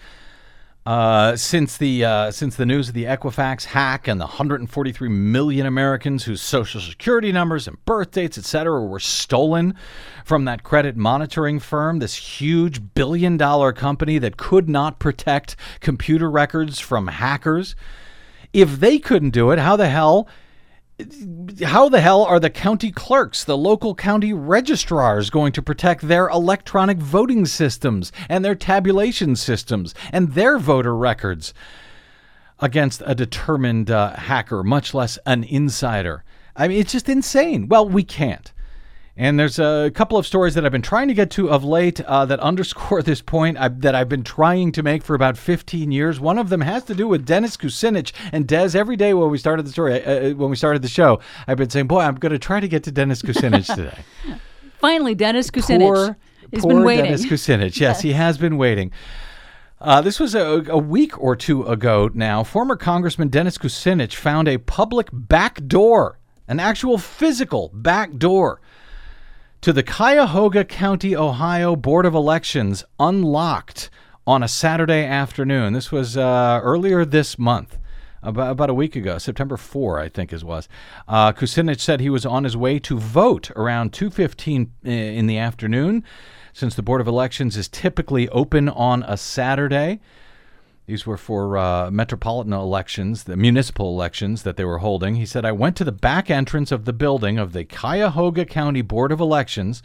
Uh, 0.86 1.34
since 1.34 1.78
the 1.78 2.04
uh, 2.04 2.30
since 2.30 2.56
the 2.56 2.66
news 2.66 2.88
of 2.88 2.94
the 2.94 3.04
Equifax 3.04 3.64
hack 3.64 4.06
and 4.06 4.20
the 4.20 4.26
143 4.26 5.08
million 5.08 5.64
Americans 5.64 6.24
whose 6.24 6.42
social 6.42 6.78
security 6.78 7.32
numbers 7.32 7.66
and 7.66 7.82
birth 7.86 8.10
dates, 8.10 8.36
etc., 8.36 8.84
were 8.84 9.00
stolen 9.00 9.74
from 10.26 10.44
that 10.44 10.62
credit 10.62 10.94
monitoring 10.94 11.58
firm, 11.58 12.00
this 12.00 12.16
huge 12.16 12.92
billion 12.94 13.38
dollar 13.38 13.72
company 13.72 14.18
that 14.18 14.36
could 14.36 14.68
not 14.68 14.98
protect 14.98 15.56
computer 15.80 16.30
records 16.30 16.80
from 16.80 17.06
hackers. 17.06 17.74
If 18.52 18.78
they 18.78 18.98
couldn't 18.98 19.30
do 19.30 19.52
it, 19.52 19.58
how 19.58 19.76
the 19.76 19.88
hell 19.88 20.28
how 21.64 21.88
the 21.88 22.00
hell 22.00 22.22
are 22.22 22.38
the 22.38 22.50
county 22.50 22.92
clerks, 22.92 23.42
the 23.44 23.56
local 23.56 23.94
county 23.94 24.32
registrars 24.32 25.28
going 25.28 25.52
to 25.52 25.62
protect 25.62 26.06
their 26.06 26.28
electronic 26.28 26.98
voting 26.98 27.46
systems 27.46 28.12
and 28.28 28.44
their 28.44 28.54
tabulation 28.54 29.34
systems 29.34 29.94
and 30.12 30.34
their 30.34 30.58
voter 30.58 30.96
records 30.96 31.52
against 32.60 33.02
a 33.04 33.14
determined 33.14 33.90
uh, 33.90 34.14
hacker, 34.14 34.62
much 34.62 34.94
less 34.94 35.18
an 35.26 35.42
insider? 35.42 36.22
I 36.54 36.68
mean, 36.68 36.78
it's 36.78 36.92
just 36.92 37.08
insane. 37.08 37.68
Well, 37.68 37.88
we 37.88 38.04
can't. 38.04 38.52
And 39.16 39.38
there's 39.38 39.60
a 39.60 39.92
couple 39.94 40.18
of 40.18 40.26
stories 40.26 40.54
that 40.54 40.66
I've 40.66 40.72
been 40.72 40.82
trying 40.82 41.06
to 41.06 41.14
get 41.14 41.30
to 41.32 41.48
of 41.48 41.62
late 41.62 42.00
uh, 42.00 42.26
that 42.26 42.40
underscore 42.40 43.00
this 43.04 43.22
point 43.22 43.56
I, 43.58 43.68
that 43.68 43.94
I've 43.94 44.08
been 44.08 44.24
trying 44.24 44.72
to 44.72 44.82
make 44.82 45.04
for 45.04 45.14
about 45.14 45.38
15 45.38 45.92
years. 45.92 46.18
One 46.18 46.36
of 46.36 46.48
them 46.48 46.62
has 46.62 46.82
to 46.84 46.94
do 46.94 47.06
with 47.06 47.24
Dennis 47.24 47.56
Kucinich 47.56 48.12
and 48.32 48.46
Des. 48.48 48.76
Every 48.76 48.96
day 48.96 49.14
when 49.14 49.30
we 49.30 49.38
started 49.38 49.66
the 49.66 49.70
story, 49.70 50.04
uh, 50.04 50.34
when 50.34 50.50
we 50.50 50.56
started 50.56 50.82
the 50.82 50.88
show, 50.88 51.20
I've 51.46 51.58
been 51.58 51.70
saying, 51.70 51.86
"Boy, 51.86 52.00
I'm 52.00 52.16
going 52.16 52.32
to 52.32 52.38
try 52.40 52.58
to 52.58 52.66
get 52.66 52.82
to 52.84 52.90
Dennis 52.90 53.22
Kucinich 53.22 53.72
today." 53.72 53.98
Finally, 54.78 55.14
Dennis 55.14 55.50
Kucinich. 55.50 55.78
Poor, 55.78 56.16
He's 56.50 56.62
poor 56.62 56.74
been 56.74 56.84
waiting. 56.84 57.04
Dennis 57.04 57.26
Kucinich. 57.26 57.80
Yes, 57.80 58.00
he 58.00 58.12
has 58.12 58.36
been 58.36 58.58
waiting. 58.58 58.90
Uh, 59.80 60.00
this 60.00 60.18
was 60.18 60.34
a, 60.34 60.64
a 60.68 60.78
week 60.78 61.20
or 61.22 61.36
two 61.36 61.62
ago 61.64 62.10
now. 62.14 62.42
Former 62.42 62.74
Congressman 62.74 63.28
Dennis 63.28 63.58
Kucinich 63.58 64.14
found 64.14 64.48
a 64.48 64.58
public 64.58 65.08
back 65.12 65.64
door, 65.66 66.18
an 66.48 66.58
actual 66.58 66.98
physical 66.98 67.70
back 67.74 68.16
door 68.16 68.60
to 69.64 69.72
the 69.72 69.82
Cuyahoga 69.82 70.62
County, 70.62 71.16
Ohio 71.16 71.74
Board 71.74 72.04
of 72.04 72.14
Elections 72.14 72.84
unlocked 73.00 73.88
on 74.26 74.42
a 74.42 74.46
Saturday 74.46 75.06
afternoon. 75.06 75.72
This 75.72 75.90
was 75.90 76.18
uh, 76.18 76.60
earlier 76.62 77.06
this 77.06 77.38
month. 77.38 77.78
About, 78.22 78.68
a 78.68 78.74
week 78.74 78.94
ago, 78.94 79.16
September 79.16 79.56
4, 79.56 80.00
I 80.00 80.10
think 80.10 80.34
it 80.34 80.44
was. 80.44 80.68
Uh, 81.08 81.32
Kucinich 81.32 81.80
said 81.80 82.00
he 82.00 82.10
was 82.10 82.26
on 82.26 82.44
his 82.44 82.58
way 82.58 82.78
to 82.80 82.98
vote 82.98 83.50
around 83.52 83.92
2.15 83.92 84.68
in 84.84 85.26
the 85.26 85.38
afternoon, 85.38 86.04
since 86.52 86.74
the 86.74 86.82
Board 86.82 87.00
of 87.00 87.08
Elections 87.08 87.56
is 87.56 87.66
typically 87.66 88.28
open 88.28 88.68
on 88.68 89.02
a 89.04 89.16
Saturday. 89.16 89.98
These 90.86 91.06
were 91.06 91.16
for 91.16 91.56
uh, 91.56 91.90
metropolitan 91.90 92.52
elections, 92.52 93.24
the 93.24 93.36
municipal 93.36 93.88
elections 93.88 94.42
that 94.42 94.56
they 94.56 94.64
were 94.64 94.78
holding. 94.78 95.14
He 95.14 95.24
said, 95.24 95.44
I 95.44 95.52
went 95.52 95.76
to 95.76 95.84
the 95.84 95.92
back 95.92 96.30
entrance 96.30 96.70
of 96.70 96.84
the 96.84 96.92
building 96.92 97.38
of 97.38 97.54
the 97.54 97.64
Cuyahoga 97.64 98.44
County 98.44 98.82
Board 98.82 99.10
of 99.10 99.18
Elections. 99.18 99.82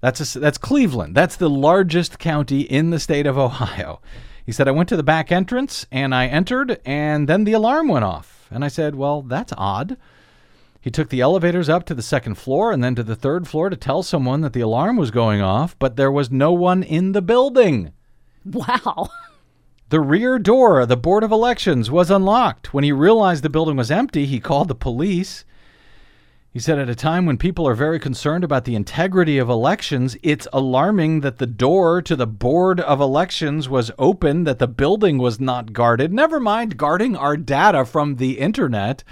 That's, 0.00 0.34
a, 0.34 0.38
that's 0.38 0.56
Cleveland. 0.56 1.14
That's 1.14 1.36
the 1.36 1.50
largest 1.50 2.18
county 2.18 2.62
in 2.62 2.88
the 2.88 2.98
state 2.98 3.26
of 3.26 3.36
Ohio. 3.36 4.00
He 4.46 4.52
said, 4.52 4.66
I 4.66 4.72
went 4.72 4.88
to 4.88 4.96
the 4.96 5.02
back 5.02 5.30
entrance 5.30 5.86
and 5.92 6.14
I 6.14 6.26
entered, 6.26 6.80
and 6.86 7.28
then 7.28 7.44
the 7.44 7.52
alarm 7.52 7.88
went 7.88 8.04
off. 8.04 8.48
And 8.50 8.64
I 8.64 8.68
said, 8.68 8.94
Well, 8.94 9.22
that's 9.22 9.52
odd. 9.56 9.96
He 10.80 10.90
took 10.90 11.10
the 11.10 11.20
elevators 11.20 11.68
up 11.68 11.84
to 11.86 11.94
the 11.94 12.02
second 12.02 12.36
floor 12.36 12.72
and 12.72 12.82
then 12.82 12.96
to 12.96 13.04
the 13.04 13.14
third 13.14 13.46
floor 13.46 13.70
to 13.70 13.76
tell 13.76 14.02
someone 14.02 14.40
that 14.40 14.52
the 14.52 14.62
alarm 14.62 14.96
was 14.96 15.12
going 15.12 15.40
off, 15.40 15.78
but 15.78 15.94
there 15.96 16.10
was 16.10 16.30
no 16.30 16.52
one 16.52 16.82
in 16.82 17.12
the 17.12 17.22
building. 17.22 17.92
Wow. 18.44 19.10
The 19.92 20.00
rear 20.00 20.38
door 20.38 20.80
of 20.80 20.88
the 20.88 20.96
Board 20.96 21.22
of 21.22 21.30
Elections 21.30 21.90
was 21.90 22.10
unlocked. 22.10 22.72
When 22.72 22.82
he 22.82 22.92
realized 22.92 23.44
the 23.44 23.50
building 23.50 23.76
was 23.76 23.90
empty, 23.90 24.24
he 24.24 24.40
called 24.40 24.68
the 24.68 24.74
police. 24.74 25.44
He 26.50 26.58
said, 26.60 26.78
at 26.78 26.88
a 26.88 26.94
time 26.94 27.26
when 27.26 27.36
people 27.36 27.68
are 27.68 27.74
very 27.74 28.00
concerned 28.00 28.42
about 28.42 28.64
the 28.64 28.74
integrity 28.74 29.36
of 29.36 29.50
elections, 29.50 30.16
it's 30.22 30.48
alarming 30.50 31.20
that 31.20 31.36
the 31.36 31.46
door 31.46 32.00
to 32.00 32.16
the 32.16 32.26
Board 32.26 32.80
of 32.80 33.02
Elections 33.02 33.68
was 33.68 33.90
open, 33.98 34.44
that 34.44 34.58
the 34.58 34.66
building 34.66 35.18
was 35.18 35.38
not 35.38 35.74
guarded. 35.74 36.10
Never 36.10 36.40
mind 36.40 36.78
guarding 36.78 37.14
our 37.14 37.36
data 37.36 37.84
from 37.84 38.16
the 38.16 38.38
internet. 38.38 39.04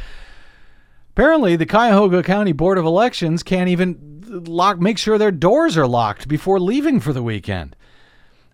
Apparently, 1.11 1.57
the 1.57 1.67
Cuyahoga 1.67 2.23
County 2.23 2.53
Board 2.53 2.79
of 2.79 2.87
Elections 2.87 3.43
can't 3.43 3.69
even 3.69 4.23
lock, 4.47 4.81
make 4.81 4.97
sure 4.97 5.19
their 5.19 5.31
doors 5.31 5.77
are 5.77 5.87
locked 5.87 6.27
before 6.27 6.59
leaving 6.59 7.01
for 7.01 7.13
the 7.13 7.23
weekend. 7.23 7.77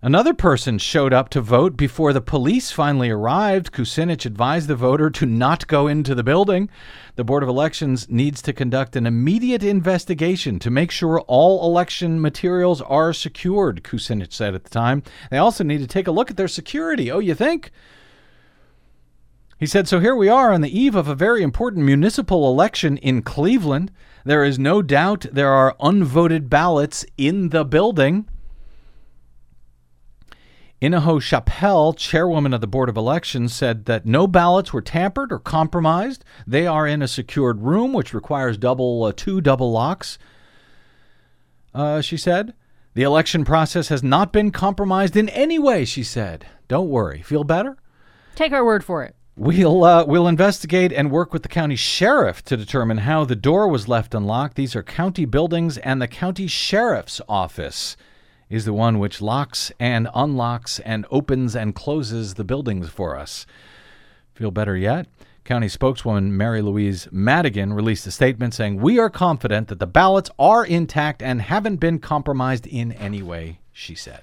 Another 0.07 0.35
person 0.35 0.79
showed 0.79 1.13
up 1.13 1.31
to 1.31 1.41
vote 1.41 1.77
before 1.77 2.13
the 2.13 2.21
police 2.21 2.71
finally 2.71 3.11
arrived. 3.11 3.73
Kucinich 3.73 4.25
advised 4.25 4.69
the 4.69 4.77
voter 4.77 5.11
to 5.11 5.27
not 5.27 5.67
go 5.67 5.89
into 5.89 6.15
the 6.15 6.23
building. 6.23 6.71
The 7.17 7.25
Board 7.25 7.43
of 7.43 7.49
Elections 7.49 8.09
needs 8.09 8.41
to 8.43 8.53
conduct 8.53 8.95
an 8.95 9.05
immediate 9.05 9.65
investigation 9.65 10.61
to 10.61 10.71
make 10.71 10.93
sure 10.93 11.23
all 11.23 11.69
election 11.69 12.21
materials 12.21 12.81
are 12.83 13.13
secured, 13.13 13.83
Kucinich 13.83 14.33
said 14.33 14.55
at 14.55 14.63
the 14.63 14.71
time. 14.71 15.03
They 15.29 15.39
also 15.39 15.65
need 15.65 15.79
to 15.79 15.89
take 15.89 16.07
a 16.07 16.13
look 16.13 16.31
at 16.31 16.37
their 16.37 16.47
security. 16.47 17.11
Oh, 17.11 17.19
you 17.19 17.35
think? 17.35 17.73
He 19.59 19.67
said, 19.67 19.89
So 19.89 19.99
here 19.99 20.15
we 20.15 20.29
are 20.29 20.53
on 20.53 20.61
the 20.61 20.79
eve 20.79 20.95
of 20.95 21.09
a 21.09 21.17
very 21.17 21.43
important 21.43 21.85
municipal 21.85 22.49
election 22.49 22.97
in 22.99 23.23
Cleveland. 23.23 23.91
There 24.25 24.45
is 24.45 24.57
no 24.57 24.83
doubt 24.83 25.27
there 25.33 25.53
are 25.53 25.75
unvoted 25.81 26.49
ballots 26.49 27.05
in 27.19 27.49
the 27.49 27.65
building. 27.65 28.29
Inajo 30.83 31.23
Chappell, 31.23 31.95
chairwoman 31.95 32.53
of 32.53 32.61
the 32.61 32.67
Board 32.67 32.89
of 32.89 32.97
Elections, 32.97 33.55
said 33.55 33.87
that 33.87 34.05
no 34.05 34.27
ballots 34.27 34.73
were 34.73 34.83
tampered 34.83 35.33
or 35.33 35.39
compromised. 35.39 36.23
They 36.47 36.67
are 36.67 36.87
in 36.87 37.01
a 37.01 37.09
secured 37.09 37.63
room, 37.63 37.95
which 37.95 38.13
requires 38.13 38.59
double 38.59 39.05
uh, 39.05 39.13
two 39.17 39.41
double 39.41 39.73
locks. 39.73 40.19
Uh, 41.75 42.03
she 42.03 42.17
said, 42.19 42.53
the 42.97 43.03
election 43.03 43.45
process 43.45 43.89
has 43.89 44.03
not 44.03 44.33
been 44.33 44.51
compromised 44.51 45.17
in 45.17 45.29
any 45.31 45.59
way. 45.59 45.85
She 45.85 46.03
said, 46.03 46.47
"Don't 46.67 46.89
worry, 46.89 47.21
feel 47.21 47.45
better." 47.45 47.77
Take 48.35 48.53
our 48.53 48.65
word 48.65 48.85
for 48.85 49.03
it. 49.03 49.15
We'll 49.37 49.85
uh, 49.85 50.05
we'll 50.07 50.29
investigate 50.29 50.95
and 50.95 51.11
work 51.11 51.33
with 51.33 51.43
the 51.43 51.51
county 51.51 51.77
sheriff 51.77 52.43
to 52.45 52.57
determine 52.57 52.99
how 52.99 53.27
the 53.27 53.37
door 53.37 53.69
was 53.69 53.87
left 53.87 54.15
unlocked. 54.15 54.57
These 54.57 54.75
are 54.75 54.83
county 54.83 55.27
buildings, 55.27 55.77
and 55.77 56.01
the 56.01 56.09
county 56.09 56.47
sheriff's 56.47 57.21
office 57.29 57.99
is 58.49 58.65
the 58.65 58.73
one 58.73 58.99
which 58.99 59.21
locks 59.21 59.73
and 59.79 60.09
unlocks 60.15 60.79
and 60.81 61.07
opens 61.11 61.57
and 61.57 61.75
closes 61.75 62.35
the 62.35 62.45
buildings 62.45 62.89
for 62.89 63.17
us. 63.17 63.47
Feel 64.35 64.51
better 64.51 64.77
yet? 64.77 65.07
County 65.45 65.69
spokeswoman 65.69 66.37
Mary 66.37 66.61
Louise 66.61 67.09
Madigan 67.13 67.73
released 67.73 68.07
a 68.07 68.11
statement 68.11 68.53
saying, 68.53 68.81
We 68.81 68.99
are 68.99 69.09
confident 69.09 69.69
that 69.69 69.79
the 69.79 69.87
ballots 69.87 70.29
are 70.39 70.65
intact 70.65 71.23
and 71.23 71.41
haven't 71.41 71.77
been 71.77 72.01
compromised 72.01 72.67
in 72.67 72.93
any 72.93 73.23
way, 73.23 73.61
she 73.73 73.95
said. 73.95 74.23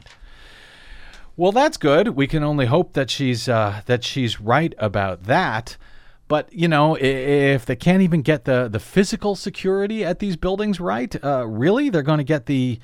Well, 1.35 1.51
that's 1.51 1.77
good. 1.77 2.09
We 2.09 2.27
can 2.27 2.43
only 2.43 2.67
hope 2.67 2.93
that 2.93 3.09
she's 3.09 3.49
uh, 3.49 3.81
that 3.87 4.03
she's 4.03 4.39
right 4.39 4.73
about 4.77 5.23
that. 5.23 5.77
But 6.27 6.53
you 6.53 6.67
know, 6.67 6.95
if 6.95 7.65
they 7.65 7.75
can't 7.75 8.03
even 8.03 8.21
get 8.21 8.45
the 8.45 8.67
the 8.67 8.79
physical 8.79 9.35
security 9.35 10.05
at 10.05 10.19
these 10.19 10.35
buildings 10.35 10.79
right, 10.79 11.15
uh, 11.23 11.47
really, 11.47 11.89
they're 11.89 12.03
going 12.03 12.19
to 12.19 12.23
get 12.23 12.45
the 12.45 12.79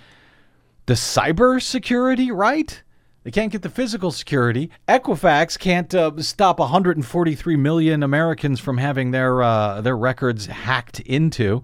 the 0.90 0.96
cyber 0.96 1.62
security 1.62 2.32
right. 2.32 2.82
They 3.24 3.30
can't 3.30 3.52
get 3.52 3.62
the 3.62 3.70
physical 3.70 4.10
security. 4.10 4.72
Equifax 4.88 5.60
can't 5.60 5.94
uh, 5.94 6.14
stop 6.18 6.58
143 6.58 7.56
million 7.58 8.02
Americans 8.02 8.60
from 8.60 8.80
having 8.80 9.12
their 9.12 9.44
uh, 9.44 9.82
their 9.82 9.96
records 9.96 10.48
hacked 10.48 11.00
into. 11.02 11.62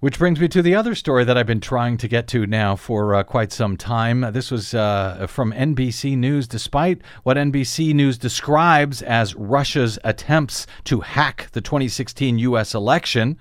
Which 0.00 0.18
brings 0.18 0.40
me 0.40 0.48
to 0.48 0.62
the 0.62 0.74
other 0.74 0.96
story 0.96 1.24
that 1.24 1.38
I've 1.38 1.46
been 1.46 1.60
trying 1.60 1.96
to 1.98 2.08
get 2.08 2.26
to 2.28 2.44
now 2.44 2.74
for 2.74 3.14
uh, 3.14 3.22
quite 3.22 3.52
some 3.52 3.76
time. 3.76 4.22
This 4.32 4.50
was 4.50 4.74
uh, 4.74 5.28
from 5.28 5.52
NBC 5.52 6.16
News. 6.18 6.48
Despite 6.48 7.02
what 7.22 7.36
NBC 7.36 7.94
News 7.94 8.18
describes 8.18 9.00
as 9.00 9.36
Russia's 9.36 9.96
attempts 10.02 10.66
to 10.84 11.02
hack 11.02 11.50
the 11.52 11.60
2016 11.60 12.36
U.S. 12.40 12.74
election, 12.74 13.38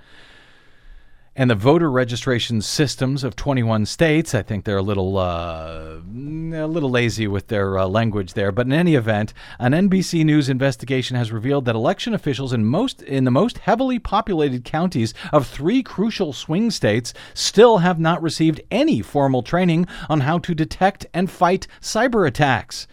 and 1.40 1.50
the 1.50 1.56
voter 1.56 1.90
registration 1.90 2.62
systems 2.62 3.24
of 3.24 3.34
21 3.34 3.86
states. 3.86 4.36
I 4.36 4.42
think 4.42 4.66
they're 4.66 4.76
a 4.76 4.82
little 4.82 5.18
uh, 5.18 5.96
a 5.96 6.68
little 6.68 6.90
lazy 6.90 7.28
with 7.28 7.48
their 7.48 7.78
uh, 7.78 7.88
language 7.88 8.34
there, 8.34 8.52
but 8.52 8.66
in 8.66 8.74
any 8.74 8.96
event, 8.96 9.34
an 9.58 9.72
NBC 9.72 10.26
News 10.26 10.50
investigation 10.50 11.16
has 11.16 11.32
revealed 11.32 11.64
that 11.64 11.76
election 11.76 12.14
officials 12.14 12.52
in 12.52 12.66
most 12.66 13.02
in 13.04 13.24
the 13.24 13.32
most 13.32 13.60
heavily 13.60 14.00
populated 14.00 14.66
counties 14.66 15.14
of 15.32 15.48
three 15.48 15.82
crucial 15.82 16.34
swing 16.34 16.70
states 16.72 17.14
still 17.34 17.78
have 17.78 18.02
not 18.02 18.22
received 18.22 18.60
any 18.70 19.02
formal 19.02 19.42
training 19.42 19.88
on 20.10 20.20
how 20.20 20.40
to 20.40 20.54
detect 20.54 21.06
and 21.14 21.32
fight 21.32 21.68
cyber 21.80 22.28
attacks. 22.28 22.86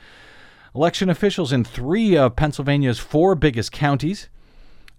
Election 0.72 1.10
officials 1.10 1.52
in 1.52 1.64
three 1.64 2.16
of 2.16 2.36
Pennsylvania's 2.36 3.00
four 3.00 3.34
biggest 3.34 3.72
counties 3.72 4.28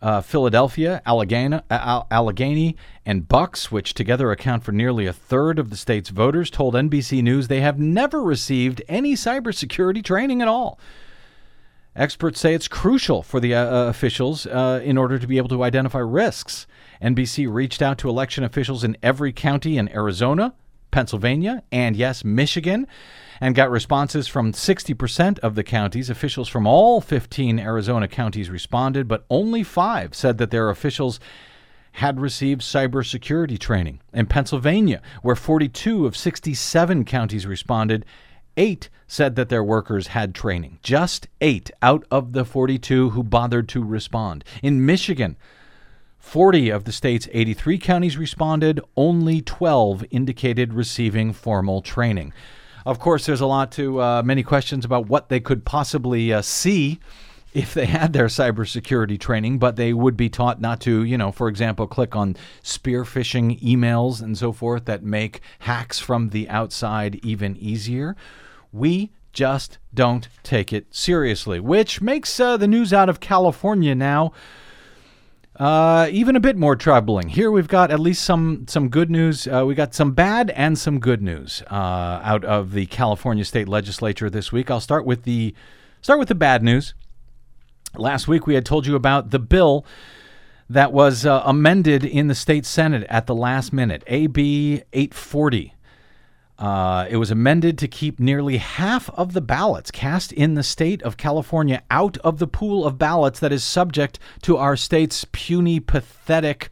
uh, 0.01 0.21
Philadelphia, 0.21 1.01
Allegheny, 1.05 1.59
Allegheny, 1.69 2.75
and 3.05 3.27
Bucks, 3.27 3.71
which 3.71 3.93
together 3.93 4.31
account 4.31 4.63
for 4.63 4.71
nearly 4.71 5.05
a 5.05 5.13
third 5.13 5.59
of 5.59 5.69
the 5.69 5.77
state's 5.77 6.09
voters, 6.09 6.49
told 6.49 6.75
NBC 6.75 7.23
News 7.23 7.47
they 7.47 7.61
have 7.61 7.79
never 7.79 8.21
received 8.21 8.81
any 8.87 9.15
cybersecurity 9.15 10.03
training 10.03 10.41
at 10.41 10.47
all. 10.47 10.79
Experts 11.95 12.39
say 12.39 12.53
it's 12.53 12.67
crucial 12.67 13.23
for 13.23 13.39
the 13.39 13.55
uh, 13.55 13.85
officials 13.85 14.45
uh, 14.45 14.79
in 14.83 14.99
order 14.99 15.17
to 15.17 15.25
be 15.25 15.37
able 15.37 15.49
to 15.49 15.63
identify 15.63 15.97
risks. 15.97 16.67
NBC 17.01 17.51
reached 17.51 17.81
out 17.81 17.97
to 17.97 18.09
election 18.09 18.43
officials 18.43 18.83
in 18.83 18.95
every 19.01 19.33
county 19.33 19.79
in 19.79 19.89
Arizona, 19.89 20.53
Pennsylvania, 20.91 21.63
and 21.71 21.95
yes, 21.95 22.23
Michigan 22.23 22.87
and 23.39 23.55
got 23.55 23.69
responses 23.69 24.27
from 24.27 24.51
60% 24.51 25.39
of 25.39 25.55
the 25.55 25.63
counties. 25.63 26.09
Officials 26.09 26.47
from 26.47 26.65
all 26.65 27.01
15 27.01 27.59
Arizona 27.59 28.07
counties 28.07 28.49
responded, 28.49 29.07
but 29.07 29.25
only 29.29 29.63
five 29.63 30.15
said 30.15 30.37
that 30.37 30.51
their 30.51 30.69
officials 30.69 31.19
had 31.93 32.19
received 32.19 32.61
cybersecurity 32.61 33.57
training. 33.57 33.99
In 34.13 34.27
Pennsylvania, 34.27 35.01
where 35.21 35.35
42 35.35 36.05
of 36.05 36.15
67 36.15 37.05
counties 37.05 37.47
responded, 37.47 38.05
eight 38.55 38.89
said 39.07 39.35
that 39.35 39.49
their 39.49 39.63
workers 39.63 40.07
had 40.07 40.35
training. 40.35 40.79
Just 40.83 41.27
eight 41.41 41.71
out 41.81 42.05
of 42.11 42.33
the 42.33 42.45
42 42.45 43.11
who 43.11 43.23
bothered 43.23 43.69
to 43.69 43.83
respond. 43.83 44.43
In 44.61 44.85
Michigan, 44.85 45.37
40 46.27 46.69
of 46.71 46.83
the 46.83 46.91
state's 46.91 47.29
83 47.31 47.77
counties 47.77 48.17
responded, 48.17 48.81
only 48.97 49.41
12 49.41 50.03
indicated 50.11 50.73
receiving 50.73 51.31
formal 51.31 51.81
training. 51.81 52.33
Of 52.85 52.99
course, 52.99 53.25
there's 53.25 53.39
a 53.39 53.45
lot 53.45 53.71
to 53.71 54.01
uh, 54.01 54.23
many 54.23 54.43
questions 54.43 54.83
about 54.83 55.07
what 55.07 55.29
they 55.29 55.39
could 55.39 55.63
possibly 55.63 56.33
uh, 56.33 56.41
see 56.41 56.99
if 57.53 57.73
they 57.73 57.85
had 57.85 58.11
their 58.11 58.25
cybersecurity 58.25 59.17
training, 59.17 59.57
but 59.57 59.77
they 59.77 59.93
would 59.93 60.17
be 60.17 60.27
taught 60.27 60.59
not 60.59 60.81
to, 60.81 61.05
you 61.05 61.17
know, 61.17 61.31
for 61.31 61.47
example, 61.47 61.87
click 61.87 62.13
on 62.13 62.35
spear 62.61 63.05
phishing 63.05 63.57
emails 63.61 64.21
and 64.21 64.37
so 64.37 64.51
forth 64.51 64.83
that 64.83 65.03
make 65.03 65.39
hacks 65.59 65.97
from 65.97 66.29
the 66.29 66.49
outside 66.49 67.21
even 67.23 67.55
easier. 67.55 68.17
We 68.73 69.11
just 69.31 69.77
don't 69.93 70.27
take 70.43 70.73
it 70.73 70.93
seriously, 70.93 71.61
which 71.61 72.01
makes 72.01 72.37
uh, 72.37 72.57
the 72.57 72.67
news 72.67 72.91
out 72.91 73.07
of 73.07 73.21
California 73.21 73.95
now 73.95 74.33
uh, 75.57 76.07
even 76.11 76.35
a 76.35 76.39
bit 76.39 76.55
more 76.55 76.75
troubling. 76.75 77.29
Here 77.29 77.49
we've 77.49 77.67
got 77.67 77.89
at 77.89 77.99
least 77.99 78.23
some 78.23 78.65
some 78.67 78.89
good 78.89 79.09
news. 79.09 79.47
Uh, 79.47 79.63
we 79.65 79.73
got 79.73 79.95
some 79.95 80.11
bad 80.11 80.51
and 80.51 80.77
some 80.77 80.99
good 80.99 81.21
news 81.21 81.63
uh, 81.71 82.21
out 82.23 82.45
of 82.45 82.73
the 82.73 82.85
California 82.85 83.43
State 83.43 83.67
Legislature 83.67 84.29
this 84.29 84.51
week. 84.51 84.69
I'll 84.69 84.79
start 84.79 85.05
with 85.05 85.23
the 85.23 85.55
start 86.01 86.19
with 86.19 86.27
the 86.27 86.35
bad 86.35 86.63
news. 86.63 86.93
Last 87.95 88.27
week 88.27 88.45
we 88.45 88.53
had 88.53 88.65
told 88.65 88.85
you 88.85 88.95
about 88.95 89.31
the 89.31 89.39
bill 89.39 89.83
that 90.69 90.93
was 90.93 91.25
uh, 91.25 91.41
amended 91.45 92.03
in 92.03 92.27
the 92.27 92.35
state 92.35 92.65
senate 92.65 93.05
at 93.09 93.25
the 93.25 93.33
last 93.33 93.73
minute, 93.73 94.03
AB 94.07 94.83
840. 94.93 95.73
Uh, 96.59 97.05
it 97.09 97.17
was 97.17 97.29
amended 97.29 97.77
to 97.77 97.87
keep 97.87 98.19
nearly 98.19 98.57
half 98.57 99.09
of 99.11 99.33
the 99.33 99.41
ballots 99.41 99.91
cast 99.91 100.31
in 100.31 100.55
the 100.55 100.63
state 100.63 101.03
of 101.03 101.15
California 101.15 101.83
out 101.91 102.17
of 102.19 102.39
the 102.39 102.47
pool 102.47 102.85
of 102.85 102.97
ballots 102.97 103.39
that 103.39 103.51
is 103.51 103.63
subject 103.63 104.17
to 104.41 104.57
our 104.57 104.75
state's 104.75 105.25
puny, 105.31 105.79
pathetic 105.79 106.69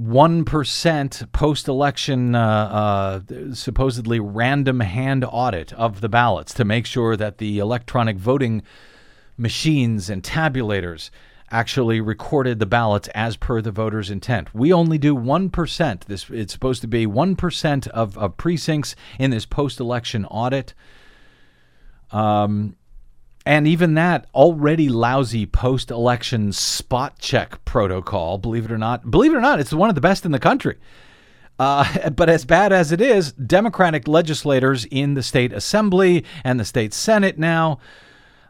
1% 0.00 1.32
post 1.32 1.68
election, 1.68 2.34
uh, 2.34 2.40
uh, 3.30 3.54
supposedly 3.54 4.18
random 4.18 4.80
hand 4.80 5.24
audit 5.28 5.72
of 5.74 6.00
the 6.00 6.08
ballots 6.08 6.52
to 6.54 6.64
make 6.64 6.86
sure 6.86 7.16
that 7.16 7.38
the 7.38 7.58
electronic 7.58 8.16
voting 8.16 8.62
machines 9.36 10.10
and 10.10 10.22
tabulators 10.22 11.10
actually 11.50 12.00
recorded 12.00 12.58
the 12.58 12.66
ballots 12.66 13.08
as 13.14 13.36
per 13.36 13.60
the 13.60 13.70
voter's 13.70 14.10
intent. 14.10 14.54
We 14.54 14.72
only 14.72 14.98
do 14.98 15.14
1%. 15.14 16.04
This 16.04 16.28
it's 16.30 16.52
supposed 16.52 16.80
to 16.82 16.88
be 16.88 17.06
1% 17.06 17.88
of, 17.88 18.18
of 18.18 18.36
precincts 18.36 18.94
in 19.18 19.30
this 19.30 19.46
post-election 19.46 20.24
audit. 20.26 20.74
Um 22.10 22.76
and 23.46 23.66
even 23.66 23.94
that 23.94 24.26
already 24.34 24.90
lousy 24.90 25.46
post-election 25.46 26.52
spot 26.52 27.18
check 27.18 27.64
protocol, 27.64 28.36
believe 28.36 28.66
it 28.66 28.70
or 28.70 28.76
not, 28.76 29.10
believe 29.10 29.32
it 29.32 29.36
or 29.36 29.40
not, 29.40 29.58
it's 29.58 29.72
one 29.72 29.88
of 29.88 29.94
the 29.94 30.02
best 30.02 30.26
in 30.26 30.32
the 30.32 30.38
country. 30.38 30.76
Uh, 31.58 32.10
but 32.16 32.28
as 32.28 32.44
bad 32.44 32.74
as 32.74 32.92
it 32.92 33.00
is, 33.00 33.32
Democratic 33.32 34.06
legislators 34.06 34.84
in 34.90 35.14
the 35.14 35.22
state 35.22 35.54
assembly 35.54 36.26
and 36.44 36.60
the 36.60 36.64
state 36.64 36.92
senate 36.92 37.38
now 37.38 37.78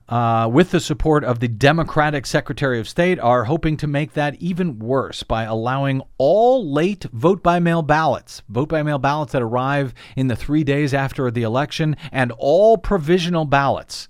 uh, 0.08 0.48
with 0.50 0.70
the 0.70 0.80
support 0.80 1.22
of 1.22 1.40
the 1.40 1.48
Democratic 1.48 2.24
Secretary 2.24 2.80
of 2.80 2.88
State, 2.88 3.20
are 3.20 3.44
hoping 3.44 3.76
to 3.76 3.86
make 3.86 4.14
that 4.14 4.34
even 4.36 4.78
worse 4.78 5.22
by 5.22 5.44
allowing 5.44 6.00
all 6.16 6.72
late 6.72 7.04
vote 7.12 7.42
by 7.42 7.58
mail 7.58 7.82
ballots, 7.82 8.42
vote 8.48 8.70
by 8.70 8.82
mail 8.82 8.98
ballots 8.98 9.32
that 9.32 9.42
arrive 9.42 9.92
in 10.16 10.28
the 10.28 10.36
three 10.36 10.64
days 10.64 10.94
after 10.94 11.30
the 11.30 11.42
election, 11.42 11.94
and 12.10 12.32
all 12.38 12.78
provisional 12.78 13.44
ballots 13.44 14.08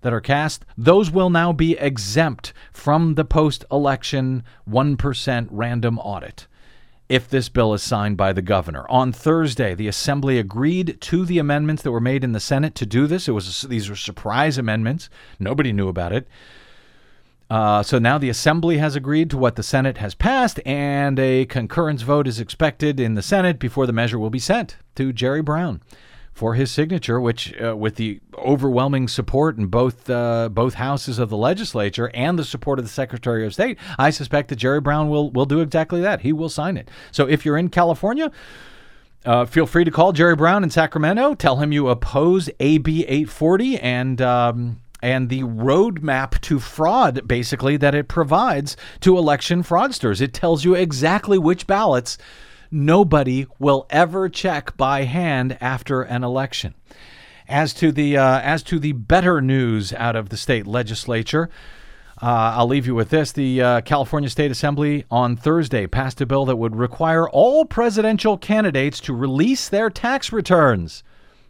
that 0.00 0.12
are 0.12 0.20
cast, 0.20 0.64
those 0.76 1.10
will 1.10 1.30
now 1.30 1.52
be 1.52 1.78
exempt 1.78 2.52
from 2.72 3.14
the 3.14 3.24
post 3.24 3.64
election 3.70 4.42
1% 4.68 5.48
random 5.50 5.98
audit 6.00 6.47
if 7.08 7.28
this 7.28 7.48
bill 7.48 7.72
is 7.72 7.82
signed 7.82 8.16
by 8.16 8.32
the 8.32 8.42
governor. 8.42 8.86
On 8.90 9.12
Thursday, 9.12 9.74
the 9.74 9.88
assembly 9.88 10.38
agreed 10.38 11.00
to 11.00 11.24
the 11.24 11.38
amendments 11.38 11.82
that 11.82 11.90
were 11.90 12.00
made 12.00 12.22
in 12.22 12.32
the 12.32 12.40
Senate 12.40 12.74
to 12.76 12.86
do 12.86 13.06
this. 13.06 13.28
It 13.28 13.32
was 13.32 13.62
these 13.62 13.88
were 13.88 13.96
surprise 13.96 14.58
amendments. 14.58 15.08
Nobody 15.38 15.72
knew 15.72 15.88
about 15.88 16.12
it. 16.12 16.28
Uh, 17.50 17.82
so 17.82 17.98
now 17.98 18.18
the 18.18 18.28
assembly 18.28 18.76
has 18.76 18.94
agreed 18.94 19.30
to 19.30 19.38
what 19.38 19.56
the 19.56 19.62
Senate 19.62 19.96
has 19.98 20.14
passed, 20.14 20.60
and 20.66 21.18
a 21.18 21.46
concurrence 21.46 22.02
vote 22.02 22.28
is 22.28 22.38
expected 22.38 23.00
in 23.00 23.14
the 23.14 23.22
Senate 23.22 23.58
before 23.58 23.86
the 23.86 23.92
measure 23.92 24.18
will 24.18 24.28
be 24.28 24.38
sent 24.38 24.76
to 24.96 25.14
Jerry 25.14 25.40
Brown 25.40 25.80
for 26.38 26.54
his 26.54 26.70
signature, 26.70 27.20
which, 27.20 27.52
uh, 27.60 27.76
with 27.76 27.96
the 27.96 28.20
overwhelming 28.36 29.08
support 29.08 29.58
in 29.58 29.66
both 29.66 30.08
uh, 30.08 30.48
both 30.48 30.74
houses 30.74 31.18
of 31.18 31.30
the 31.30 31.36
legislature 31.36 32.12
and 32.14 32.38
the 32.38 32.44
support 32.44 32.78
of 32.78 32.84
the 32.84 32.90
Secretary 32.90 33.44
of 33.44 33.52
State, 33.52 33.76
I 33.98 34.10
suspect 34.10 34.48
that 34.50 34.56
Jerry 34.56 34.80
Brown 34.80 35.08
will 35.08 35.32
will 35.32 35.46
do 35.46 35.58
exactly 35.58 36.00
that. 36.00 36.20
He 36.20 36.32
will 36.32 36.48
sign 36.48 36.76
it. 36.76 36.88
So 37.10 37.26
if 37.26 37.44
you're 37.44 37.58
in 37.58 37.68
California. 37.68 38.30
Uh, 39.24 39.44
feel 39.44 39.66
free 39.66 39.82
to 39.82 39.90
call 39.90 40.12
Jerry 40.12 40.36
Brown 40.36 40.62
in 40.62 40.70
Sacramento. 40.70 41.34
Tell 41.34 41.56
him 41.56 41.72
you 41.72 41.88
oppose 41.88 42.48
AB 42.60 43.02
840 43.02 43.76
and 43.80 44.22
um, 44.22 44.80
and 45.02 45.28
the 45.28 45.42
roadmap 45.42 46.40
to 46.42 46.60
fraud, 46.60 47.26
basically, 47.26 47.76
that 47.76 47.96
it 47.96 48.06
provides 48.06 48.76
to 49.00 49.18
election 49.18 49.64
fraudsters. 49.64 50.20
It 50.20 50.32
tells 50.32 50.64
you 50.64 50.74
exactly 50.74 51.36
which 51.36 51.66
ballots 51.66 52.16
nobody 52.70 53.46
will 53.58 53.86
ever 53.90 54.28
check 54.28 54.76
by 54.76 55.04
hand 55.04 55.56
after 55.60 56.02
an 56.02 56.24
election. 56.24 56.74
As 57.48 57.72
to 57.74 57.92
the 57.92 58.16
uh, 58.16 58.40
as 58.40 58.62
to 58.64 58.78
the 58.78 58.92
better 58.92 59.40
news 59.40 59.92
out 59.94 60.16
of 60.16 60.28
the 60.28 60.36
state 60.36 60.66
legislature, 60.66 61.48
uh, 62.20 62.52
I'll 62.56 62.66
leave 62.66 62.86
you 62.86 62.94
with 62.94 63.08
this: 63.08 63.32
the 63.32 63.62
uh, 63.62 63.80
California 63.82 64.28
State 64.28 64.50
Assembly 64.50 65.04
on 65.10 65.34
Thursday 65.34 65.86
passed 65.86 66.20
a 66.20 66.26
bill 66.26 66.44
that 66.44 66.56
would 66.56 66.76
require 66.76 67.28
all 67.28 67.64
presidential 67.64 68.36
candidates 68.36 69.00
to 69.00 69.14
release 69.14 69.68
their 69.68 69.88
tax 69.88 70.30
returns 70.30 71.02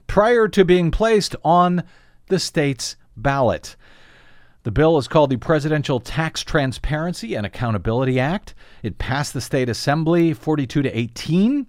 prior 0.06 0.46
to 0.48 0.64
being 0.64 0.90
placed 0.90 1.34
on 1.44 1.82
the 2.28 2.38
state's 2.38 2.96
ballot. 3.16 3.74
The 4.68 4.72
bill 4.72 4.98
is 4.98 5.08
called 5.08 5.30
the 5.30 5.38
Presidential 5.38 5.98
Tax 5.98 6.44
Transparency 6.44 7.34
and 7.34 7.46
Accountability 7.46 8.20
Act. 8.20 8.54
It 8.82 8.98
passed 8.98 9.32
the 9.32 9.40
state 9.40 9.70
assembly 9.70 10.34
42 10.34 10.82
to 10.82 10.94
18. 10.94 11.66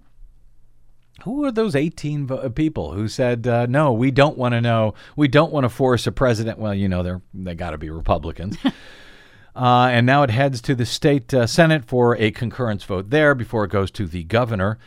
Who 1.24 1.46
are 1.46 1.50
those 1.50 1.74
18 1.74 2.26
vo- 2.26 2.36
uh, 2.36 2.50
people 2.50 2.92
who 2.92 3.08
said, 3.08 3.46
uh, 3.46 3.64
no, 3.64 3.90
we 3.90 4.10
don't 4.10 4.36
want 4.36 4.52
to 4.52 4.60
know, 4.60 4.92
we 5.16 5.28
don't 5.28 5.50
want 5.50 5.64
to 5.64 5.70
force 5.70 6.06
a 6.06 6.12
president? 6.12 6.58
Well, 6.58 6.74
you 6.74 6.90
know, 6.90 7.02
they're, 7.02 7.22
they 7.32 7.54
got 7.54 7.70
to 7.70 7.78
be 7.78 7.88
Republicans. 7.88 8.58
uh, 9.56 9.88
and 9.90 10.04
now 10.04 10.22
it 10.22 10.28
heads 10.28 10.60
to 10.60 10.74
the 10.74 10.84
state 10.84 11.32
uh, 11.32 11.46
Senate 11.46 11.86
for 11.86 12.18
a 12.18 12.30
concurrence 12.30 12.84
vote 12.84 13.08
there 13.08 13.34
before 13.34 13.64
it 13.64 13.70
goes 13.70 13.90
to 13.92 14.06
the 14.06 14.24
governor. 14.24 14.78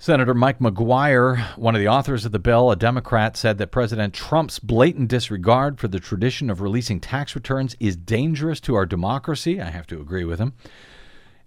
Senator 0.00 0.32
Mike 0.32 0.60
McGuire, 0.60 1.40
one 1.56 1.74
of 1.74 1.80
the 1.80 1.88
authors 1.88 2.24
of 2.24 2.30
the 2.30 2.38
bill, 2.38 2.70
a 2.70 2.76
Democrat, 2.76 3.36
said 3.36 3.58
that 3.58 3.72
President 3.72 4.14
Trump's 4.14 4.60
blatant 4.60 5.08
disregard 5.08 5.80
for 5.80 5.88
the 5.88 5.98
tradition 5.98 6.50
of 6.50 6.60
releasing 6.60 7.00
tax 7.00 7.34
returns 7.34 7.74
is 7.80 7.96
dangerous 7.96 8.60
to 8.60 8.76
our 8.76 8.86
democracy. 8.86 9.60
I 9.60 9.70
have 9.70 9.88
to 9.88 10.00
agree 10.00 10.22
with 10.22 10.38
him. 10.38 10.52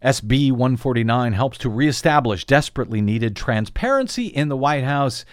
SB 0.04 0.52
149 0.52 1.32
helps 1.32 1.58
to 1.60 1.70
reestablish 1.70 2.44
desperately 2.44 3.00
needed 3.00 3.38
transparency 3.38 4.26
in 4.26 4.50
the 4.50 4.58
White 4.58 4.84
House, 4.84 5.24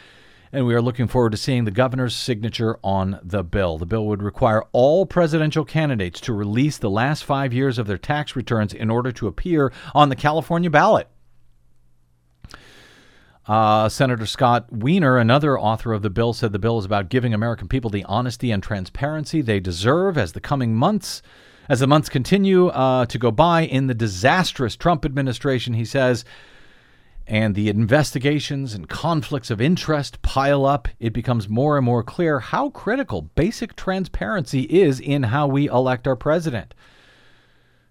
and 0.52 0.64
we 0.64 0.74
are 0.76 0.80
looking 0.80 1.08
forward 1.08 1.32
to 1.32 1.38
seeing 1.38 1.64
the 1.64 1.72
governor's 1.72 2.14
signature 2.14 2.78
on 2.84 3.18
the 3.24 3.42
bill. 3.42 3.78
The 3.78 3.86
bill 3.86 4.06
would 4.06 4.22
require 4.22 4.62
all 4.70 5.06
presidential 5.06 5.64
candidates 5.64 6.20
to 6.20 6.32
release 6.32 6.78
the 6.78 6.88
last 6.88 7.24
five 7.24 7.52
years 7.52 7.78
of 7.78 7.88
their 7.88 7.98
tax 7.98 8.36
returns 8.36 8.72
in 8.72 8.90
order 8.90 9.10
to 9.10 9.26
appear 9.26 9.72
on 9.92 10.08
the 10.08 10.14
California 10.14 10.70
ballot. 10.70 11.08
Uh, 13.48 13.88
Senator 13.88 14.26
Scott 14.26 14.66
Wiener, 14.70 15.16
another 15.16 15.58
author 15.58 15.94
of 15.94 16.02
the 16.02 16.10
bill, 16.10 16.34
said 16.34 16.52
the 16.52 16.58
bill 16.58 16.78
is 16.78 16.84
about 16.84 17.08
giving 17.08 17.32
American 17.32 17.66
people 17.66 17.88
the 17.88 18.04
honesty 18.04 18.50
and 18.50 18.62
transparency 18.62 19.40
they 19.40 19.58
deserve 19.58 20.18
as 20.18 20.32
the 20.32 20.40
coming 20.40 20.74
months, 20.76 21.22
as 21.66 21.80
the 21.80 21.86
months 21.86 22.10
continue 22.10 22.68
uh, 22.68 23.06
to 23.06 23.18
go 23.18 23.30
by 23.30 23.62
in 23.62 23.86
the 23.86 23.94
disastrous 23.94 24.76
Trump 24.76 25.06
administration. 25.06 25.72
He 25.72 25.86
says, 25.86 26.26
and 27.26 27.54
the 27.54 27.70
investigations 27.70 28.74
and 28.74 28.88
conflicts 28.88 29.50
of 29.50 29.60
interest 29.60 30.20
pile 30.22 30.64
up. 30.64 30.88
It 30.98 31.12
becomes 31.12 31.48
more 31.48 31.76
and 31.76 31.84
more 31.84 32.02
clear 32.02 32.40
how 32.40 32.70
critical 32.70 33.22
basic 33.22 33.76
transparency 33.76 34.62
is 34.62 35.00
in 35.00 35.24
how 35.24 35.46
we 35.46 35.68
elect 35.68 36.06
our 36.06 36.16
president. 36.16 36.74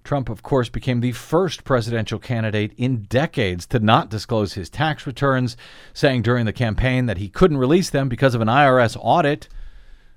Trump, 0.07 0.29
of 0.29 0.41
course, 0.41 0.69
became 0.69 1.01
the 1.01 1.11
first 1.11 1.65
presidential 1.65 2.17
candidate 2.17 2.71
in 2.77 3.03
decades 3.03 3.65
to 3.65 3.77
not 3.77 4.09
disclose 4.09 4.53
his 4.53 4.69
tax 4.69 5.05
returns, 5.05 5.57
saying 5.93 6.21
during 6.21 6.45
the 6.45 6.53
campaign 6.53 7.07
that 7.07 7.17
he 7.17 7.27
couldn't 7.27 7.57
release 7.57 7.89
them 7.89 8.07
because 8.07 8.33
of 8.33 8.39
an 8.39 8.47
IRS 8.47 8.95
audit. 9.01 9.49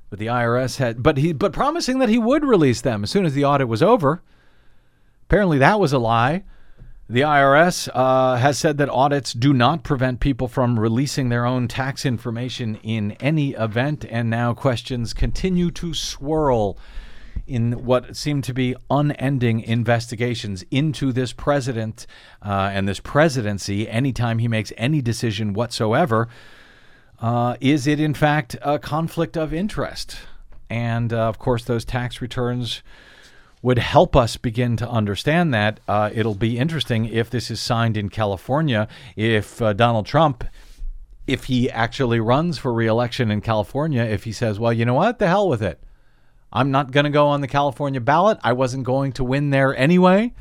But 0.09 0.21
the 0.21 0.29
IRS 0.29 0.77
had, 0.77 1.03
but 1.03 1.19
he, 1.19 1.33
but 1.33 1.53
promising 1.53 1.99
that 1.99 2.09
he 2.09 2.19
would 2.19 2.45
release 2.45 2.81
them 2.81 3.03
as 3.03 3.11
soon 3.11 3.27
as 3.27 3.35
the 3.35 3.45
audit 3.45 3.67
was 3.67 3.83
over. 3.83 4.23
Apparently, 5.25 5.59
that 5.59 5.81
was 5.81 5.93
a 5.93 5.99
lie. 5.99 6.45
The 7.09 7.23
IRS 7.23 7.89
uh, 7.93 8.37
has 8.37 8.59
said 8.59 8.79
that 8.79 8.89
audits 8.89 9.33
do 9.33 9.53
not 9.53 9.83
prevent 9.83 10.21
people 10.21 10.47
from 10.47 10.79
releasing 10.79 11.31
their 11.31 11.45
own 11.45 11.67
tax 11.67 12.07
information 12.07 12.77
in 12.85 13.13
any 13.19 13.55
event, 13.55 14.05
and 14.09 14.31
now 14.31 14.55
questions 14.55 15.13
continue 15.13 15.73
to 15.73 15.95
swirl 15.95 16.79
in 17.51 17.85
what 17.85 18.17
seem 18.17 18.41
to 18.43 18.55
be 18.55 18.77
unending 18.89 19.61
investigations 19.61 20.65
into 20.71 21.13
this 21.13 21.33
president 21.33 22.07
uh, 22.43 22.71
and 22.73 22.89
this 22.89 23.01
presidency 23.01 23.89
anytime 23.89 24.39
he 24.39 24.47
makes 24.47 24.73
any 24.77 25.03
decision 25.03 25.53
whatsoever. 25.53 26.29
Uh, 27.19 27.57
is 27.61 27.87
it 27.87 27.99
in 27.99 28.15
fact 28.15 28.57
a 28.63 28.79
conflict 28.79 29.37
of 29.37 29.53
interest? 29.53 30.19
And 30.71 31.13
uh, 31.13 31.29
of 31.29 31.39
course, 31.39 31.65
those 31.65 31.85
tax 31.85 32.23
returns 32.23 32.83
would 33.63 33.79
help 33.79 34.15
us 34.17 34.37
begin 34.37 34.77
to 34.77 34.89
understand 34.89 35.53
that. 35.53 35.81
Uh, 35.89 36.09
it'll 36.15 36.35
be 36.37 36.57
interesting 36.57 37.05
if 37.07 37.29
this 37.29 37.51
is 37.51 37.61
signed 37.61 37.97
in 37.97 38.09
California, 38.09 38.89
if 39.17 39.61
uh, 39.61 39.73
Donald 39.73 40.07
Trump, 40.07 40.45
if 41.27 41.45
he 41.45 41.69
actually 41.69 42.21
runs 42.21 42.59
for 42.59 42.73
reelection 42.73 43.31
in 43.31 43.41
California, 43.41 44.03
if 44.03 44.25
he 44.25 44.33
says, 44.33 44.59
well, 44.59 44.73
you 44.73 44.85
know 44.85 44.95
what, 44.95 45.19
the 45.19 45.27
hell 45.27 45.49
with 45.49 45.63
it. 45.63 45.83
I'm 46.53 46.71
not 46.71 46.91
going 46.91 47.05
to 47.05 47.11
go 47.11 47.27
on 47.29 47.41
the 47.41 47.49
California 47.49 48.01
ballot. 48.01 48.39
I 48.43 48.53
wasn't 48.53 48.85
going 48.85 49.13
to 49.13 49.25
win 49.25 49.51
there 49.51 49.77
anyway. 49.77 50.33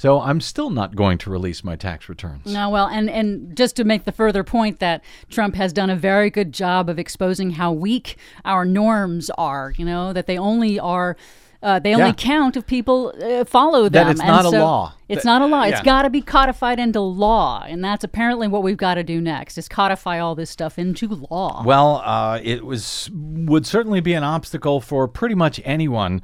So 0.00 0.20
I'm 0.20 0.40
still 0.40 0.70
not 0.70 0.96
going 0.96 1.18
to 1.18 1.30
release 1.30 1.62
my 1.62 1.76
tax 1.76 2.08
returns. 2.08 2.46
No, 2.46 2.70
well, 2.70 2.86
and 2.86 3.10
and 3.10 3.54
just 3.54 3.76
to 3.76 3.84
make 3.84 4.04
the 4.04 4.12
further 4.12 4.42
point 4.42 4.78
that 4.78 5.04
Trump 5.28 5.56
has 5.56 5.74
done 5.74 5.90
a 5.90 5.96
very 5.96 6.30
good 6.30 6.52
job 6.52 6.88
of 6.88 6.98
exposing 6.98 7.50
how 7.50 7.70
weak 7.72 8.16
our 8.46 8.64
norms 8.64 9.28
are. 9.36 9.74
You 9.76 9.84
know 9.84 10.14
that 10.14 10.26
they 10.26 10.38
only 10.38 10.80
are. 10.80 11.18
Uh, 11.62 11.78
they 11.78 11.92
only 11.94 12.06
Yeah. 12.06 12.12
count 12.14 12.56
if 12.56 12.66
people 12.66 13.12
uh, 13.22 13.44
follow 13.44 13.82
them. 13.90 13.92
That 14.06 14.10
it's 14.12 14.20
And 14.20 14.28
not 14.28 14.44
a 14.46 14.50
law. 14.50 14.94
It's 15.08 15.24
That- 15.24 15.28
not 15.28 15.42
a 15.42 15.46
law. 15.46 15.62
It's 15.64 15.78
yeah. 15.80 15.84
got 15.84 16.02
to 16.02 16.10
be 16.10 16.22
codified 16.22 16.78
into 16.80 17.00
law, 17.00 17.64
and 17.68 17.84
that's 17.84 18.02
apparently 18.02 18.48
what 18.48 18.62
we've 18.62 18.78
got 18.78 18.94
to 18.94 19.02
do 19.04 19.20
next: 19.20 19.58
is 19.58 19.68
codify 19.68 20.18
all 20.18 20.34
this 20.34 20.48
stuff 20.48 20.78
into 20.78 21.06
law. 21.30 21.62
Well, 21.64 22.02
uh, 22.04 22.40
it 22.42 22.64
was 22.64 23.10
would 23.14 23.66
certainly 23.66 24.00
be 24.00 24.14
an 24.14 24.24
obstacle 24.24 24.80
for 24.80 25.06
pretty 25.06 25.34
much 25.34 25.60
anyone 25.64 26.22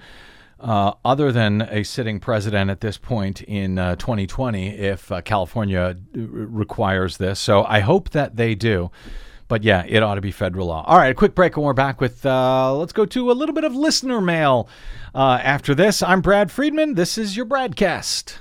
uh, 0.59 0.93
other 1.05 1.31
than 1.31 1.61
a 1.71 1.83
sitting 1.83 2.19
president 2.19 2.71
at 2.71 2.81
this 2.81 2.97
point 2.97 3.43
in 3.43 3.79
uh, 3.79 3.95
2020 3.97 4.69
if 4.71 5.13
uh, 5.13 5.21
California 5.21 5.97
uh, 6.17 6.21
requires 6.21 7.19
this. 7.19 7.39
So 7.39 7.63
I 7.65 7.81
hope 7.81 8.11
that 8.11 8.37
they 8.37 8.55
do. 8.55 8.91
But 9.49 9.63
yeah, 9.63 9.85
it 9.87 10.03
ought 10.03 10.17
to 10.17 10.21
be 10.21 10.33
federal 10.33 10.67
law. 10.67 10.85
All 10.87 10.99
right, 10.99 11.11
a 11.11 11.15
quick 11.15 11.35
break, 11.35 11.57
and 11.57 11.65
we're 11.65 11.73
back 11.73 12.01
with. 12.01 12.27
Uh, 12.27 12.75
let's 12.75 12.93
go 12.93 13.07
to 13.07 13.31
a 13.31 13.35
little 13.35 13.55
bit 13.55 13.65
of 13.65 13.75
listener 13.75 14.21
mail. 14.21 14.69
Uh, 15.15 15.39
after 15.43 15.75
this, 15.75 16.03
I'm 16.03 16.21
Brad 16.21 16.51
Friedman. 16.51 16.95
This 16.95 17.17
is 17.17 17.37
your 17.37 17.47
broadcast. 17.47 18.41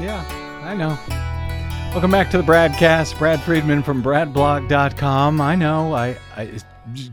Yeah, 0.00 0.24
I 0.64 0.74
know. 0.74 0.98
Welcome 1.92 2.10
back 2.10 2.30
to 2.30 2.38
the 2.38 2.42
Bradcast. 2.42 3.18
Brad 3.18 3.42
Friedman 3.42 3.82
from 3.82 4.02
bradblog.com. 4.02 5.40
I 5.40 5.54
know. 5.54 5.92
I, 5.92 6.16
I 6.34 6.42
it's 6.44 6.64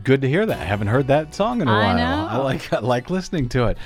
good 0.04 0.22
to 0.22 0.28
hear 0.28 0.46
that. 0.46 0.58
I 0.58 0.64
haven't 0.64 0.86
heard 0.86 1.08
that 1.08 1.34
song 1.34 1.60
in 1.60 1.68
a 1.68 1.70
I 1.70 1.84
while. 1.84 1.96
know. 1.96 2.26
I 2.30 2.36
like 2.38 2.72
I 2.72 2.78
like 2.78 3.10
listening 3.10 3.50
to 3.50 3.66
it. 3.66 3.76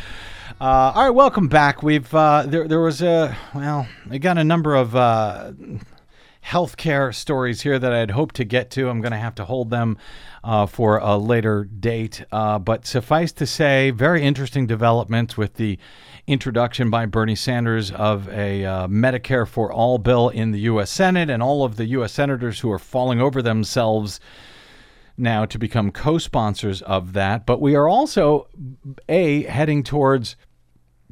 Uh, 0.60 0.92
all 0.94 1.02
right, 1.04 1.10
welcome 1.10 1.48
back. 1.48 1.82
We've 1.82 2.14
uh, 2.14 2.44
there 2.46 2.68
there 2.68 2.80
was 2.80 3.02
a 3.02 3.36
well, 3.54 3.88
I 4.08 4.18
got 4.18 4.38
a 4.38 4.44
number 4.44 4.76
of 4.76 4.94
uh, 4.94 5.52
healthcare 6.44 7.14
stories 7.14 7.62
here 7.62 7.78
that 7.78 7.92
I'd 7.92 8.10
hoped 8.10 8.34
to 8.36 8.44
get 8.44 8.70
to. 8.72 8.88
I'm 8.88 9.00
going 9.00 9.12
to 9.12 9.18
have 9.18 9.34
to 9.36 9.44
hold 9.44 9.70
them 9.70 9.96
uh, 10.42 10.66
for 10.66 10.98
a 10.98 11.16
later 11.16 11.64
date. 11.64 12.24
Uh, 12.32 12.58
but 12.58 12.86
suffice 12.86 13.32
to 13.32 13.46
say, 13.46 13.90
very 13.90 14.22
interesting 14.22 14.66
developments 14.66 15.36
with 15.36 15.54
the 15.54 15.78
introduction 16.26 16.90
by 16.90 17.06
Bernie 17.06 17.36
Sanders 17.36 17.90
of 17.92 18.28
a 18.28 18.64
uh, 18.64 18.86
Medicare 18.88 19.46
for 19.46 19.72
All 19.72 19.98
bill 19.98 20.28
in 20.28 20.50
the 20.50 20.60
U.S. 20.60 20.90
Senate 20.90 21.30
and 21.30 21.42
all 21.42 21.64
of 21.64 21.76
the 21.76 21.86
U.S. 21.86 22.12
senators 22.12 22.60
who 22.60 22.70
are 22.70 22.78
falling 22.78 23.20
over 23.20 23.40
themselves 23.40 24.20
now 25.16 25.44
to 25.44 25.58
become 25.58 25.90
co 25.90 26.18
sponsors 26.18 26.82
of 26.82 27.12
that. 27.12 27.46
But 27.46 27.60
we 27.60 27.74
are 27.74 27.88
also, 27.88 28.48
A, 29.08 29.44
heading 29.44 29.82
towards 29.82 30.36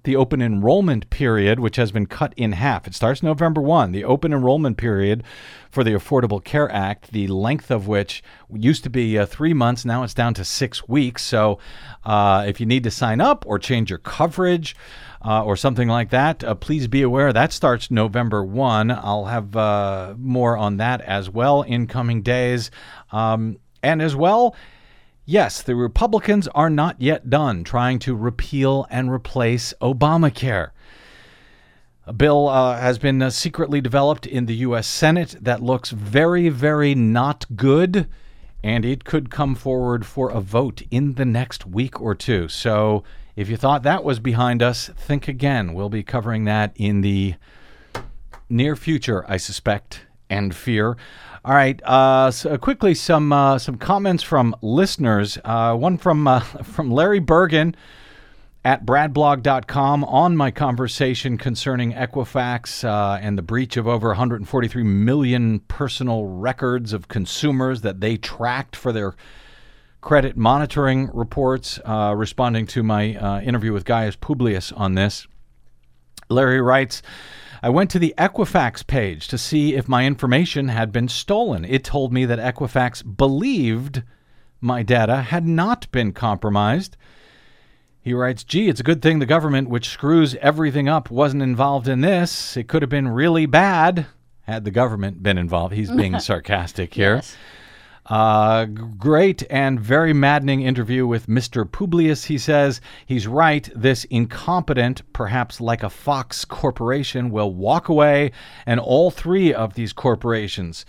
the 0.05 0.17
open 0.17 0.41
enrollment 0.41 1.11
period, 1.11 1.61
which 1.61 1.77
has 1.77 1.93
been 1.93 2.07
cut 2.07 2.33
in 2.37 2.53
half. 2.53 2.87
It 2.87 2.95
starts 2.95 3.23
November 3.23 3.61
1. 3.61 3.93
The 3.93 4.05
open 4.05 4.33
enrollment 4.33 4.77
period 4.77 5.25
for 5.71 5.85
the 5.85 5.93
Affordable 5.93 6.43
Care 6.43 6.71
Act, 6.73 7.13
the 7.13 7.29
length 7.29 7.71
of 7.71 7.87
which 7.87 8.23
used 8.53 8.83
to 8.85 8.91
be 8.91 9.19
uh, 9.19 9.27
three 9.27 9.55
months, 9.55 9.85
now 9.85 10.03
it's 10.03 10.15
down 10.15 10.35
to 10.35 10.45
six 10.45 10.89
weeks. 10.89 11.23
So 11.23 11.59
uh, 12.05 12.45
if 12.47 12.61
you 12.61 12.67
need 12.67 12.85
to 12.85 12.91
sign 12.91 13.21
up 13.21 13.45
or 13.47 13.59
change 13.59 13.91
your 13.91 13.99
coverage, 13.99 14.75
uh, 15.23 15.45
or 15.45 15.57
something 15.57 15.89
like 15.89 16.11
that, 16.11 16.43
uh, 16.43 16.55
please 16.55 16.87
be 16.87 17.03
aware 17.03 17.31
that 17.33 17.53
starts 17.53 17.91
November 17.91 18.43
1. 18.43 18.91
I'll 18.91 19.27
have 19.27 19.55
uh, 19.55 20.15
more 20.17 20.57
on 20.57 20.79
that 20.79 21.03
as 21.03 21.29
well 21.29 21.63
in 21.63 21.87
coming 21.87 22.23
days. 22.23 22.71
Um, 23.13 23.59
and 23.83 24.01
as 24.01 24.17
well, 24.17 24.57
Yes, 25.31 25.63
the 25.63 25.77
Republicans 25.77 26.49
are 26.57 26.69
not 26.69 27.01
yet 27.01 27.31
done 27.31 27.63
trying 27.63 28.01
to 28.01 28.17
repeal 28.17 28.85
and 28.91 29.13
replace 29.13 29.73
Obamacare. 29.81 30.71
A 32.05 32.13
bill 32.13 32.49
uh, 32.49 32.77
has 32.81 32.99
been 32.99 33.23
uh, 33.23 33.31
secretly 33.31 33.81
developed 33.81 34.27
in 34.27 34.47
the 34.47 34.57
U.S. 34.57 34.89
Senate 34.89 35.37
that 35.41 35.63
looks 35.63 35.91
very, 35.91 36.49
very 36.49 36.97
not 36.97 37.47
good, 37.55 38.09
and 38.65 38.85
it 38.85 39.05
could 39.05 39.31
come 39.31 39.55
forward 39.55 40.05
for 40.05 40.31
a 40.31 40.41
vote 40.41 40.83
in 40.91 41.15
the 41.15 41.25
next 41.25 41.65
week 41.65 42.01
or 42.01 42.17
two. 42.17 42.49
So 42.49 43.05
if 43.37 43.49
you 43.49 43.57
thought 43.57 43.85
that 43.85 44.03
was 44.03 44.19
behind 44.19 44.65
us, 44.65 44.89
think 44.97 45.29
again. 45.29 45.75
We'll 45.75 45.89
be 45.91 46.03
covering 46.03 46.45
that 46.47 46.73
in 46.75 47.03
the 47.03 47.37
near 48.49 48.75
future, 48.75 49.25
I 49.29 49.37
suspect, 49.37 50.07
and 50.29 50.57
fear. 50.57 50.97
All 51.43 51.55
right. 51.55 51.81
Uh, 51.85 52.31
so 52.31 52.59
quickly, 52.59 52.95
some 52.95 53.33
uh, 53.33 53.59
some 53.59 53.79
comments 53.79 54.23
from 54.23 54.55
listeners. 54.61 55.39
Uh, 55.43 55.75
one 55.75 55.97
from 55.97 56.29
uh, 56.29 56.41
from 56.63 56.91
Larry 56.91 57.19
Bergen 57.19 57.75
at 58.63 58.85
bradblog.com 58.85 60.05
on 60.05 60.37
my 60.37 60.51
conversation 60.51 61.39
concerning 61.39 61.95
Equifax 61.95 62.85
uh, 62.85 63.19
and 63.23 63.39
the 63.39 63.43
breach 63.43 63.79
of 63.79 63.89
over 63.89 64.09
143 64.09 64.83
million 64.83 65.61
personal 65.61 66.27
records 66.27 66.93
of 66.93 67.09
consumers 67.09 67.81
that 67.81 68.01
they 68.01 68.19
tracked 68.19 68.77
for 68.77 68.93
their 68.93 69.15
credit 70.03 70.37
monitoring 70.37 71.09
reports. 71.15 71.81
Uh, 71.87 72.13
responding 72.15 72.67
to 72.67 72.83
my 72.83 73.17
uh, 73.17 73.41
interview 73.41 73.73
with 73.73 73.87
Gaius 73.87 74.15
Publius 74.15 74.73
on 74.73 74.95
this, 74.95 75.27
Larry 76.29 76.61
writes. 76.61 77.01
I 77.63 77.69
went 77.69 77.91
to 77.91 77.99
the 77.99 78.15
Equifax 78.17 78.87
page 78.87 79.29
to 79.29 79.37
see 79.37 79.75
if 79.75 79.89
my 79.89 80.07
information 80.07 80.69
had 80.69 80.93
been 80.93 81.09
stolen. 81.09 81.65
It 81.65 81.85
told 81.85 82.13
me 82.13 82.25
that 82.25 82.39
Equifax 82.39 83.03
believed 83.17 84.03
my 84.61 84.83
data 84.83 85.17
had 85.17 85.47
not 85.47 85.91
been 85.93 86.13
compromised. 86.13 86.97
He 88.01 88.15
writes, 88.15 88.45
Gee, 88.45 88.69
it's 88.69 88.81
a 88.81 88.85
good 88.85 89.03
thing 89.03 89.19
the 89.19 89.27
government, 89.27 89.69
which 89.69 89.91
screws 89.91 90.35
everything 90.37 90.89
up, 90.89 91.11
wasn't 91.11 91.43
involved 91.43 91.87
in 91.87 92.01
this. 92.01 92.57
It 92.57 92.67
could 92.67 92.83
have 92.83 92.89
been 92.89 93.09
really 93.09 93.47
bad 93.47 94.07
had 94.43 94.65
the 94.65 94.71
government 94.71 95.23
been 95.23 95.39
involved. 95.39 95.75
He's 95.75 95.91
being 95.91 96.19
sarcastic 96.21 96.95
here. 96.95 97.17
Yes. 97.17 97.37
Uh, 98.11 98.65
great 98.65 99.45
and 99.51 99.79
very 99.79 100.13
maddening 100.13 100.63
interview 100.63 101.07
with 101.07 101.29
Mr. 101.29 101.65
Publius. 101.65 102.25
He 102.25 102.39
says 102.39 102.81
he's 103.07 103.29
right. 103.29 103.71
This 103.75 104.03
incompetent, 104.07 105.03
perhaps 105.13 105.61
like 105.61 105.85
a 105.85 105.91
Fox 105.91 106.45
corporation, 106.45 107.31
will 107.31 107.55
walk 107.55 107.89
away, 107.89 108.33
and 108.67 108.81
all 108.81 109.13
three 109.13 109.55
of 109.55 109.75
these 109.75 109.93
corporations. 109.93 110.85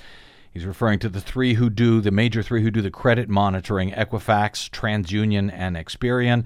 He's 0.50 0.66
referring 0.66 0.98
to 1.00 1.10
the 1.10 1.22
three 1.22 1.54
who 1.54 1.70
do, 1.70 2.02
the 2.02 2.10
major 2.10 2.42
three 2.42 2.64
who 2.64 2.72
do 2.72 2.82
the 2.82 2.90
credit 2.90 3.30
monitoring 3.30 3.92
Equifax, 3.92 4.72
TransUnion, 4.72 5.52
and 5.54 5.76
Experian. 5.76 6.44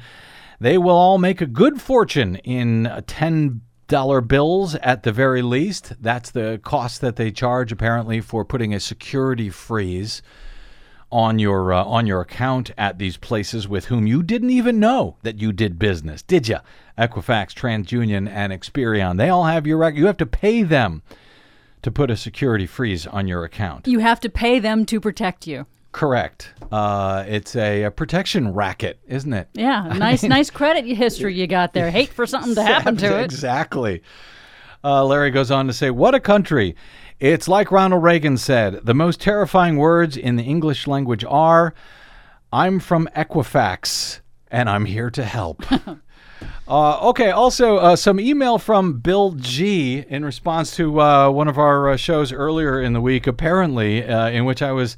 They 0.60 0.78
will 0.78 0.96
all 0.96 1.18
make 1.18 1.40
a 1.40 1.48
good 1.48 1.82
fortune 1.82 2.36
in 2.38 2.88
uh, 2.88 3.02
10 3.08 3.62
dollar 3.88 4.20
bills 4.20 4.76
at 4.76 5.04
the 5.04 5.12
very 5.12 5.42
least. 5.42 5.94
That's 6.02 6.32
the 6.32 6.60
cost 6.64 7.00
that 7.02 7.16
they 7.16 7.32
charge 7.32 7.72
apparently 7.72 8.20
for 8.20 8.44
putting 8.44 8.74
a 8.74 8.80
security 8.80 9.50
freeze 9.50 10.22
on 11.16 11.40
your 11.40 11.72
uh, 11.72 11.82
on 11.86 12.06
your 12.06 12.20
account 12.20 12.72
at 12.78 13.00
these 13.00 13.16
places 13.16 13.70
with 13.70 13.86
whom 13.86 14.06
you 14.06 14.22
didn't 14.22 14.50
even 14.50 14.82
know 14.82 15.16
that 15.24 15.40
you 15.40 15.54
did 15.54 15.80
business, 15.80 16.22
did 16.22 16.50
you? 16.50 16.58
Equifax, 16.98 17.54
TransUnion, 17.54 18.28
and 18.30 18.52
Experian. 18.52 19.18
They 19.18 19.30
all 19.30 19.46
have 19.46 19.66
your 19.66 19.78
record. 19.78 19.98
You 19.98 20.08
have 20.08 20.18
to 20.18 20.26
pay 20.26 20.62
them 20.64 21.04
to 21.84 21.90
put 21.90 22.12
a 22.12 22.18
security 22.18 22.66
freeze 22.66 23.08
on 23.08 23.30
your 23.30 23.46
account. 23.46 23.88
You 23.88 24.00
have 24.00 24.20
to 24.22 24.30
pay 24.30 24.60
them 24.60 24.86
to 24.88 25.00
protect 25.00 25.48
you. 25.48 25.66
Correct. 25.94 26.52
Uh, 26.70 27.24
it's 27.26 27.56
a, 27.56 27.84
a 27.84 27.92
protection 27.92 28.54
racket, 28.54 29.00
isn't 29.08 29.32
it? 29.32 29.48
Yeah, 29.54 29.88
nice, 29.98 30.24
nice 30.24 30.50
credit 30.50 30.84
history 30.86 31.34
you 31.34 31.48
got 31.48 31.72
there. 31.72 31.90
Hate 31.90 32.10
for 32.10 32.26
something 32.26 32.56
to 32.56 32.64
happen 32.74 32.98
to 32.98 33.20
it. 33.20 33.24
Exactly. 33.24 34.04
Uh, 34.84 35.06
Larry 35.06 35.32
goes 35.32 35.50
on 35.50 35.68
to 35.68 35.74
say, 35.74 35.90
What 35.92 36.14
a 36.14 36.20
country. 36.20 36.76
It's 37.20 37.48
like 37.48 37.72
Ronald 37.72 38.04
Reagan 38.04 38.38
said 38.38 38.86
the 38.86 38.94
most 38.94 39.22
terrifying 39.22 39.78
words 39.78 40.18
in 40.18 40.36
the 40.36 40.44
English 40.44 40.86
language 40.86 41.24
are, 41.28 41.74
I'm 42.52 42.80
from 42.80 43.08
Equifax 43.16 44.20
and 44.52 44.70
I'm 44.70 44.86
here 44.86 45.10
to 45.12 45.24
help. 45.24 45.64
Uh, 46.68 47.10
okay, 47.10 47.30
also 47.30 47.78
uh, 47.78 47.96
some 47.96 48.20
email 48.20 48.58
from 48.58 48.94
Bill 49.00 49.32
G 49.34 50.04
in 50.10 50.26
response 50.26 50.76
to 50.76 51.00
uh, 51.00 51.30
one 51.30 51.48
of 51.48 51.58
our 51.60 51.90
uh, 51.90 51.98
shows 51.98 52.32
earlier 52.32 52.82
in 52.82 52.94
the 52.94 53.02
week, 53.02 53.28
apparently, 53.28 54.04
uh, 54.04 54.30
in 54.30 54.46
which 54.46 54.62
I 54.62 54.72
was 54.72 54.98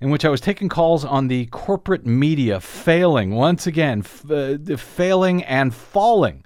in 0.00 0.10
which 0.10 0.24
I 0.24 0.28
was 0.28 0.40
taking 0.40 0.68
calls 0.68 1.04
on 1.04 1.28
the 1.28 1.46
corporate 1.46 2.06
media 2.06 2.60
failing 2.60 3.32
once 3.34 3.66
again, 3.66 4.00
f- 4.00 4.30
uh, 4.30 4.76
failing 4.76 5.42
and 5.44 5.74
falling 5.74 6.44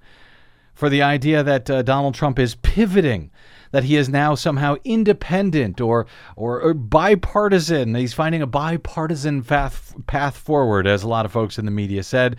for 0.73 0.89
the 0.89 1.03
idea 1.03 1.43
that 1.43 1.71
uh, 1.71 1.83
Donald 1.83 2.15
Trump 2.15 2.39
is 2.39 2.57
pivoting, 2.57 3.31
that 3.75 3.83
he 3.83 3.97
is 3.97 4.09
now 4.09 4.37
somehow 4.37 4.77
independent 4.85 5.81
or, 5.81 6.07
or 6.37 6.61
or 6.61 6.75
bipartisan. 6.75 7.97
He's 7.97 8.15
finding 8.15 8.41
a 8.41 8.47
bipartisan 8.47 9.43
path 9.43 9.93
path 10.07 10.37
forward, 10.37 10.87
as 10.87 11.03
a 11.03 11.09
lot 11.09 11.25
of 11.25 11.33
folks 11.33 11.59
in 11.59 11.65
the 11.65 11.73
media 11.73 12.05
said. 12.05 12.37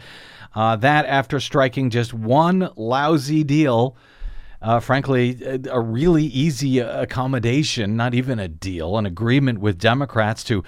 Uh, 0.55 0.77
that 0.77 1.05
after 1.05 1.41
striking 1.41 1.89
just 1.89 2.13
one 2.13 2.69
lousy 2.77 3.43
deal. 3.43 3.97
Uh, 4.61 4.79
frankly, 4.79 5.37
a, 5.69 5.79
really 5.79 6.23
easy 6.23 6.79
accommodation, 6.79 7.97
not 7.97 8.13
even 8.15 8.39
a 8.39 8.47
deal, 8.47 8.97
an 8.97 9.05
agreement 9.05 9.59
with 9.59 9.77
Democrats 9.77 10.41
to 10.45 10.63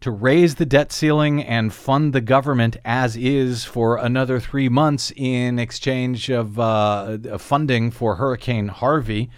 to 0.00 0.12
raise 0.12 0.54
the 0.54 0.64
debt 0.64 0.92
ceiling 0.92 1.42
and 1.42 1.74
fund 1.74 2.12
the 2.12 2.20
government 2.20 2.76
as 2.84 3.16
is 3.16 3.64
for 3.64 3.96
another 3.96 4.38
three 4.38 4.68
months 4.68 5.12
in 5.16 5.58
exchange 5.58 6.30
of 6.30 6.58
uh, 6.58 7.18
funding 7.36 7.90
for 7.90 8.14
Hurricane 8.14 8.68
Harvey 8.68 9.28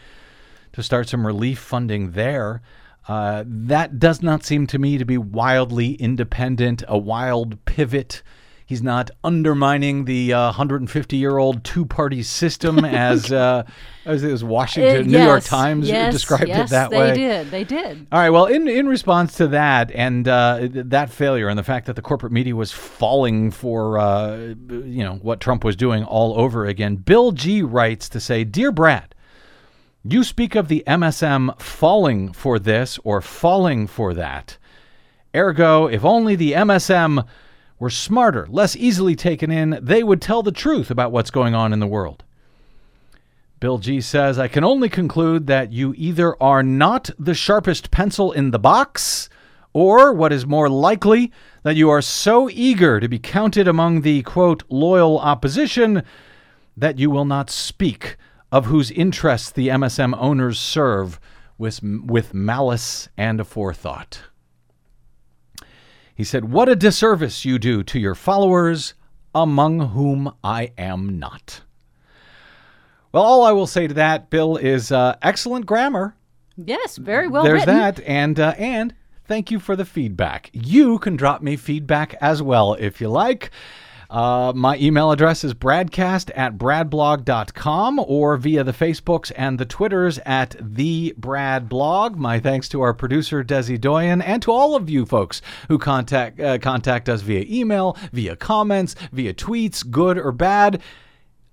to 0.76 0.82
start 0.82 1.08
some 1.08 1.26
relief 1.26 1.58
funding 1.58 2.12
there. 2.12 2.60
Uh, 3.08 3.44
that 3.46 3.98
does 3.98 4.22
not 4.22 4.44
seem 4.44 4.66
to 4.66 4.78
me 4.78 4.98
to 4.98 5.04
be 5.04 5.16
wildly 5.16 5.94
independent, 5.94 6.82
a 6.86 6.98
wild 6.98 7.64
pivot. 7.64 8.22
He's 8.66 8.82
not 8.82 9.10
undermining 9.22 10.04
the 10.06 10.32
150 10.32 11.16
year 11.16 11.38
old 11.38 11.64
two 11.64 11.86
party 11.86 12.22
system 12.24 12.84
as 12.84 13.32
uh, 13.32 13.62
as 14.04 14.22
it 14.22 14.30
was 14.32 14.42
Washington, 14.44 15.14
Uh, 15.14 15.18
New 15.18 15.24
York 15.24 15.44
Times 15.44 15.88
yes, 15.88 16.12
described 16.12 16.48
yes, 16.48 16.68
it 16.68 16.70
that 16.72 16.90
they 16.90 16.98
way. 16.98 17.10
They 17.10 17.16
did. 17.16 17.50
They 17.52 17.64
did. 17.64 18.06
All 18.12 18.18
right. 18.18 18.30
Well, 18.30 18.46
in 18.46 18.68
in 18.68 18.86
response 18.88 19.36
to 19.36 19.46
that 19.48 19.92
and 19.92 20.26
uh, 20.28 20.68
that 20.70 21.08
failure 21.10 21.48
and 21.48 21.56
the 21.58 21.62
fact 21.62 21.86
that 21.86 21.94
the 21.96 22.02
corporate 22.02 22.32
media 22.32 22.56
was 22.56 22.72
falling 22.72 23.50
for 23.52 23.98
uh, 23.98 24.36
you 24.36 25.04
know 25.04 25.14
what 25.22 25.40
Trump 25.40 25.64
was 25.64 25.76
doing 25.76 26.04
all 26.04 26.38
over 26.38 26.66
again, 26.66 26.96
Bill 26.96 27.30
G 27.32 27.62
writes 27.62 28.08
to 28.10 28.20
say, 28.20 28.44
"Dear 28.44 28.72
Brad." 28.72 29.14
You 30.08 30.22
speak 30.22 30.54
of 30.54 30.68
the 30.68 30.84
MSM 30.86 31.60
falling 31.60 32.32
for 32.32 32.60
this 32.60 32.96
or 33.02 33.20
falling 33.20 33.88
for 33.88 34.14
that. 34.14 34.56
Ergo, 35.34 35.88
if 35.88 36.04
only 36.04 36.36
the 36.36 36.52
MSM 36.52 37.26
were 37.80 37.90
smarter, 37.90 38.46
less 38.48 38.76
easily 38.76 39.16
taken 39.16 39.50
in, 39.50 39.80
they 39.82 40.04
would 40.04 40.22
tell 40.22 40.44
the 40.44 40.52
truth 40.52 40.92
about 40.92 41.10
what's 41.10 41.32
going 41.32 41.56
on 41.56 41.72
in 41.72 41.80
the 41.80 41.88
world. 41.88 42.22
Bill 43.58 43.78
G 43.78 44.00
says, 44.00 44.38
I 44.38 44.46
can 44.46 44.62
only 44.62 44.88
conclude 44.88 45.48
that 45.48 45.72
you 45.72 45.92
either 45.96 46.40
are 46.40 46.62
not 46.62 47.10
the 47.18 47.34
sharpest 47.34 47.90
pencil 47.90 48.30
in 48.30 48.52
the 48.52 48.60
box, 48.60 49.28
or 49.72 50.12
what 50.12 50.32
is 50.32 50.46
more 50.46 50.68
likely, 50.68 51.32
that 51.64 51.74
you 51.74 51.90
are 51.90 52.02
so 52.02 52.48
eager 52.48 53.00
to 53.00 53.08
be 53.08 53.18
counted 53.18 53.66
among 53.66 54.02
the 54.02 54.22
quote, 54.22 54.62
loyal 54.68 55.18
opposition 55.18 56.04
that 56.76 56.96
you 56.96 57.10
will 57.10 57.24
not 57.24 57.50
speak 57.50 58.16
of 58.52 58.66
whose 58.66 58.90
interests 58.90 59.50
the 59.50 59.68
MSM 59.68 60.16
owners 60.18 60.58
serve 60.58 61.18
with, 61.58 61.82
with 61.82 62.34
malice 62.34 63.08
and 63.16 63.40
aforethought. 63.40 64.18
He 66.14 66.24
said, 66.24 66.50
What 66.50 66.68
a 66.68 66.76
disservice 66.76 67.44
you 67.44 67.58
do 67.58 67.82
to 67.84 67.98
your 67.98 68.14
followers, 68.14 68.94
among 69.34 69.90
whom 69.90 70.32
I 70.42 70.72
am 70.78 71.18
not. 71.18 71.60
Well, 73.12 73.22
all 73.22 73.44
I 73.44 73.52
will 73.52 73.66
say 73.66 73.86
to 73.86 73.94
that, 73.94 74.30
Bill, 74.30 74.56
is 74.56 74.90
uh, 74.90 75.16
excellent 75.22 75.66
grammar. 75.66 76.14
Yes, 76.56 76.96
very 76.96 77.28
well 77.28 77.44
There's 77.44 77.60
written. 77.60 77.76
that, 77.76 78.00
and 78.00 78.40
uh, 78.40 78.54
and 78.56 78.94
thank 79.26 79.50
you 79.50 79.58
for 79.60 79.76
the 79.76 79.84
feedback. 79.84 80.50
You 80.52 80.98
can 80.98 81.16
drop 81.16 81.42
me 81.42 81.56
feedback 81.56 82.14
as 82.20 82.42
well 82.42 82.74
if 82.74 83.00
you 83.00 83.08
like. 83.08 83.50
Uh, 84.10 84.52
my 84.54 84.76
email 84.78 85.10
address 85.10 85.44
is 85.44 85.54
bradcast 85.54 86.30
at 86.34 86.56
bradblog.com 86.56 87.98
or 87.98 88.36
via 88.36 88.64
the 88.64 88.72
Facebooks 88.72 89.32
and 89.36 89.58
the 89.58 89.64
Twitters 89.64 90.18
at 90.24 90.56
the 90.60 91.14
Brad 91.16 91.68
Blog. 91.68 92.16
My 92.16 92.38
thanks 92.38 92.68
to 92.70 92.82
our 92.82 92.94
producer 92.94 93.42
Desi 93.42 93.80
Doyen 93.80 94.22
and 94.22 94.42
to 94.42 94.52
all 94.52 94.76
of 94.76 94.88
you 94.88 95.06
folks 95.06 95.42
who 95.68 95.78
contact 95.78 96.40
uh, 96.40 96.58
contact 96.58 97.08
us 97.08 97.22
via 97.22 97.44
email, 97.48 97.96
via 98.12 98.36
comments, 98.36 98.94
via 99.12 99.34
tweets, 99.34 99.88
good 99.88 100.18
or 100.18 100.32
bad 100.32 100.82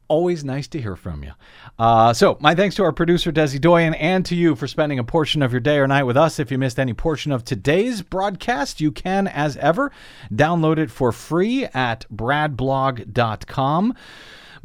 always 0.07 0.43
nice 0.43 0.67
to 0.67 0.79
hear 0.79 0.95
from 0.95 1.23
you. 1.23 1.31
Uh, 1.79 2.13
so, 2.13 2.37
my 2.39 2.53
thanks 2.53 2.75
to 2.75 2.83
our 2.83 2.91
producer, 2.91 3.31
Desi 3.31 3.59
Doyen, 3.59 3.95
and 3.95 4.23
to 4.27 4.35
you 4.35 4.55
for 4.55 4.67
spending 4.67 4.99
a 4.99 5.03
portion 5.03 5.41
of 5.41 5.51
your 5.51 5.59
day 5.59 5.77
or 5.77 5.87
night 5.87 6.03
with 6.03 6.15
us. 6.15 6.39
If 6.39 6.51
you 6.51 6.57
missed 6.57 6.79
any 6.79 6.93
portion 6.93 7.31
of 7.31 7.43
today's 7.43 8.03
broadcast, 8.03 8.79
you 8.79 8.91
can, 8.91 9.27
as 9.27 9.57
ever, 9.57 9.91
download 10.31 10.77
it 10.77 10.91
for 10.91 11.11
free 11.11 11.65
at 11.65 12.05
bradblog.com. 12.13 13.95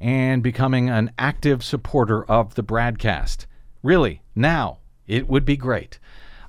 and 0.00 0.42
becoming 0.42 0.90
an 0.90 1.12
active 1.16 1.62
supporter 1.62 2.24
of 2.24 2.56
the 2.56 2.64
broadcast. 2.64 3.46
Really, 3.84 4.22
now 4.34 4.78
it 5.06 5.28
would 5.28 5.44
be 5.44 5.56
great. 5.56 6.00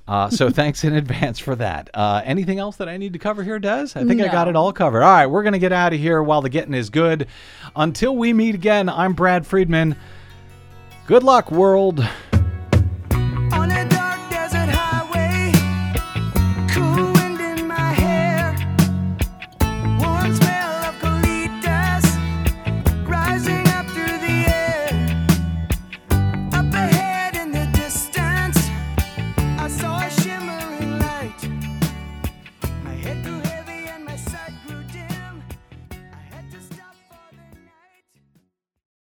Uh, 0.06 0.28
so 0.28 0.50
thanks 0.50 0.82
in 0.84 0.94
advance 0.94 1.38
for 1.38 1.54
that. 1.56 1.88
Uh, 1.94 2.22
anything 2.24 2.58
else 2.58 2.76
that 2.76 2.88
I 2.88 2.96
need 2.96 3.12
to 3.12 3.18
cover 3.18 3.42
here, 3.44 3.58
Des? 3.58 3.88
I 3.94 4.04
think 4.04 4.20
I 4.20 4.28
got 4.28 4.48
it 4.48 4.56
all 4.56 4.72
covered. 4.72 5.02
All 5.02 5.10
right, 5.10 5.26
we're 5.26 5.42
going 5.42 5.52
to 5.52 5.58
get 5.58 5.72
out 5.72 5.92
of 5.92 6.00
here 6.00 6.22
while 6.22 6.42
the 6.42 6.48
getting 6.48 6.74
is 6.74 6.90
good. 6.90 7.28
Until 7.76 8.16
we 8.16 8.32
meet 8.32 8.54
again, 8.54 8.88
I'm 8.88 9.12
Brad 9.12 9.46
Friedman. 9.46 9.96
Good 11.06 11.22
luck, 11.22 11.50
world. 11.50 12.06